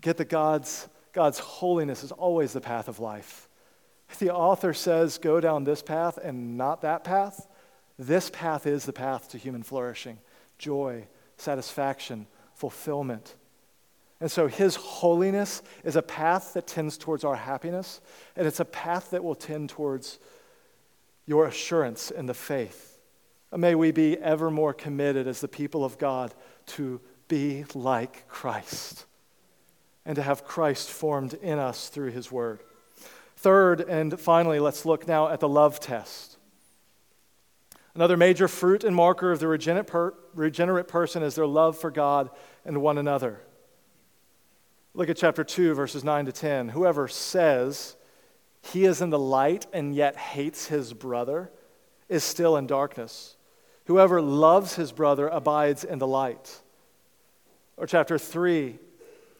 Get 0.00 0.16
that 0.16 0.28
God's, 0.28 0.88
God's 1.12 1.38
holiness 1.38 2.02
is 2.02 2.10
always 2.10 2.52
the 2.52 2.60
path 2.60 2.88
of 2.88 2.98
life. 2.98 3.43
If 4.14 4.20
the 4.20 4.32
author 4.32 4.72
says, 4.72 5.18
go 5.18 5.40
down 5.40 5.64
this 5.64 5.82
path 5.82 6.18
and 6.22 6.56
not 6.56 6.82
that 6.82 7.02
path, 7.02 7.48
this 7.98 8.30
path 8.30 8.64
is 8.64 8.84
the 8.84 8.92
path 8.92 9.28
to 9.30 9.38
human 9.38 9.64
flourishing, 9.64 10.20
joy, 10.56 11.08
satisfaction, 11.36 12.28
fulfillment. 12.54 13.34
And 14.20 14.30
so 14.30 14.46
his 14.46 14.76
holiness 14.76 15.62
is 15.82 15.96
a 15.96 16.00
path 16.02 16.52
that 16.54 16.68
tends 16.68 16.96
towards 16.96 17.24
our 17.24 17.34
happiness, 17.34 18.00
and 18.36 18.46
it's 18.46 18.60
a 18.60 18.64
path 18.64 19.10
that 19.10 19.24
will 19.24 19.34
tend 19.34 19.70
towards 19.70 20.20
your 21.26 21.46
assurance 21.46 22.12
in 22.12 22.26
the 22.26 22.34
faith. 22.34 23.00
May 23.50 23.74
we 23.74 23.90
be 23.90 24.16
ever 24.18 24.48
more 24.48 24.72
committed 24.72 25.26
as 25.26 25.40
the 25.40 25.48
people 25.48 25.84
of 25.84 25.98
God 25.98 26.32
to 26.66 27.00
be 27.26 27.64
like 27.74 28.28
Christ 28.28 29.06
and 30.06 30.14
to 30.14 30.22
have 30.22 30.44
Christ 30.44 30.88
formed 30.88 31.34
in 31.34 31.58
us 31.58 31.88
through 31.88 32.12
his 32.12 32.30
word. 32.30 32.60
Third, 33.44 33.82
and 33.82 34.18
finally, 34.18 34.58
let's 34.58 34.86
look 34.86 35.06
now 35.06 35.28
at 35.28 35.38
the 35.38 35.48
love 35.50 35.78
test. 35.78 36.38
Another 37.94 38.16
major 38.16 38.48
fruit 38.48 38.84
and 38.84 38.96
marker 38.96 39.32
of 39.32 39.38
the 39.38 39.46
regenerate, 39.46 39.86
per- 39.86 40.14
regenerate 40.32 40.88
person 40.88 41.22
is 41.22 41.34
their 41.34 41.46
love 41.46 41.76
for 41.76 41.90
God 41.90 42.30
and 42.64 42.80
one 42.80 42.96
another. 42.96 43.42
Look 44.94 45.10
at 45.10 45.18
chapter 45.18 45.44
2, 45.44 45.74
verses 45.74 46.02
9 46.02 46.24
to 46.24 46.32
10. 46.32 46.70
Whoever 46.70 47.06
says 47.06 47.96
he 48.62 48.86
is 48.86 49.02
in 49.02 49.10
the 49.10 49.18
light 49.18 49.66
and 49.74 49.94
yet 49.94 50.16
hates 50.16 50.68
his 50.68 50.94
brother 50.94 51.50
is 52.08 52.24
still 52.24 52.56
in 52.56 52.66
darkness. 52.66 53.36
Whoever 53.84 54.22
loves 54.22 54.76
his 54.76 54.90
brother 54.90 55.28
abides 55.28 55.84
in 55.84 55.98
the 55.98 56.06
light. 56.06 56.62
Or 57.76 57.86
chapter 57.86 58.16
3 58.16 58.78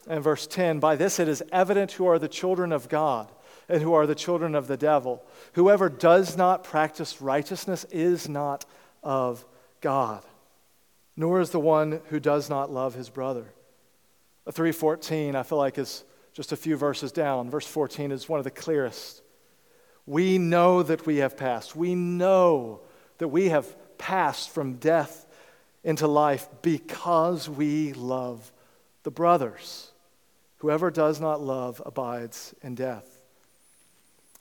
and 0.07 0.22
verse 0.22 0.46
10 0.46 0.78
By 0.78 0.94
this 0.94 1.18
it 1.18 1.26
is 1.26 1.42
evident 1.50 1.92
who 1.92 2.07
are 2.07 2.18
the 2.18 2.28
children 2.28 2.70
of 2.70 2.90
God 2.90 3.30
and 3.69 3.83
who 3.83 3.95
are 3.95 4.07
the 4.07 4.15
children 4.15 4.55
of 4.55 4.67
the 4.67 4.77
devil. 4.77 5.25
Whoever 5.55 5.89
does 5.89 6.37
not 6.37 6.65
practice 6.65 7.21
righteousness 7.21 7.85
is 7.91 8.29
not 8.29 8.65
of 9.03 9.45
God, 9.81 10.25
nor 11.17 11.41
is 11.41 11.51
the 11.51 11.61
one 11.61 12.01
who 12.07 12.21
does 12.21 12.51
not 12.51 12.71
love 12.71 12.95
his 12.95 13.11
brother. 13.11 13.47
314, 14.51 15.37
I 15.37 15.43
feel 15.43 15.59
like, 15.59 15.79
is 15.79 16.05
just 16.33 16.53
a 16.53 16.57
few 16.57 16.77
verses 16.77 17.12
down. 17.12 17.51
Verse 17.51 17.67
14 17.67 18.12
is 18.12 18.29
one 18.29 18.39
of 18.39 18.45
the 18.45 18.51
clearest. 18.51 19.23
We 20.07 20.37
know 20.37 20.83
that 20.83 21.07
we 21.07 21.19
have 21.19 21.37
passed. 21.37 21.75
We 21.75 21.95
know 21.95 22.81
that 23.19 23.29
we 23.29 23.49
have 23.49 23.75
passed 23.97 24.51
from 24.51 24.75
death 24.75 25.27
into 25.83 26.07
life 26.07 26.49
because 26.62 27.49
we 27.49 27.93
love 27.93 28.53
the 29.03 29.11
brothers. 29.11 29.93
Whoever 30.59 30.91
does 30.91 31.21
not 31.21 31.41
love 31.41 31.81
abides 31.85 32.55
in 32.62 32.75
death. 32.75 33.14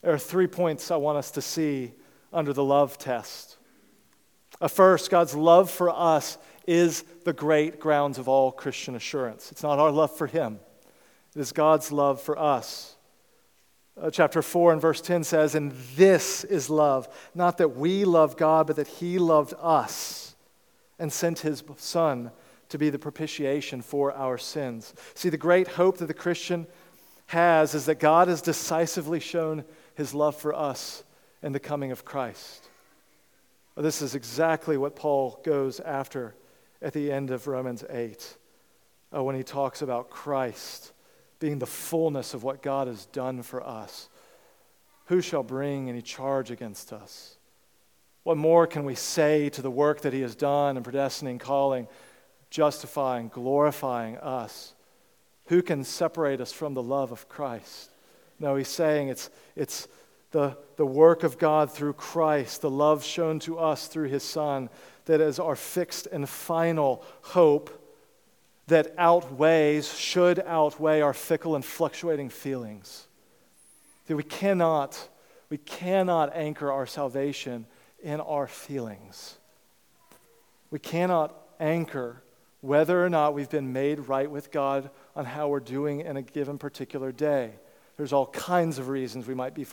There 0.04 0.12
are 0.12 0.18
three 0.18 0.46
points 0.46 0.90
I 0.90 0.96
want 0.96 1.16
us 1.16 1.30
to 1.30 1.40
see 1.40 1.94
under 2.30 2.52
the 2.52 2.62
love 2.62 2.98
test. 2.98 3.56
First, 4.68 5.10
God's 5.10 5.34
love 5.34 5.70
for 5.70 5.88
us 5.88 6.36
is 6.66 7.04
the 7.24 7.32
great 7.32 7.80
grounds 7.80 8.18
of 8.18 8.28
all 8.28 8.52
Christian 8.52 8.96
assurance. 8.96 9.50
It's 9.50 9.62
not 9.62 9.78
our 9.78 9.90
love 9.90 10.14
for 10.14 10.26
Him, 10.26 10.60
it 11.34 11.40
is 11.40 11.52
God's 11.52 11.90
love 11.90 12.20
for 12.20 12.38
us. 12.38 12.96
Uh, 13.98 14.10
chapter 14.10 14.42
4 14.42 14.72
and 14.72 14.82
verse 14.82 15.00
10 15.00 15.24
says, 15.24 15.54
And 15.54 15.72
this 15.96 16.44
is 16.44 16.68
love, 16.68 17.08
not 17.34 17.56
that 17.56 17.74
we 17.74 18.04
love 18.04 18.36
God, 18.36 18.66
but 18.66 18.76
that 18.76 18.88
He 18.88 19.18
loved 19.18 19.54
us 19.58 20.34
and 20.98 21.10
sent 21.10 21.38
His 21.38 21.64
Son 21.78 22.30
to 22.68 22.76
be 22.76 22.90
the 22.90 22.98
propitiation 22.98 23.80
for 23.80 24.12
our 24.12 24.36
sins. 24.36 24.92
See, 25.14 25.30
the 25.30 25.38
great 25.38 25.68
hope 25.68 25.96
that 25.98 26.06
the 26.06 26.12
Christian 26.14 26.66
has 27.26 27.74
is 27.74 27.86
that 27.86 28.00
God 28.00 28.28
has 28.28 28.42
decisively 28.42 29.20
shown 29.20 29.64
His 29.94 30.14
love 30.14 30.36
for 30.36 30.54
us 30.54 31.04
and 31.42 31.54
the 31.54 31.60
coming 31.60 31.92
of 31.92 32.04
Christ. 32.04 32.68
This 33.76 34.02
is 34.02 34.14
exactly 34.14 34.76
what 34.76 34.96
Paul 34.96 35.40
goes 35.44 35.80
after 35.80 36.34
at 36.80 36.92
the 36.92 37.10
end 37.10 37.30
of 37.30 37.46
Romans 37.46 37.84
8 37.88 38.36
uh, 39.14 39.22
when 39.22 39.34
he 39.34 39.42
talks 39.42 39.82
about 39.82 40.10
Christ 40.10 40.92
being 41.40 41.58
the 41.58 41.66
fullness 41.66 42.34
of 42.34 42.44
what 42.44 42.62
God 42.62 42.86
has 42.86 43.06
done 43.06 43.42
for 43.42 43.66
us. 43.66 44.08
Who 45.06 45.20
shall 45.20 45.42
bring 45.42 45.88
any 45.88 46.02
charge 46.02 46.50
against 46.50 46.92
us? 46.92 47.36
What 48.22 48.38
more 48.38 48.66
can 48.66 48.84
we 48.84 48.94
say 48.94 49.50
to 49.50 49.60
the 49.60 49.70
work 49.70 50.00
that 50.00 50.14
he 50.14 50.22
has 50.22 50.34
done 50.34 50.76
in 50.76 50.82
predestining, 50.82 51.38
calling, 51.38 51.88
justifying, 52.48 53.28
glorifying 53.28 54.16
us? 54.18 54.72
Who 55.46 55.60
can 55.60 55.84
separate 55.84 56.40
us 56.40 56.52
from 56.52 56.72
the 56.72 56.82
love 56.82 57.12
of 57.12 57.28
Christ? 57.28 57.90
No, 58.44 58.56
he's 58.56 58.68
saying 58.68 59.08
it's, 59.08 59.30
it's 59.56 59.88
the, 60.30 60.54
the 60.76 60.84
work 60.84 61.22
of 61.22 61.38
God 61.38 61.72
through 61.72 61.94
Christ, 61.94 62.60
the 62.60 62.68
love 62.68 63.02
shown 63.02 63.38
to 63.38 63.58
us 63.58 63.86
through 63.86 64.08
his 64.08 64.22
Son, 64.22 64.68
that 65.06 65.22
is 65.22 65.38
our 65.38 65.56
fixed 65.56 66.08
and 66.12 66.28
final 66.28 67.02
hope 67.22 67.70
that 68.66 68.94
outweighs, 68.98 69.96
should 69.96 70.40
outweigh 70.40 71.00
our 71.00 71.14
fickle 71.14 71.54
and 71.54 71.64
fluctuating 71.64 72.28
feelings. 72.28 73.06
That 74.08 74.16
we 74.16 74.22
cannot, 74.22 75.08
we 75.48 75.56
cannot 75.56 76.36
anchor 76.36 76.70
our 76.70 76.86
salvation 76.86 77.64
in 78.02 78.20
our 78.20 78.46
feelings. 78.46 79.38
We 80.70 80.80
cannot 80.80 81.34
anchor 81.58 82.22
whether 82.60 83.02
or 83.02 83.08
not 83.08 83.32
we've 83.32 83.48
been 83.48 83.72
made 83.72 84.00
right 84.00 84.30
with 84.30 84.50
God 84.50 84.90
on 85.16 85.24
how 85.24 85.48
we're 85.48 85.60
doing 85.60 86.00
in 86.00 86.18
a 86.18 86.22
given 86.22 86.58
particular 86.58 87.10
day. 87.10 87.54
There's 87.96 88.12
all 88.12 88.26
kinds 88.26 88.78
of 88.78 88.88
reasons 88.88 89.26
we 89.26 89.34
might 89.34 89.54
be 89.54 89.64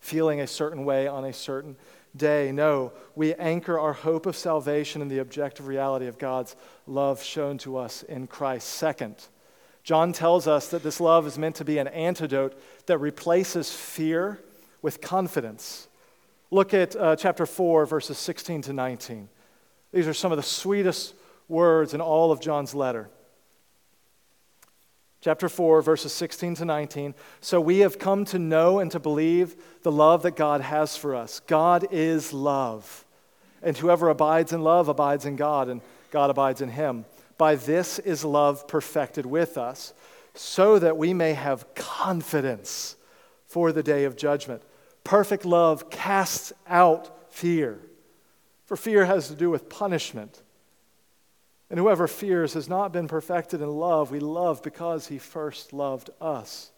feeling 0.00 0.40
a 0.40 0.46
certain 0.46 0.84
way 0.84 1.06
on 1.06 1.24
a 1.24 1.32
certain 1.32 1.76
day. 2.14 2.52
No, 2.52 2.92
we 3.14 3.34
anchor 3.34 3.78
our 3.78 3.94
hope 3.94 4.26
of 4.26 4.36
salvation 4.36 5.00
in 5.00 5.08
the 5.08 5.18
objective 5.18 5.66
reality 5.66 6.06
of 6.06 6.18
God's 6.18 6.56
love 6.86 7.22
shown 7.22 7.56
to 7.58 7.78
us 7.78 8.02
in 8.02 8.26
Christ. 8.26 8.68
Second, 8.68 9.16
John 9.82 10.12
tells 10.12 10.46
us 10.46 10.68
that 10.68 10.82
this 10.82 11.00
love 11.00 11.26
is 11.26 11.38
meant 11.38 11.56
to 11.56 11.64
be 11.64 11.78
an 11.78 11.88
antidote 11.88 12.60
that 12.86 12.98
replaces 12.98 13.72
fear 13.72 14.38
with 14.82 15.00
confidence. 15.00 15.88
Look 16.50 16.74
at 16.74 16.94
uh, 16.96 17.16
chapter 17.16 17.46
4, 17.46 17.86
verses 17.86 18.18
16 18.18 18.62
to 18.62 18.72
19. 18.74 19.28
These 19.92 20.06
are 20.06 20.14
some 20.14 20.32
of 20.32 20.36
the 20.36 20.42
sweetest 20.42 21.14
words 21.48 21.94
in 21.94 22.02
all 22.02 22.30
of 22.30 22.40
John's 22.40 22.74
letter 22.74 23.08
chapter 25.20 25.48
4, 25.48 25.82
verses 25.82 26.12
16 26.12 26.56
to 26.56 26.64
19. 26.64 27.14
So 27.40 27.60
we 27.60 27.78
have 27.80 27.98
come 27.98 28.24
to 28.26 28.38
know 28.38 28.78
and 28.78 28.90
to 28.92 29.00
believe 29.00 29.56
the 29.82 29.92
love 29.92 30.22
that 30.22 30.36
God 30.36 30.60
has 30.60 30.96
for 30.96 31.14
us. 31.14 31.40
God 31.40 31.86
is 31.90 32.32
love. 32.32 33.04
And 33.62 33.76
whoever 33.76 34.08
abides 34.08 34.52
in 34.52 34.62
love 34.62 34.88
abides 34.88 35.26
in 35.26 35.36
God, 35.36 35.68
and 35.68 35.80
God 36.10 36.30
abides 36.30 36.60
in 36.60 36.68
him. 36.68 37.04
By 37.36 37.56
this 37.56 37.98
is 37.98 38.24
love 38.24 38.68
perfected 38.68 39.26
with 39.26 39.58
us, 39.58 39.92
so 40.34 40.78
that 40.78 40.96
we 40.96 41.12
may 41.12 41.32
have 41.34 41.74
confidence 41.74 42.96
for 43.46 43.72
the 43.72 43.82
day 43.82 44.04
of 44.04 44.16
judgment. 44.16 44.62
Perfect 45.02 45.44
love 45.44 45.90
casts 45.90 46.52
out 46.68 47.32
fear, 47.32 47.80
for 48.66 48.76
fear 48.76 49.04
has 49.04 49.28
to 49.28 49.34
do 49.34 49.50
with 49.50 49.68
punishment. 49.68 50.42
And 51.70 51.78
whoever 51.78 52.08
fears 52.08 52.54
has 52.54 52.68
not 52.68 52.92
been 52.92 53.08
perfected 53.08 53.60
in 53.60 53.68
love. 53.68 54.10
We 54.10 54.20
love 54.20 54.62
because 54.62 55.08
he 55.08 55.18
first 55.18 55.72
loved 55.72 56.10
us. 56.20 56.70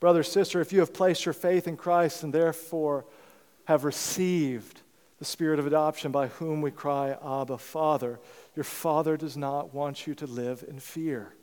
Brother, 0.00 0.22
sister, 0.22 0.60
if 0.60 0.72
you 0.72 0.80
have 0.80 0.94
placed 0.94 1.26
your 1.26 1.32
faith 1.32 1.66
in 1.66 1.76
Christ 1.76 2.22
and 2.22 2.32
therefore 2.32 3.04
have 3.64 3.84
received 3.84 4.80
the 5.18 5.24
spirit 5.24 5.58
of 5.58 5.66
adoption 5.66 6.12
by 6.12 6.28
whom 6.28 6.62
we 6.62 6.70
cry, 6.70 7.10
Abba, 7.10 7.58
Father, 7.58 8.20
your 8.54 8.64
Father 8.64 9.16
does 9.16 9.36
not 9.36 9.74
want 9.74 10.06
you 10.06 10.14
to 10.14 10.26
live 10.26 10.64
in 10.68 10.78
fear. 10.78 11.34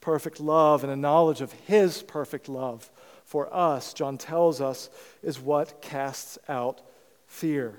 Perfect 0.00 0.40
love 0.40 0.82
and 0.82 0.92
a 0.92 0.96
knowledge 0.96 1.40
of 1.40 1.52
his 1.52 2.02
perfect 2.02 2.48
love 2.48 2.90
for 3.24 3.52
us, 3.54 3.94
John 3.94 4.18
tells 4.18 4.60
us, 4.60 4.90
is 5.22 5.38
what 5.38 5.80
casts 5.80 6.36
out 6.48 6.80
fear. 7.28 7.78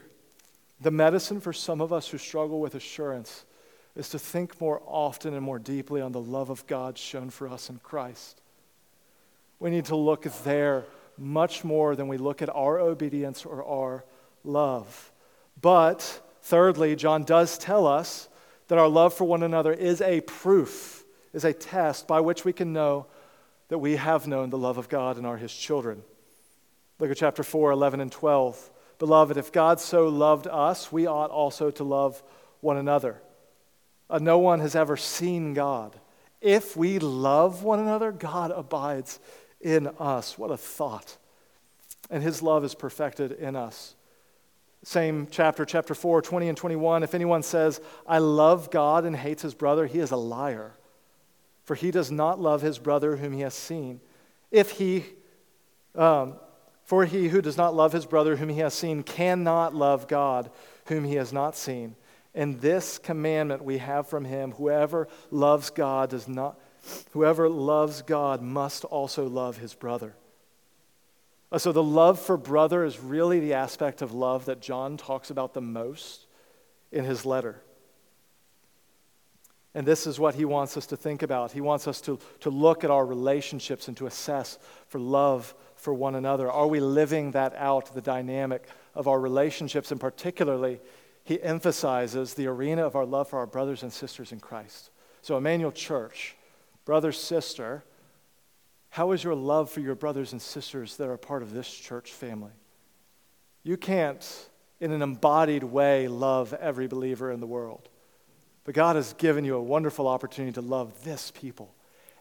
The 0.80 0.92
medicine 0.92 1.42
for 1.42 1.52
some 1.52 1.82
of 1.82 1.92
us 1.92 2.08
who 2.08 2.18
struggle 2.18 2.62
with 2.62 2.74
assurance 2.74 3.44
is 3.96 4.10
to 4.10 4.20
think 4.20 4.60
more 4.62 4.82
often 4.86 5.34
and 5.34 5.44
more 5.44 5.60
deeply 5.60 6.02
on 6.02 6.12
the 6.12 6.22
love 6.22 6.50
of 6.50 6.66
God 6.68 6.98
shown 6.98 7.30
for 7.30 7.48
us 7.48 7.70
in 7.70 7.80
Christ. 7.80 8.42
We 9.60 9.70
need 9.70 9.86
to 9.86 9.96
look 9.96 10.24
there 10.44 10.86
much 11.18 11.64
more 11.64 11.96
than 11.96 12.08
we 12.08 12.18
look 12.18 12.42
at 12.42 12.50
our 12.50 12.80
obedience 12.80 13.46
or 13.46 13.64
our 13.64 14.06
love. 14.44 15.12
But 15.62 16.22
thirdly, 16.42 16.96
John 16.96 17.24
does 17.24 17.58
tell 17.58 17.86
us 17.86 18.28
that 18.68 18.80
our 18.80 18.88
love 18.88 19.14
for 19.14 19.26
one 19.26 19.44
another 19.44 19.74
is 19.74 20.02
a 20.02 20.22
proof, 20.22 21.04
is 21.34 21.44
a 21.44 21.54
test 21.54 22.08
by 22.08 22.22
which 22.22 22.46
we 22.46 22.54
can 22.54 22.74
know 22.74 23.06
that 23.68 23.80
we 23.80 23.98
have 23.98 24.28
known 24.28 24.50
the 24.50 24.58
love 24.58 24.78
of 24.78 24.90
God 24.90 25.18
and 25.18 25.28
are 25.28 25.38
his 25.38 25.54
children. 25.54 26.04
Look 27.00 27.12
at 27.12 27.18
chapter 27.18 27.44
4, 27.44 27.72
11 27.72 28.00
and 28.00 28.12
12. 28.12 28.70
Beloved, 29.00 29.38
if 29.38 29.52
God 29.52 29.80
so 29.80 30.08
loved 30.08 30.48
us, 30.48 30.92
we 30.92 31.08
ought 31.08 31.32
also 31.32 31.72
to 31.72 31.84
love 31.84 32.22
one 32.62 32.78
another. 32.78 33.22
Uh, 34.12 34.20
no 34.20 34.38
one 34.38 34.60
has 34.60 34.76
ever 34.76 34.96
seen 34.96 35.56
God. 35.56 36.00
If 36.40 36.78
we 36.78 37.00
love 37.00 37.64
one 37.64 37.80
another, 37.80 38.12
God 38.12 38.52
abides 38.52 39.20
in 39.60 39.88
us. 40.00 40.38
What 40.38 40.52
a 40.52 40.58
thought. 40.58 41.18
And 42.12 42.22
his 42.22 42.44
love 42.44 42.64
is 42.64 42.76
perfected 42.76 43.32
in 43.32 43.56
us. 43.56 43.96
Same 44.84 45.28
chapter, 45.32 45.66
chapter 45.66 45.96
4, 45.96 46.22
20 46.22 46.50
and 46.50 46.58
21. 46.58 47.02
If 47.02 47.16
anyone 47.16 47.42
says, 47.42 47.82
I 48.06 48.20
love 48.20 48.70
God 48.70 49.06
and 49.06 49.16
hates 49.16 49.42
his 49.42 49.56
brother, 49.56 49.88
he 49.88 50.00
is 50.00 50.12
a 50.12 50.18
liar 50.18 50.76
for 51.72 51.76
he 51.76 51.90
does 51.92 52.12
not 52.12 52.38
love 52.38 52.62
his 52.62 52.80
brother 52.80 53.16
whom 53.16 53.32
he 53.32 53.42
has 53.42 53.54
seen. 53.54 54.02
If 54.52 54.72
he, 54.72 55.06
um, 55.96 56.36
for 56.84 57.06
he 57.06 57.30
who 57.30 57.42
does 57.42 57.56
not 57.56 57.74
love 57.74 57.94
his 57.94 58.06
brother 58.06 58.36
whom 58.36 58.50
he 58.50 58.60
has 58.60 58.74
seen 58.74 59.04
cannot 59.04 59.74
love 59.74 60.08
God 60.08 60.52
whom 60.88 61.06
he 61.06 61.16
has 61.16 61.32
not 61.32 61.56
seen. 61.56 61.96
And 62.34 62.62
this 62.62 62.98
commandment 62.98 63.64
we 63.64 63.80
have 63.80 64.08
from 64.08 64.26
him 64.26 64.52
whoever 64.54 65.08
loves 65.30 65.70
God 65.70 66.12
does 66.12 66.28
not, 66.28 66.60
whoever 67.12 67.50
loves 67.50 68.02
God 68.02 68.42
must 68.42 68.86
also 68.86 69.28
love 69.28 69.58
his 69.58 69.74
brother. 69.74 70.16
Uh, 71.52 71.58
so 71.58 71.72
the 71.72 71.84
love 71.84 72.20
for 72.20 72.38
brother 72.38 72.86
is 72.86 73.00
really 73.00 73.40
the 73.40 73.54
aspect 73.54 74.02
of 74.02 74.14
love 74.14 74.46
that 74.46 74.62
John 74.62 74.96
talks 74.96 75.30
about 75.30 75.54
the 75.54 75.62
most 75.62 76.28
in 76.92 77.04
his 77.04 77.26
letter. 77.26 77.62
And 79.74 79.86
this 79.86 80.06
is 80.06 80.20
what 80.20 80.36
he 80.36 80.44
wants 80.44 80.76
us 80.76 80.86
to 80.88 80.98
think 80.98 81.24
about. 81.24 81.52
He 81.52 81.62
wants 81.62 81.88
us 81.88 82.02
to, 82.02 82.20
to 82.42 82.50
look 82.50 82.84
at 82.84 82.92
our 82.92 83.06
relationships 83.06 83.88
and 83.88 83.96
to 83.98 84.06
assess 84.06 84.58
for 84.88 85.00
love 85.00 85.54
for 85.76 85.94
one 85.94 86.16
another. 86.16 86.52
Are 86.52 86.68
we 86.68 86.80
living 86.80 87.32
that 87.32 87.56
out, 87.56 87.94
the 87.94 88.02
dynamic 88.02 88.68
of 88.96 89.08
our 89.08 89.20
relationships? 89.20 89.92
And 89.92 90.00
particularly, 90.00 90.80
he 91.24 91.42
emphasizes 91.42 92.34
the 92.34 92.48
arena 92.48 92.86
of 92.86 92.96
our 92.96 93.06
love 93.06 93.30
for 93.30 93.40
our 93.40 93.48
brothers 93.48 93.84
and 93.84 93.94
sisters 93.94 94.32
in 94.32 94.40
Christ. 94.40 94.90
So, 95.22 95.38
Emmanuel 95.38 95.72
Church, 95.72 96.36
brother, 96.86 97.12
sister, 97.12 97.84
how 98.90 99.12
is 99.12 99.24
your 99.24 99.36
love 99.36 99.70
for 99.70 99.80
your 99.80 99.96
brothers 99.96 100.32
and 100.32 100.42
sisters 100.42 100.98
that 100.98 101.08
are 101.08 101.18
part 101.18 101.44
of 101.44 101.54
this 101.54 101.72
church 101.72 102.12
family? 102.12 102.52
You 103.64 103.78
can't, 103.78 104.50
in 104.80 104.92
an 104.92 105.02
embodied 105.02 105.64
way, 105.64 106.08
love 106.08 106.54
every 106.54 106.88
believer 106.88 107.32
in 107.32 107.40
the 107.40 107.48
world. 107.48 107.88
But 108.64 108.76
God 108.76 108.96
has 108.96 109.14
given 109.14 109.46
you 109.46 109.56
a 109.56 109.62
wonderful 109.62 110.08
opportunity 110.08 110.54
to 110.54 110.62
love 110.62 111.04
this 111.04 111.32
people. 111.32 111.74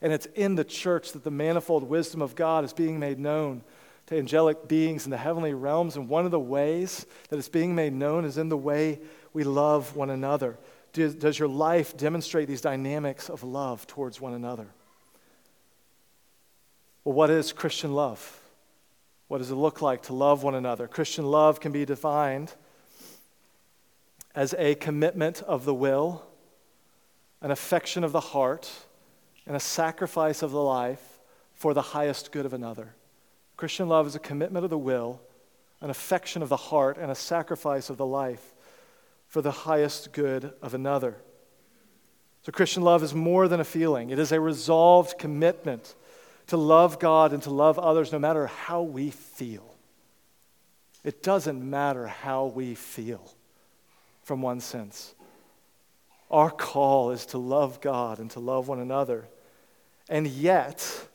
And 0.03 0.13
it's 0.13 0.27
in 0.27 0.55
the 0.55 0.65
church 0.65 1.13
that 1.13 1.25
the 1.25 1.31
manifold 1.31 1.83
wisdom 1.83 2.23
of 2.23 2.35
God 2.35 2.65
is 2.65 2.73
being 2.73 2.99
made 2.99 3.19
known 3.19 3.63
to 4.11 4.19
angelic 4.19 4.69
beings 4.69 5.07
in 5.07 5.11
the 5.11 5.17
heavenly 5.17 5.55
realms. 5.55 5.97
And 5.97 6.09
one 6.09 6.27
of 6.27 6.31
the 6.31 6.39
ways 6.39 7.07
that 7.31 7.39
it's 7.39 7.49
being 7.49 7.75
made 7.75 7.95
known 7.95 8.27
is 8.27 8.37
in 8.37 8.51
the 8.51 8.57
way 8.57 9.01
we 9.33 9.43
love 9.43 9.97
one 9.97 10.11
another. 10.11 10.59
Does, 10.93 11.15
does 11.15 11.39
your 11.39 11.49
life 11.49 11.97
demonstrate 11.97 12.47
these 12.47 12.61
dynamics 12.61 13.31
of 13.31 13.43
love 13.43 13.87
towards 13.87 14.21
one 14.21 14.35
another? 14.35 14.67
Well, 17.05 17.15
what 17.15 17.31
is 17.31 17.53
Christian 17.53 17.95
love? 17.95 18.39
What 19.29 19.39
does 19.39 19.51
it 19.51 19.55
look 19.55 19.81
like 19.81 20.03
to 20.03 20.13
love 20.13 20.43
one 20.43 20.55
another? 20.55 20.87
Christian 20.87 21.25
love 21.25 21.61
can 21.61 21.73
be 21.73 21.87
defined 21.87 22.53
as 24.35 24.55
a 24.59 24.75
commitment 24.75 25.43
of 25.43 25.65
the 25.65 25.75
will 25.75 26.25
an 27.43 27.51
affection 27.51 28.05
of 28.05 28.13
the 28.13 28.21
heart, 28.21 28.71
and 29.47 29.57
a 29.57 29.61
sacrifice 29.61 30.43
of 30.43 30.51
the 30.51 30.63
life 30.63 31.21
for 31.55 31.75
the 31.75 31.83
highest 31.83 32.33
good 32.33 32.47
of 32.47 32.53
another. 32.53 32.95
Christian 33.61 33.91
love 33.91 34.07
is 34.07 34.15
a 34.15 34.21
commitment 34.21 34.65
of 34.65 34.71
the 34.71 34.79
will, 34.79 35.21
an 35.83 35.91
affection 35.91 36.41
of 36.41 36.49
the 36.49 36.57
heart, 36.57 36.97
and 36.97 37.11
a 37.11 37.15
sacrifice 37.15 37.91
of 37.91 37.99
the 37.99 38.07
life 38.07 38.55
for 39.27 39.43
the 39.43 39.51
highest 39.51 40.15
good 40.15 40.55
of 40.63 40.73
another. 40.73 41.19
So, 42.41 42.53
Christian 42.53 42.83
love 42.83 43.03
is 43.03 43.15
more 43.15 43.49
than 43.49 43.61
a 43.61 43.65
feeling, 43.65 44.09
it 44.09 44.19
is 44.19 44.33
a 44.33 44.41
resolved 44.41 45.19
commitment 45.19 45.95
to 46.47 46.57
love 46.57 46.99
God 46.99 47.35
and 47.35 47.43
to 47.43 47.51
love 47.51 47.79
others 47.79 48.13
no 48.13 48.19
matter 48.19 48.47
how 48.47 48.81
we 48.81 49.11
feel. 49.11 49.75
It 51.05 51.23
doesn't 51.23 51.63
matter 51.63 52.07
how 52.07 52.47
we 52.47 52.75
feel, 52.75 53.31
from 54.23 54.41
one 54.41 54.61
sense. 54.61 55.15
Our 56.31 56.51
call 56.51 57.11
is 57.11 57.27
to 57.27 57.37
love 57.37 57.83
God 57.83 58.21
and 58.21 58.31
to 58.31 58.41
love 58.41 58.69
one 58.69 58.81
another. 58.81 59.29
And 60.09 60.27
yet, 60.27 61.09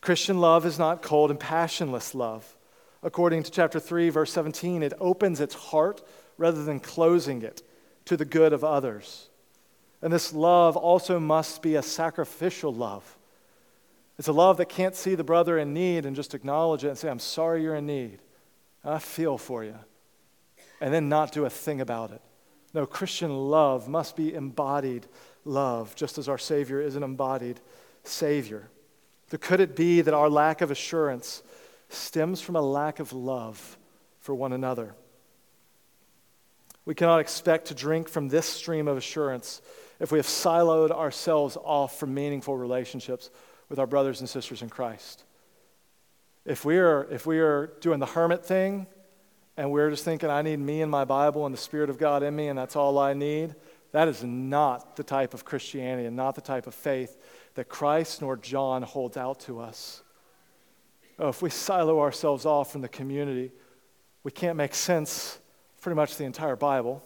Christian 0.00 0.40
love 0.40 0.64
is 0.64 0.78
not 0.78 1.02
cold 1.02 1.30
and 1.30 1.38
passionless 1.38 2.14
love. 2.14 2.56
According 3.02 3.42
to 3.44 3.50
chapter 3.50 3.80
3, 3.80 4.10
verse 4.10 4.32
17, 4.32 4.82
it 4.82 4.92
opens 5.00 5.40
its 5.40 5.54
heart 5.54 6.02
rather 6.38 6.64
than 6.64 6.80
closing 6.80 7.42
it 7.42 7.62
to 8.06 8.16
the 8.16 8.24
good 8.24 8.52
of 8.52 8.64
others. 8.64 9.28
And 10.02 10.12
this 10.12 10.32
love 10.32 10.76
also 10.76 11.20
must 11.20 11.62
be 11.62 11.74
a 11.74 11.82
sacrificial 11.82 12.72
love. 12.72 13.18
It's 14.18 14.28
a 14.28 14.32
love 14.32 14.58
that 14.58 14.68
can't 14.68 14.94
see 14.94 15.14
the 15.14 15.24
brother 15.24 15.58
in 15.58 15.72
need 15.72 16.04
and 16.04 16.16
just 16.16 16.34
acknowledge 16.34 16.84
it 16.84 16.88
and 16.88 16.98
say, 16.98 17.08
I'm 17.08 17.18
sorry 17.18 17.62
you're 17.62 17.76
in 17.76 17.86
need. 17.86 18.18
I 18.84 18.98
feel 18.98 19.38
for 19.38 19.64
you. 19.64 19.76
And 20.80 20.92
then 20.92 21.08
not 21.08 21.32
do 21.32 21.44
a 21.44 21.50
thing 21.50 21.80
about 21.80 22.10
it. 22.10 22.20
No, 22.72 22.86
Christian 22.86 23.34
love 23.50 23.88
must 23.88 24.16
be 24.16 24.34
embodied 24.34 25.06
love, 25.44 25.94
just 25.96 26.18
as 26.18 26.28
our 26.28 26.38
Savior 26.38 26.80
is 26.80 26.96
an 26.96 27.02
embodied 27.02 27.60
Savior. 28.04 28.68
So 29.30 29.38
could 29.38 29.60
it 29.60 29.76
be 29.76 30.00
that 30.00 30.12
our 30.12 30.28
lack 30.28 30.60
of 30.60 30.70
assurance 30.70 31.42
stems 31.88 32.40
from 32.40 32.56
a 32.56 32.62
lack 32.62 32.98
of 32.98 33.12
love 33.12 33.78
for 34.18 34.34
one 34.34 34.52
another? 34.52 34.94
We 36.84 36.94
cannot 36.94 37.20
expect 37.20 37.66
to 37.66 37.74
drink 37.74 38.08
from 38.08 38.28
this 38.28 38.46
stream 38.46 38.88
of 38.88 38.96
assurance 38.96 39.62
if 40.00 40.10
we 40.10 40.18
have 40.18 40.26
siloed 40.26 40.90
ourselves 40.90 41.56
off 41.62 41.98
from 41.98 42.12
meaningful 42.12 42.56
relationships 42.56 43.30
with 43.68 43.78
our 43.78 43.86
brothers 43.86 44.18
and 44.18 44.28
sisters 44.28 44.62
in 44.62 44.68
Christ. 44.68 45.22
If 46.44 46.64
we 46.64 46.78
are, 46.78 47.06
if 47.10 47.26
we 47.26 47.38
are 47.38 47.72
doing 47.80 48.00
the 48.00 48.06
hermit 48.06 48.44
thing, 48.44 48.86
and 49.56 49.70
we're 49.70 49.90
just 49.90 50.04
thinking, 50.04 50.30
I 50.30 50.42
need 50.42 50.58
me 50.58 50.82
and 50.82 50.90
my 50.90 51.04
Bible 51.04 51.46
and 51.46 51.54
the 51.54 51.58
Spirit 51.58 51.90
of 51.90 51.98
God 51.98 52.22
in 52.22 52.34
me, 52.34 52.48
and 52.48 52.58
that's 52.58 52.74
all 52.74 52.98
I 52.98 53.12
need, 53.12 53.54
that 53.92 54.08
is 54.08 54.24
not 54.24 54.96
the 54.96 55.04
type 55.04 55.34
of 55.34 55.44
Christianity 55.44 56.06
and 56.06 56.16
not 56.16 56.34
the 56.34 56.40
type 56.40 56.66
of 56.66 56.74
faith 56.74 57.16
that 57.60 57.68
Christ 57.68 58.22
nor 58.22 58.38
John 58.38 58.80
holds 58.80 59.18
out 59.18 59.40
to 59.40 59.60
us. 59.60 60.02
Oh, 61.18 61.28
if 61.28 61.42
we 61.42 61.50
silo 61.50 62.00
ourselves 62.00 62.46
off 62.46 62.72
from 62.72 62.80
the 62.80 62.88
community, 62.88 63.52
we 64.24 64.30
can't 64.30 64.56
make 64.56 64.74
sense 64.74 65.38
pretty 65.82 65.94
much 65.94 66.16
the 66.16 66.24
entire 66.24 66.56
Bible. 66.56 67.02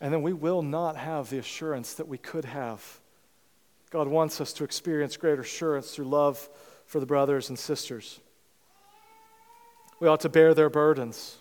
And 0.00 0.12
then 0.12 0.22
we 0.22 0.32
will 0.32 0.60
not 0.60 0.96
have 0.96 1.30
the 1.30 1.38
assurance 1.38 1.94
that 1.94 2.08
we 2.08 2.18
could 2.18 2.46
have. 2.46 2.82
God 3.90 4.08
wants 4.08 4.40
us 4.40 4.52
to 4.54 4.64
experience 4.64 5.16
greater 5.16 5.42
assurance 5.42 5.94
through 5.94 6.06
love 6.06 6.48
for 6.84 6.98
the 6.98 7.06
brothers 7.06 7.48
and 7.48 7.56
sisters. 7.56 8.18
We 10.00 10.08
ought 10.08 10.22
to 10.22 10.28
bear 10.28 10.52
their 10.52 10.68
burdens. 10.68 11.36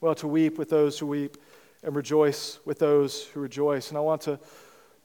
We 0.00 0.08
ought 0.08 0.16
to 0.16 0.26
weep 0.26 0.56
with 0.56 0.70
those 0.70 0.98
who 0.98 1.06
weep 1.06 1.36
and 1.82 1.94
rejoice 1.94 2.60
with 2.64 2.78
those 2.78 3.24
who 3.24 3.40
rejoice. 3.40 3.90
And 3.90 3.98
I 3.98 4.00
want 4.00 4.22
to 4.22 4.40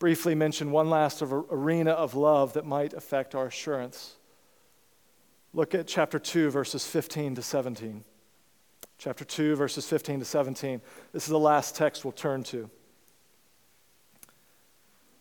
briefly 0.06 0.36
mention 0.36 0.70
one 0.70 0.88
last 0.88 1.24
arena 1.24 1.89
of 1.89 2.14
love 2.14 2.53
that 2.53 2.64
might 2.64 2.93
affect 2.93 3.34
our 3.34 3.47
assurance. 3.47 4.18
Look 5.51 5.74
at 5.74 5.88
chapter 5.88 6.20
2, 6.20 6.51
verses 6.51 6.86
15 6.86 7.34
to 7.34 7.41
17. 7.41 8.03
Chapter 8.99 9.26
2, 9.26 9.56
verses 9.56 9.88
15 9.88 10.20
to 10.20 10.26
17. 10.26 10.80
This 11.12 11.24
is 11.24 11.30
the 11.30 11.39
last 11.39 11.76
text 11.76 12.06
we'll 12.06 12.12
turn 12.12 12.43
to. 12.43 12.70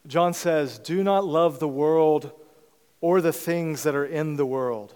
John 0.06 0.34
says, 0.34 0.78
Do 0.78 1.02
not 1.02 1.24
love 1.24 1.60
the 1.60 1.66
world 1.66 2.32
or 3.00 3.22
the 3.22 3.32
things 3.32 3.84
that 3.84 3.94
are 3.94 4.04
in 4.04 4.36
the 4.36 4.44
world. 4.44 4.94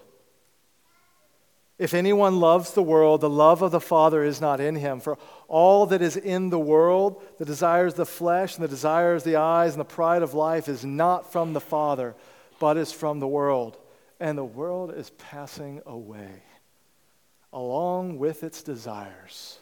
If 1.79 1.93
anyone 1.93 2.41
loves 2.41 2.71
the 2.73 2.83
world, 2.83 3.21
the 3.21 3.29
love 3.29 3.61
of 3.61 3.71
the 3.71 3.79
Father 3.79 4.21
is 4.21 4.41
not 4.41 4.59
in 4.59 4.75
him. 4.75 4.99
For 4.99 5.17
all 5.47 5.85
that 5.87 6.01
is 6.01 6.17
in 6.17 6.49
the 6.49 6.59
world, 6.59 7.23
the 7.37 7.45
desires 7.45 7.93
of 7.93 7.97
the 7.97 8.05
flesh 8.05 8.55
and 8.55 8.63
the 8.63 8.69
desires 8.69 9.21
of 9.21 9.31
the 9.31 9.37
eyes 9.37 9.73
and 9.73 9.79
the 9.79 9.85
pride 9.85 10.21
of 10.21 10.33
life, 10.33 10.67
is 10.67 10.83
not 10.83 11.31
from 11.31 11.53
the 11.53 11.61
Father, 11.61 12.15
but 12.59 12.75
is 12.75 12.91
from 12.91 13.21
the 13.21 13.27
world. 13.27 13.77
And 14.19 14.37
the 14.37 14.43
world 14.43 14.93
is 14.93 15.11
passing 15.11 15.81
away 15.85 16.43
along 17.53 18.19
with 18.19 18.43
its 18.43 18.61
desires. 18.61 19.59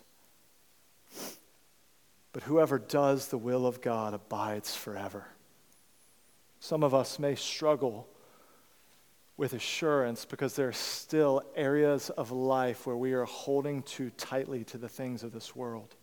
But 2.33 2.43
whoever 2.43 2.79
does 2.79 3.27
the 3.27 3.37
will 3.37 3.65
of 3.65 3.81
God 3.81 4.13
abides 4.13 4.75
forever. 4.75 5.27
Some 6.59 6.83
of 6.83 6.93
us 6.93 7.19
may 7.19 7.35
struggle 7.35 8.07
with 9.37 9.53
assurance 9.53 10.25
because 10.25 10.55
there 10.55 10.67
are 10.67 10.73
still 10.73 11.43
areas 11.55 12.09
of 12.09 12.31
life 12.31 12.87
where 12.87 12.97
we 12.97 13.13
are 13.13 13.25
holding 13.25 13.83
too 13.83 14.09
tightly 14.17 14.63
to 14.63 14.79
the 14.79 14.89
things 14.89 15.23
of 15.23 15.31
this 15.31 15.55
world. 15.55 15.95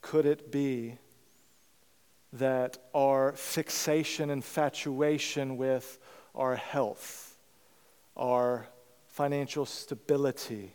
Could 0.00 0.26
it 0.26 0.50
be 0.50 0.98
that 2.32 2.78
our 2.94 3.32
fixation, 3.32 4.28
infatuation 4.28 5.56
with 5.56 5.98
our 6.34 6.56
health, 6.56 7.36
our 8.16 8.66
financial 9.06 9.64
stability, 9.64 10.74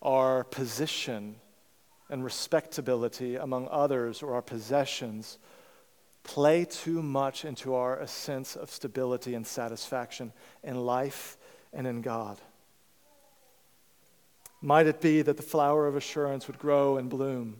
our 0.00 0.44
position 0.44 1.36
and 2.08 2.24
respectability 2.24 3.36
among 3.36 3.68
others, 3.70 4.22
or 4.22 4.34
our 4.34 4.42
possessions, 4.42 5.38
play 6.22 6.64
too 6.64 7.02
much 7.02 7.44
into 7.44 7.74
our 7.74 8.06
sense 8.06 8.56
of 8.56 8.70
stability 8.70 9.34
and 9.34 9.46
satisfaction 9.46 10.32
in 10.62 10.76
life 10.76 11.36
and 11.72 11.86
in 11.86 12.02
God? 12.02 12.38
Might 14.60 14.86
it 14.86 15.00
be 15.00 15.22
that 15.22 15.36
the 15.36 15.42
flower 15.42 15.86
of 15.86 15.96
assurance 15.96 16.46
would 16.46 16.58
grow 16.58 16.96
and 16.96 17.08
bloom 17.08 17.58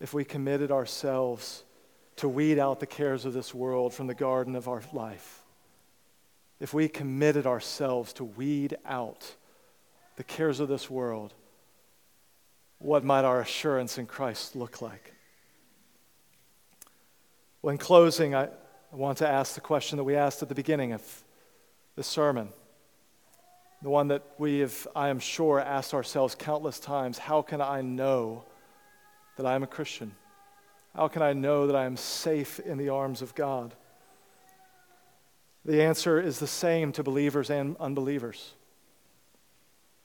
if 0.00 0.14
we 0.14 0.24
committed 0.24 0.70
ourselves 0.70 1.64
to 2.16 2.28
weed 2.28 2.58
out 2.58 2.80
the 2.80 2.86
cares 2.86 3.24
of 3.24 3.32
this 3.32 3.54
world 3.54 3.92
from 3.92 4.06
the 4.06 4.14
garden 4.14 4.56
of 4.56 4.68
our 4.68 4.82
life? 4.92 5.42
If 6.60 6.72
we 6.72 6.88
committed 6.88 7.46
ourselves 7.46 8.12
to 8.14 8.24
weed 8.24 8.76
out 8.86 9.34
the 10.16 10.24
cares 10.24 10.60
of 10.60 10.68
this 10.68 10.88
world, 10.88 11.34
what 12.78 13.04
might 13.04 13.24
our 13.24 13.40
assurance 13.40 13.98
in 13.98 14.06
Christ 14.06 14.56
look 14.56 14.80
like? 14.80 15.12
Well, 17.62 17.70
in 17.70 17.78
closing, 17.78 18.34
I 18.34 18.48
want 18.90 19.18
to 19.18 19.28
ask 19.28 19.54
the 19.54 19.60
question 19.60 19.96
that 19.98 20.02
we 20.02 20.16
asked 20.16 20.42
at 20.42 20.48
the 20.48 20.54
beginning 20.54 20.92
of 20.92 21.24
the 21.94 22.02
sermon. 22.02 22.48
The 23.82 23.88
one 23.88 24.08
that 24.08 24.24
we 24.36 24.58
have, 24.58 24.88
I 24.96 25.10
am 25.10 25.20
sure, 25.20 25.60
asked 25.60 25.94
ourselves 25.94 26.34
countless 26.34 26.80
times 26.80 27.18
How 27.18 27.40
can 27.40 27.60
I 27.60 27.80
know 27.80 28.42
that 29.36 29.46
I 29.46 29.54
am 29.54 29.62
a 29.62 29.68
Christian? 29.68 30.12
How 30.96 31.06
can 31.06 31.22
I 31.22 31.34
know 31.34 31.68
that 31.68 31.76
I 31.76 31.84
am 31.84 31.96
safe 31.96 32.58
in 32.58 32.78
the 32.78 32.88
arms 32.88 33.22
of 33.22 33.32
God? 33.36 33.72
The 35.64 35.84
answer 35.84 36.20
is 36.20 36.40
the 36.40 36.48
same 36.48 36.90
to 36.92 37.04
believers 37.04 37.48
and 37.48 37.76
unbelievers. 37.78 38.54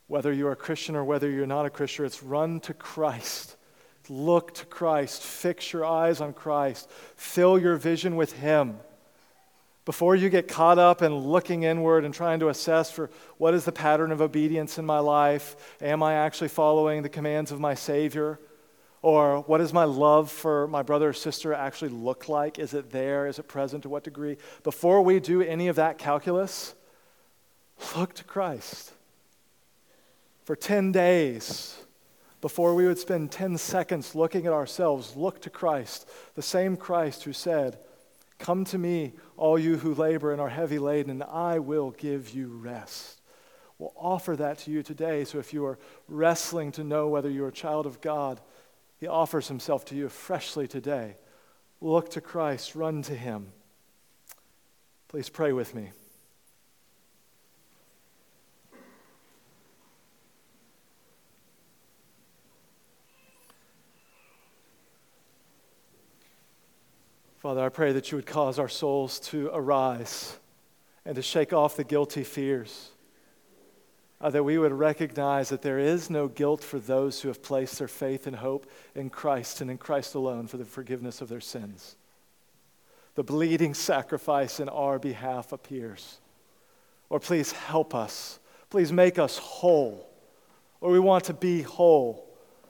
Whether 0.06 0.32
you're 0.32 0.52
a 0.52 0.56
Christian 0.56 0.96
or 0.96 1.04
whether 1.04 1.28
you're 1.28 1.48
not 1.48 1.66
a 1.66 1.72
Christian, 1.72 2.06
it's 2.06 2.22
run 2.22 2.60
to 2.62 2.76
Christ 2.76 3.57
Look 4.10 4.54
to 4.56 4.66
Christ. 4.66 5.22
Fix 5.22 5.74
your 5.74 5.86
eyes 5.86 6.22
on 6.22 6.34
Christ. 6.34 6.90
Fill 7.16 7.60
your 7.60 7.76
vision 7.76 8.16
with 8.16 8.34
Him. 8.34 8.80
Before 9.86 10.16
you 10.18 10.30
get 10.30 10.50
caught 10.50 10.78
up 10.78 11.02
in 11.02 11.16
looking 11.16 11.64
inward 11.64 12.04
and 12.04 12.14
trying 12.14 12.42
to 12.42 12.50
assess 12.50 12.92
for 12.92 13.10
what 13.38 13.54
is 13.54 13.64
the 13.64 13.72
pattern 13.72 14.12
of 14.12 14.20
obedience 14.22 14.78
in 14.78 14.86
my 14.86 15.00
life? 15.00 15.56
Am 15.82 16.04
I 16.04 16.16
actually 16.16 16.50
following 16.50 17.04
the 17.04 17.10
commands 17.10 17.54
of 17.54 17.60
my 17.62 17.74
Savior? 17.74 18.38
Or 19.02 19.44
what 19.44 19.60
does 19.60 19.72
my 19.72 19.86
love 19.86 20.30
for 20.30 20.68
my 20.68 20.82
brother 20.82 21.10
or 21.10 21.14
sister 21.14 21.54
actually 21.54 21.92
look 21.92 22.28
like? 22.28 22.60
Is 22.60 22.74
it 22.74 22.92
there? 22.92 23.28
Is 23.28 23.40
it 23.40 23.48
present? 23.48 23.84
To 23.84 23.90
what 23.90 24.04
degree? 24.04 24.38
Before 24.64 25.02
we 25.02 25.22
do 25.22 25.42
any 25.42 25.70
of 25.70 25.78
that 25.78 25.98
calculus, 25.98 26.76
look 27.96 28.14
to 28.16 28.26
Christ. 28.26 28.92
For 30.44 30.58
10 30.58 30.92
days, 30.92 31.78
before 32.42 32.76
we 32.76 32.86
would 32.86 33.00
spend 33.00 33.32
10 33.32 33.58
seconds 33.58 34.14
looking 34.14 34.46
at 34.46 34.54
ourselves, 34.54 35.16
look 35.16 35.42
to 35.42 35.50
Christ, 35.50 36.08
the 36.36 36.42
same 36.42 36.78
Christ 36.78 37.24
who 37.24 37.34
said, 37.34 37.80
Come 38.40 38.66
to 38.66 38.78
me, 38.78 39.14
all 39.36 39.58
you 39.58 39.78
who 39.78 39.96
labor 39.96 40.32
and 40.32 40.40
are 40.40 40.50
heavy 40.50 40.78
laden, 40.78 41.10
and 41.10 41.24
I 41.24 41.60
will 41.60 41.92
give 41.92 42.30
you 42.30 42.48
rest. 42.48 43.22
We'll 43.80 43.94
offer 43.96 44.36
that 44.36 44.60
to 44.60 44.72
you 44.72 44.84
today. 44.84 45.24
So 45.24 45.40
if 45.40 45.54
you 45.54 45.66
are 45.66 45.80
wrestling 46.08 46.72
to 46.74 46.84
know 46.84 47.08
whether 47.08 47.30
you're 47.30 47.48
a 47.48 47.54
child 47.54 47.86
of 47.86 48.02
God, 48.02 48.40
He 49.00 49.08
offers 49.08 49.48
Himself 49.48 49.86
to 49.86 49.96
you 49.96 50.10
freshly 50.10 50.68
today. 50.68 51.16
Look 51.82 52.10
to 52.12 52.22
Christ, 52.22 52.76
run 52.76 53.02
to 53.04 53.16
Him. 53.16 53.52
Please 55.08 55.30
pray 55.30 55.54
with 55.54 55.74
me. 55.74 55.92
Father, 67.38 67.64
I 67.64 67.70
pray 67.70 67.92
that 67.92 68.12
you 68.12 68.16
would 68.16 68.26
cause 68.26 68.58
our 68.58 68.68
souls 68.68 69.20
to 69.20 69.52
arise 69.54 70.38
and 71.06 71.16
to 71.16 71.22
shake 71.22 71.54
off 71.54 71.78
the 71.78 71.84
guilty 71.84 72.24
fears. 72.24 72.90
Uh, 74.20 74.32
that 74.32 74.44
we 74.44 74.58
would 74.58 74.72
recognize 74.72 75.50
that 75.50 75.62
there 75.62 75.78
is 75.78 76.10
no 76.10 76.28
guilt 76.28 76.64
for 76.64 76.80
those 76.80 77.22
who 77.22 77.28
have 77.28 77.44
placed 77.44 77.78
their 77.78 77.88
faith 77.88 78.26
and 78.26 78.38
hope 78.38 78.66
in 78.96 79.12
Christ 79.12 79.62
and 79.62 79.70
in 79.70 79.78
Christ 79.78 80.16
alone 80.16 80.48
for 80.48 80.58
the 80.58 80.66
forgiveness 80.66 81.22
of 81.22 81.30
their 81.30 81.40
sins. 81.40 81.96
The 83.14 83.24
bleeding 83.24 83.76
sacrifice 83.76 84.60
in 84.60 84.70
our 84.70 84.98
behalf 84.98 85.52
appears. 85.52 86.18
Or 87.10 87.20
please 87.20 87.52
help 87.52 87.94
us. 87.94 88.40
Please 88.72 88.92
make 88.92 89.20
us 89.20 89.38
whole. 89.38 90.10
Or 90.82 90.92
we 90.92 91.00
want 91.00 91.26
to 91.26 91.34
be 91.34 91.62
whole. 91.62 92.28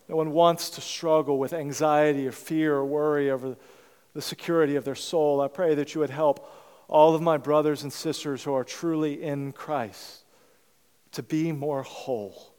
No 0.09 0.17
one 0.17 0.31
wants 0.31 0.69
to 0.71 0.81
struggle 0.81 1.39
with 1.39 1.53
anxiety 1.53 2.27
or 2.27 2.33
fear 2.33 2.75
or 2.75 2.85
worry 2.85 3.31
over 3.31 3.55
the 4.17 4.21
security 4.23 4.75
of 4.75 4.83
their 4.83 4.95
soul. 4.95 5.41
I 5.41 5.47
pray 5.47 5.75
that 5.75 5.93
you 5.93 6.01
would 6.01 6.09
help 6.09 6.51
all 6.87 7.13
of 7.13 7.21
my 7.21 7.37
brothers 7.37 7.83
and 7.83 7.93
sisters 7.93 8.43
who 8.43 8.51
are 8.51 8.63
truly 8.63 9.21
in 9.21 9.51
Christ 9.51 10.23
to 11.11 11.21
be 11.21 11.51
more 11.51 11.83
whole 11.83 12.51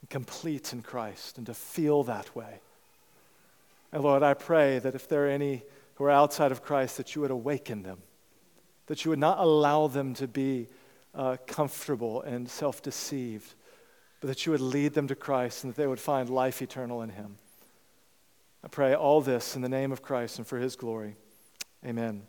and 0.00 0.08
complete 0.08 0.72
in 0.72 0.80
Christ 0.80 1.36
and 1.36 1.44
to 1.44 1.52
feel 1.52 2.04
that 2.04 2.34
way. 2.34 2.58
And 3.92 4.02
Lord, 4.02 4.22
I 4.22 4.32
pray 4.32 4.78
that 4.78 4.94
if 4.94 5.06
there 5.06 5.26
are 5.26 5.28
any 5.28 5.62
who 5.96 6.04
are 6.04 6.10
outside 6.10 6.50
of 6.50 6.62
Christ, 6.62 6.96
that 6.96 7.14
you 7.14 7.20
would 7.20 7.30
awaken 7.30 7.82
them, 7.82 7.98
that 8.86 9.04
you 9.04 9.10
would 9.10 9.18
not 9.18 9.38
allow 9.38 9.88
them 9.88 10.14
to 10.14 10.26
be 10.26 10.68
uh, 11.14 11.36
comfortable 11.46 12.22
and 12.22 12.48
self 12.48 12.80
deceived, 12.80 13.52
but 14.22 14.28
that 14.28 14.46
you 14.46 14.52
would 14.52 14.62
lead 14.62 14.94
them 14.94 15.08
to 15.08 15.14
Christ 15.14 15.64
and 15.64 15.74
that 15.74 15.76
they 15.76 15.86
would 15.86 16.00
find 16.00 16.30
life 16.30 16.62
eternal 16.62 17.02
in 17.02 17.10
Him. 17.10 17.36
I 18.64 18.68
pray 18.68 18.94
all 18.94 19.20
this 19.20 19.56
in 19.56 19.62
the 19.62 19.68
name 19.68 19.92
of 19.92 20.00
Christ 20.00 20.38
and 20.38 20.46
for 20.46 20.58
his 20.58 20.74
glory. 20.74 21.16
Amen. 21.84 22.26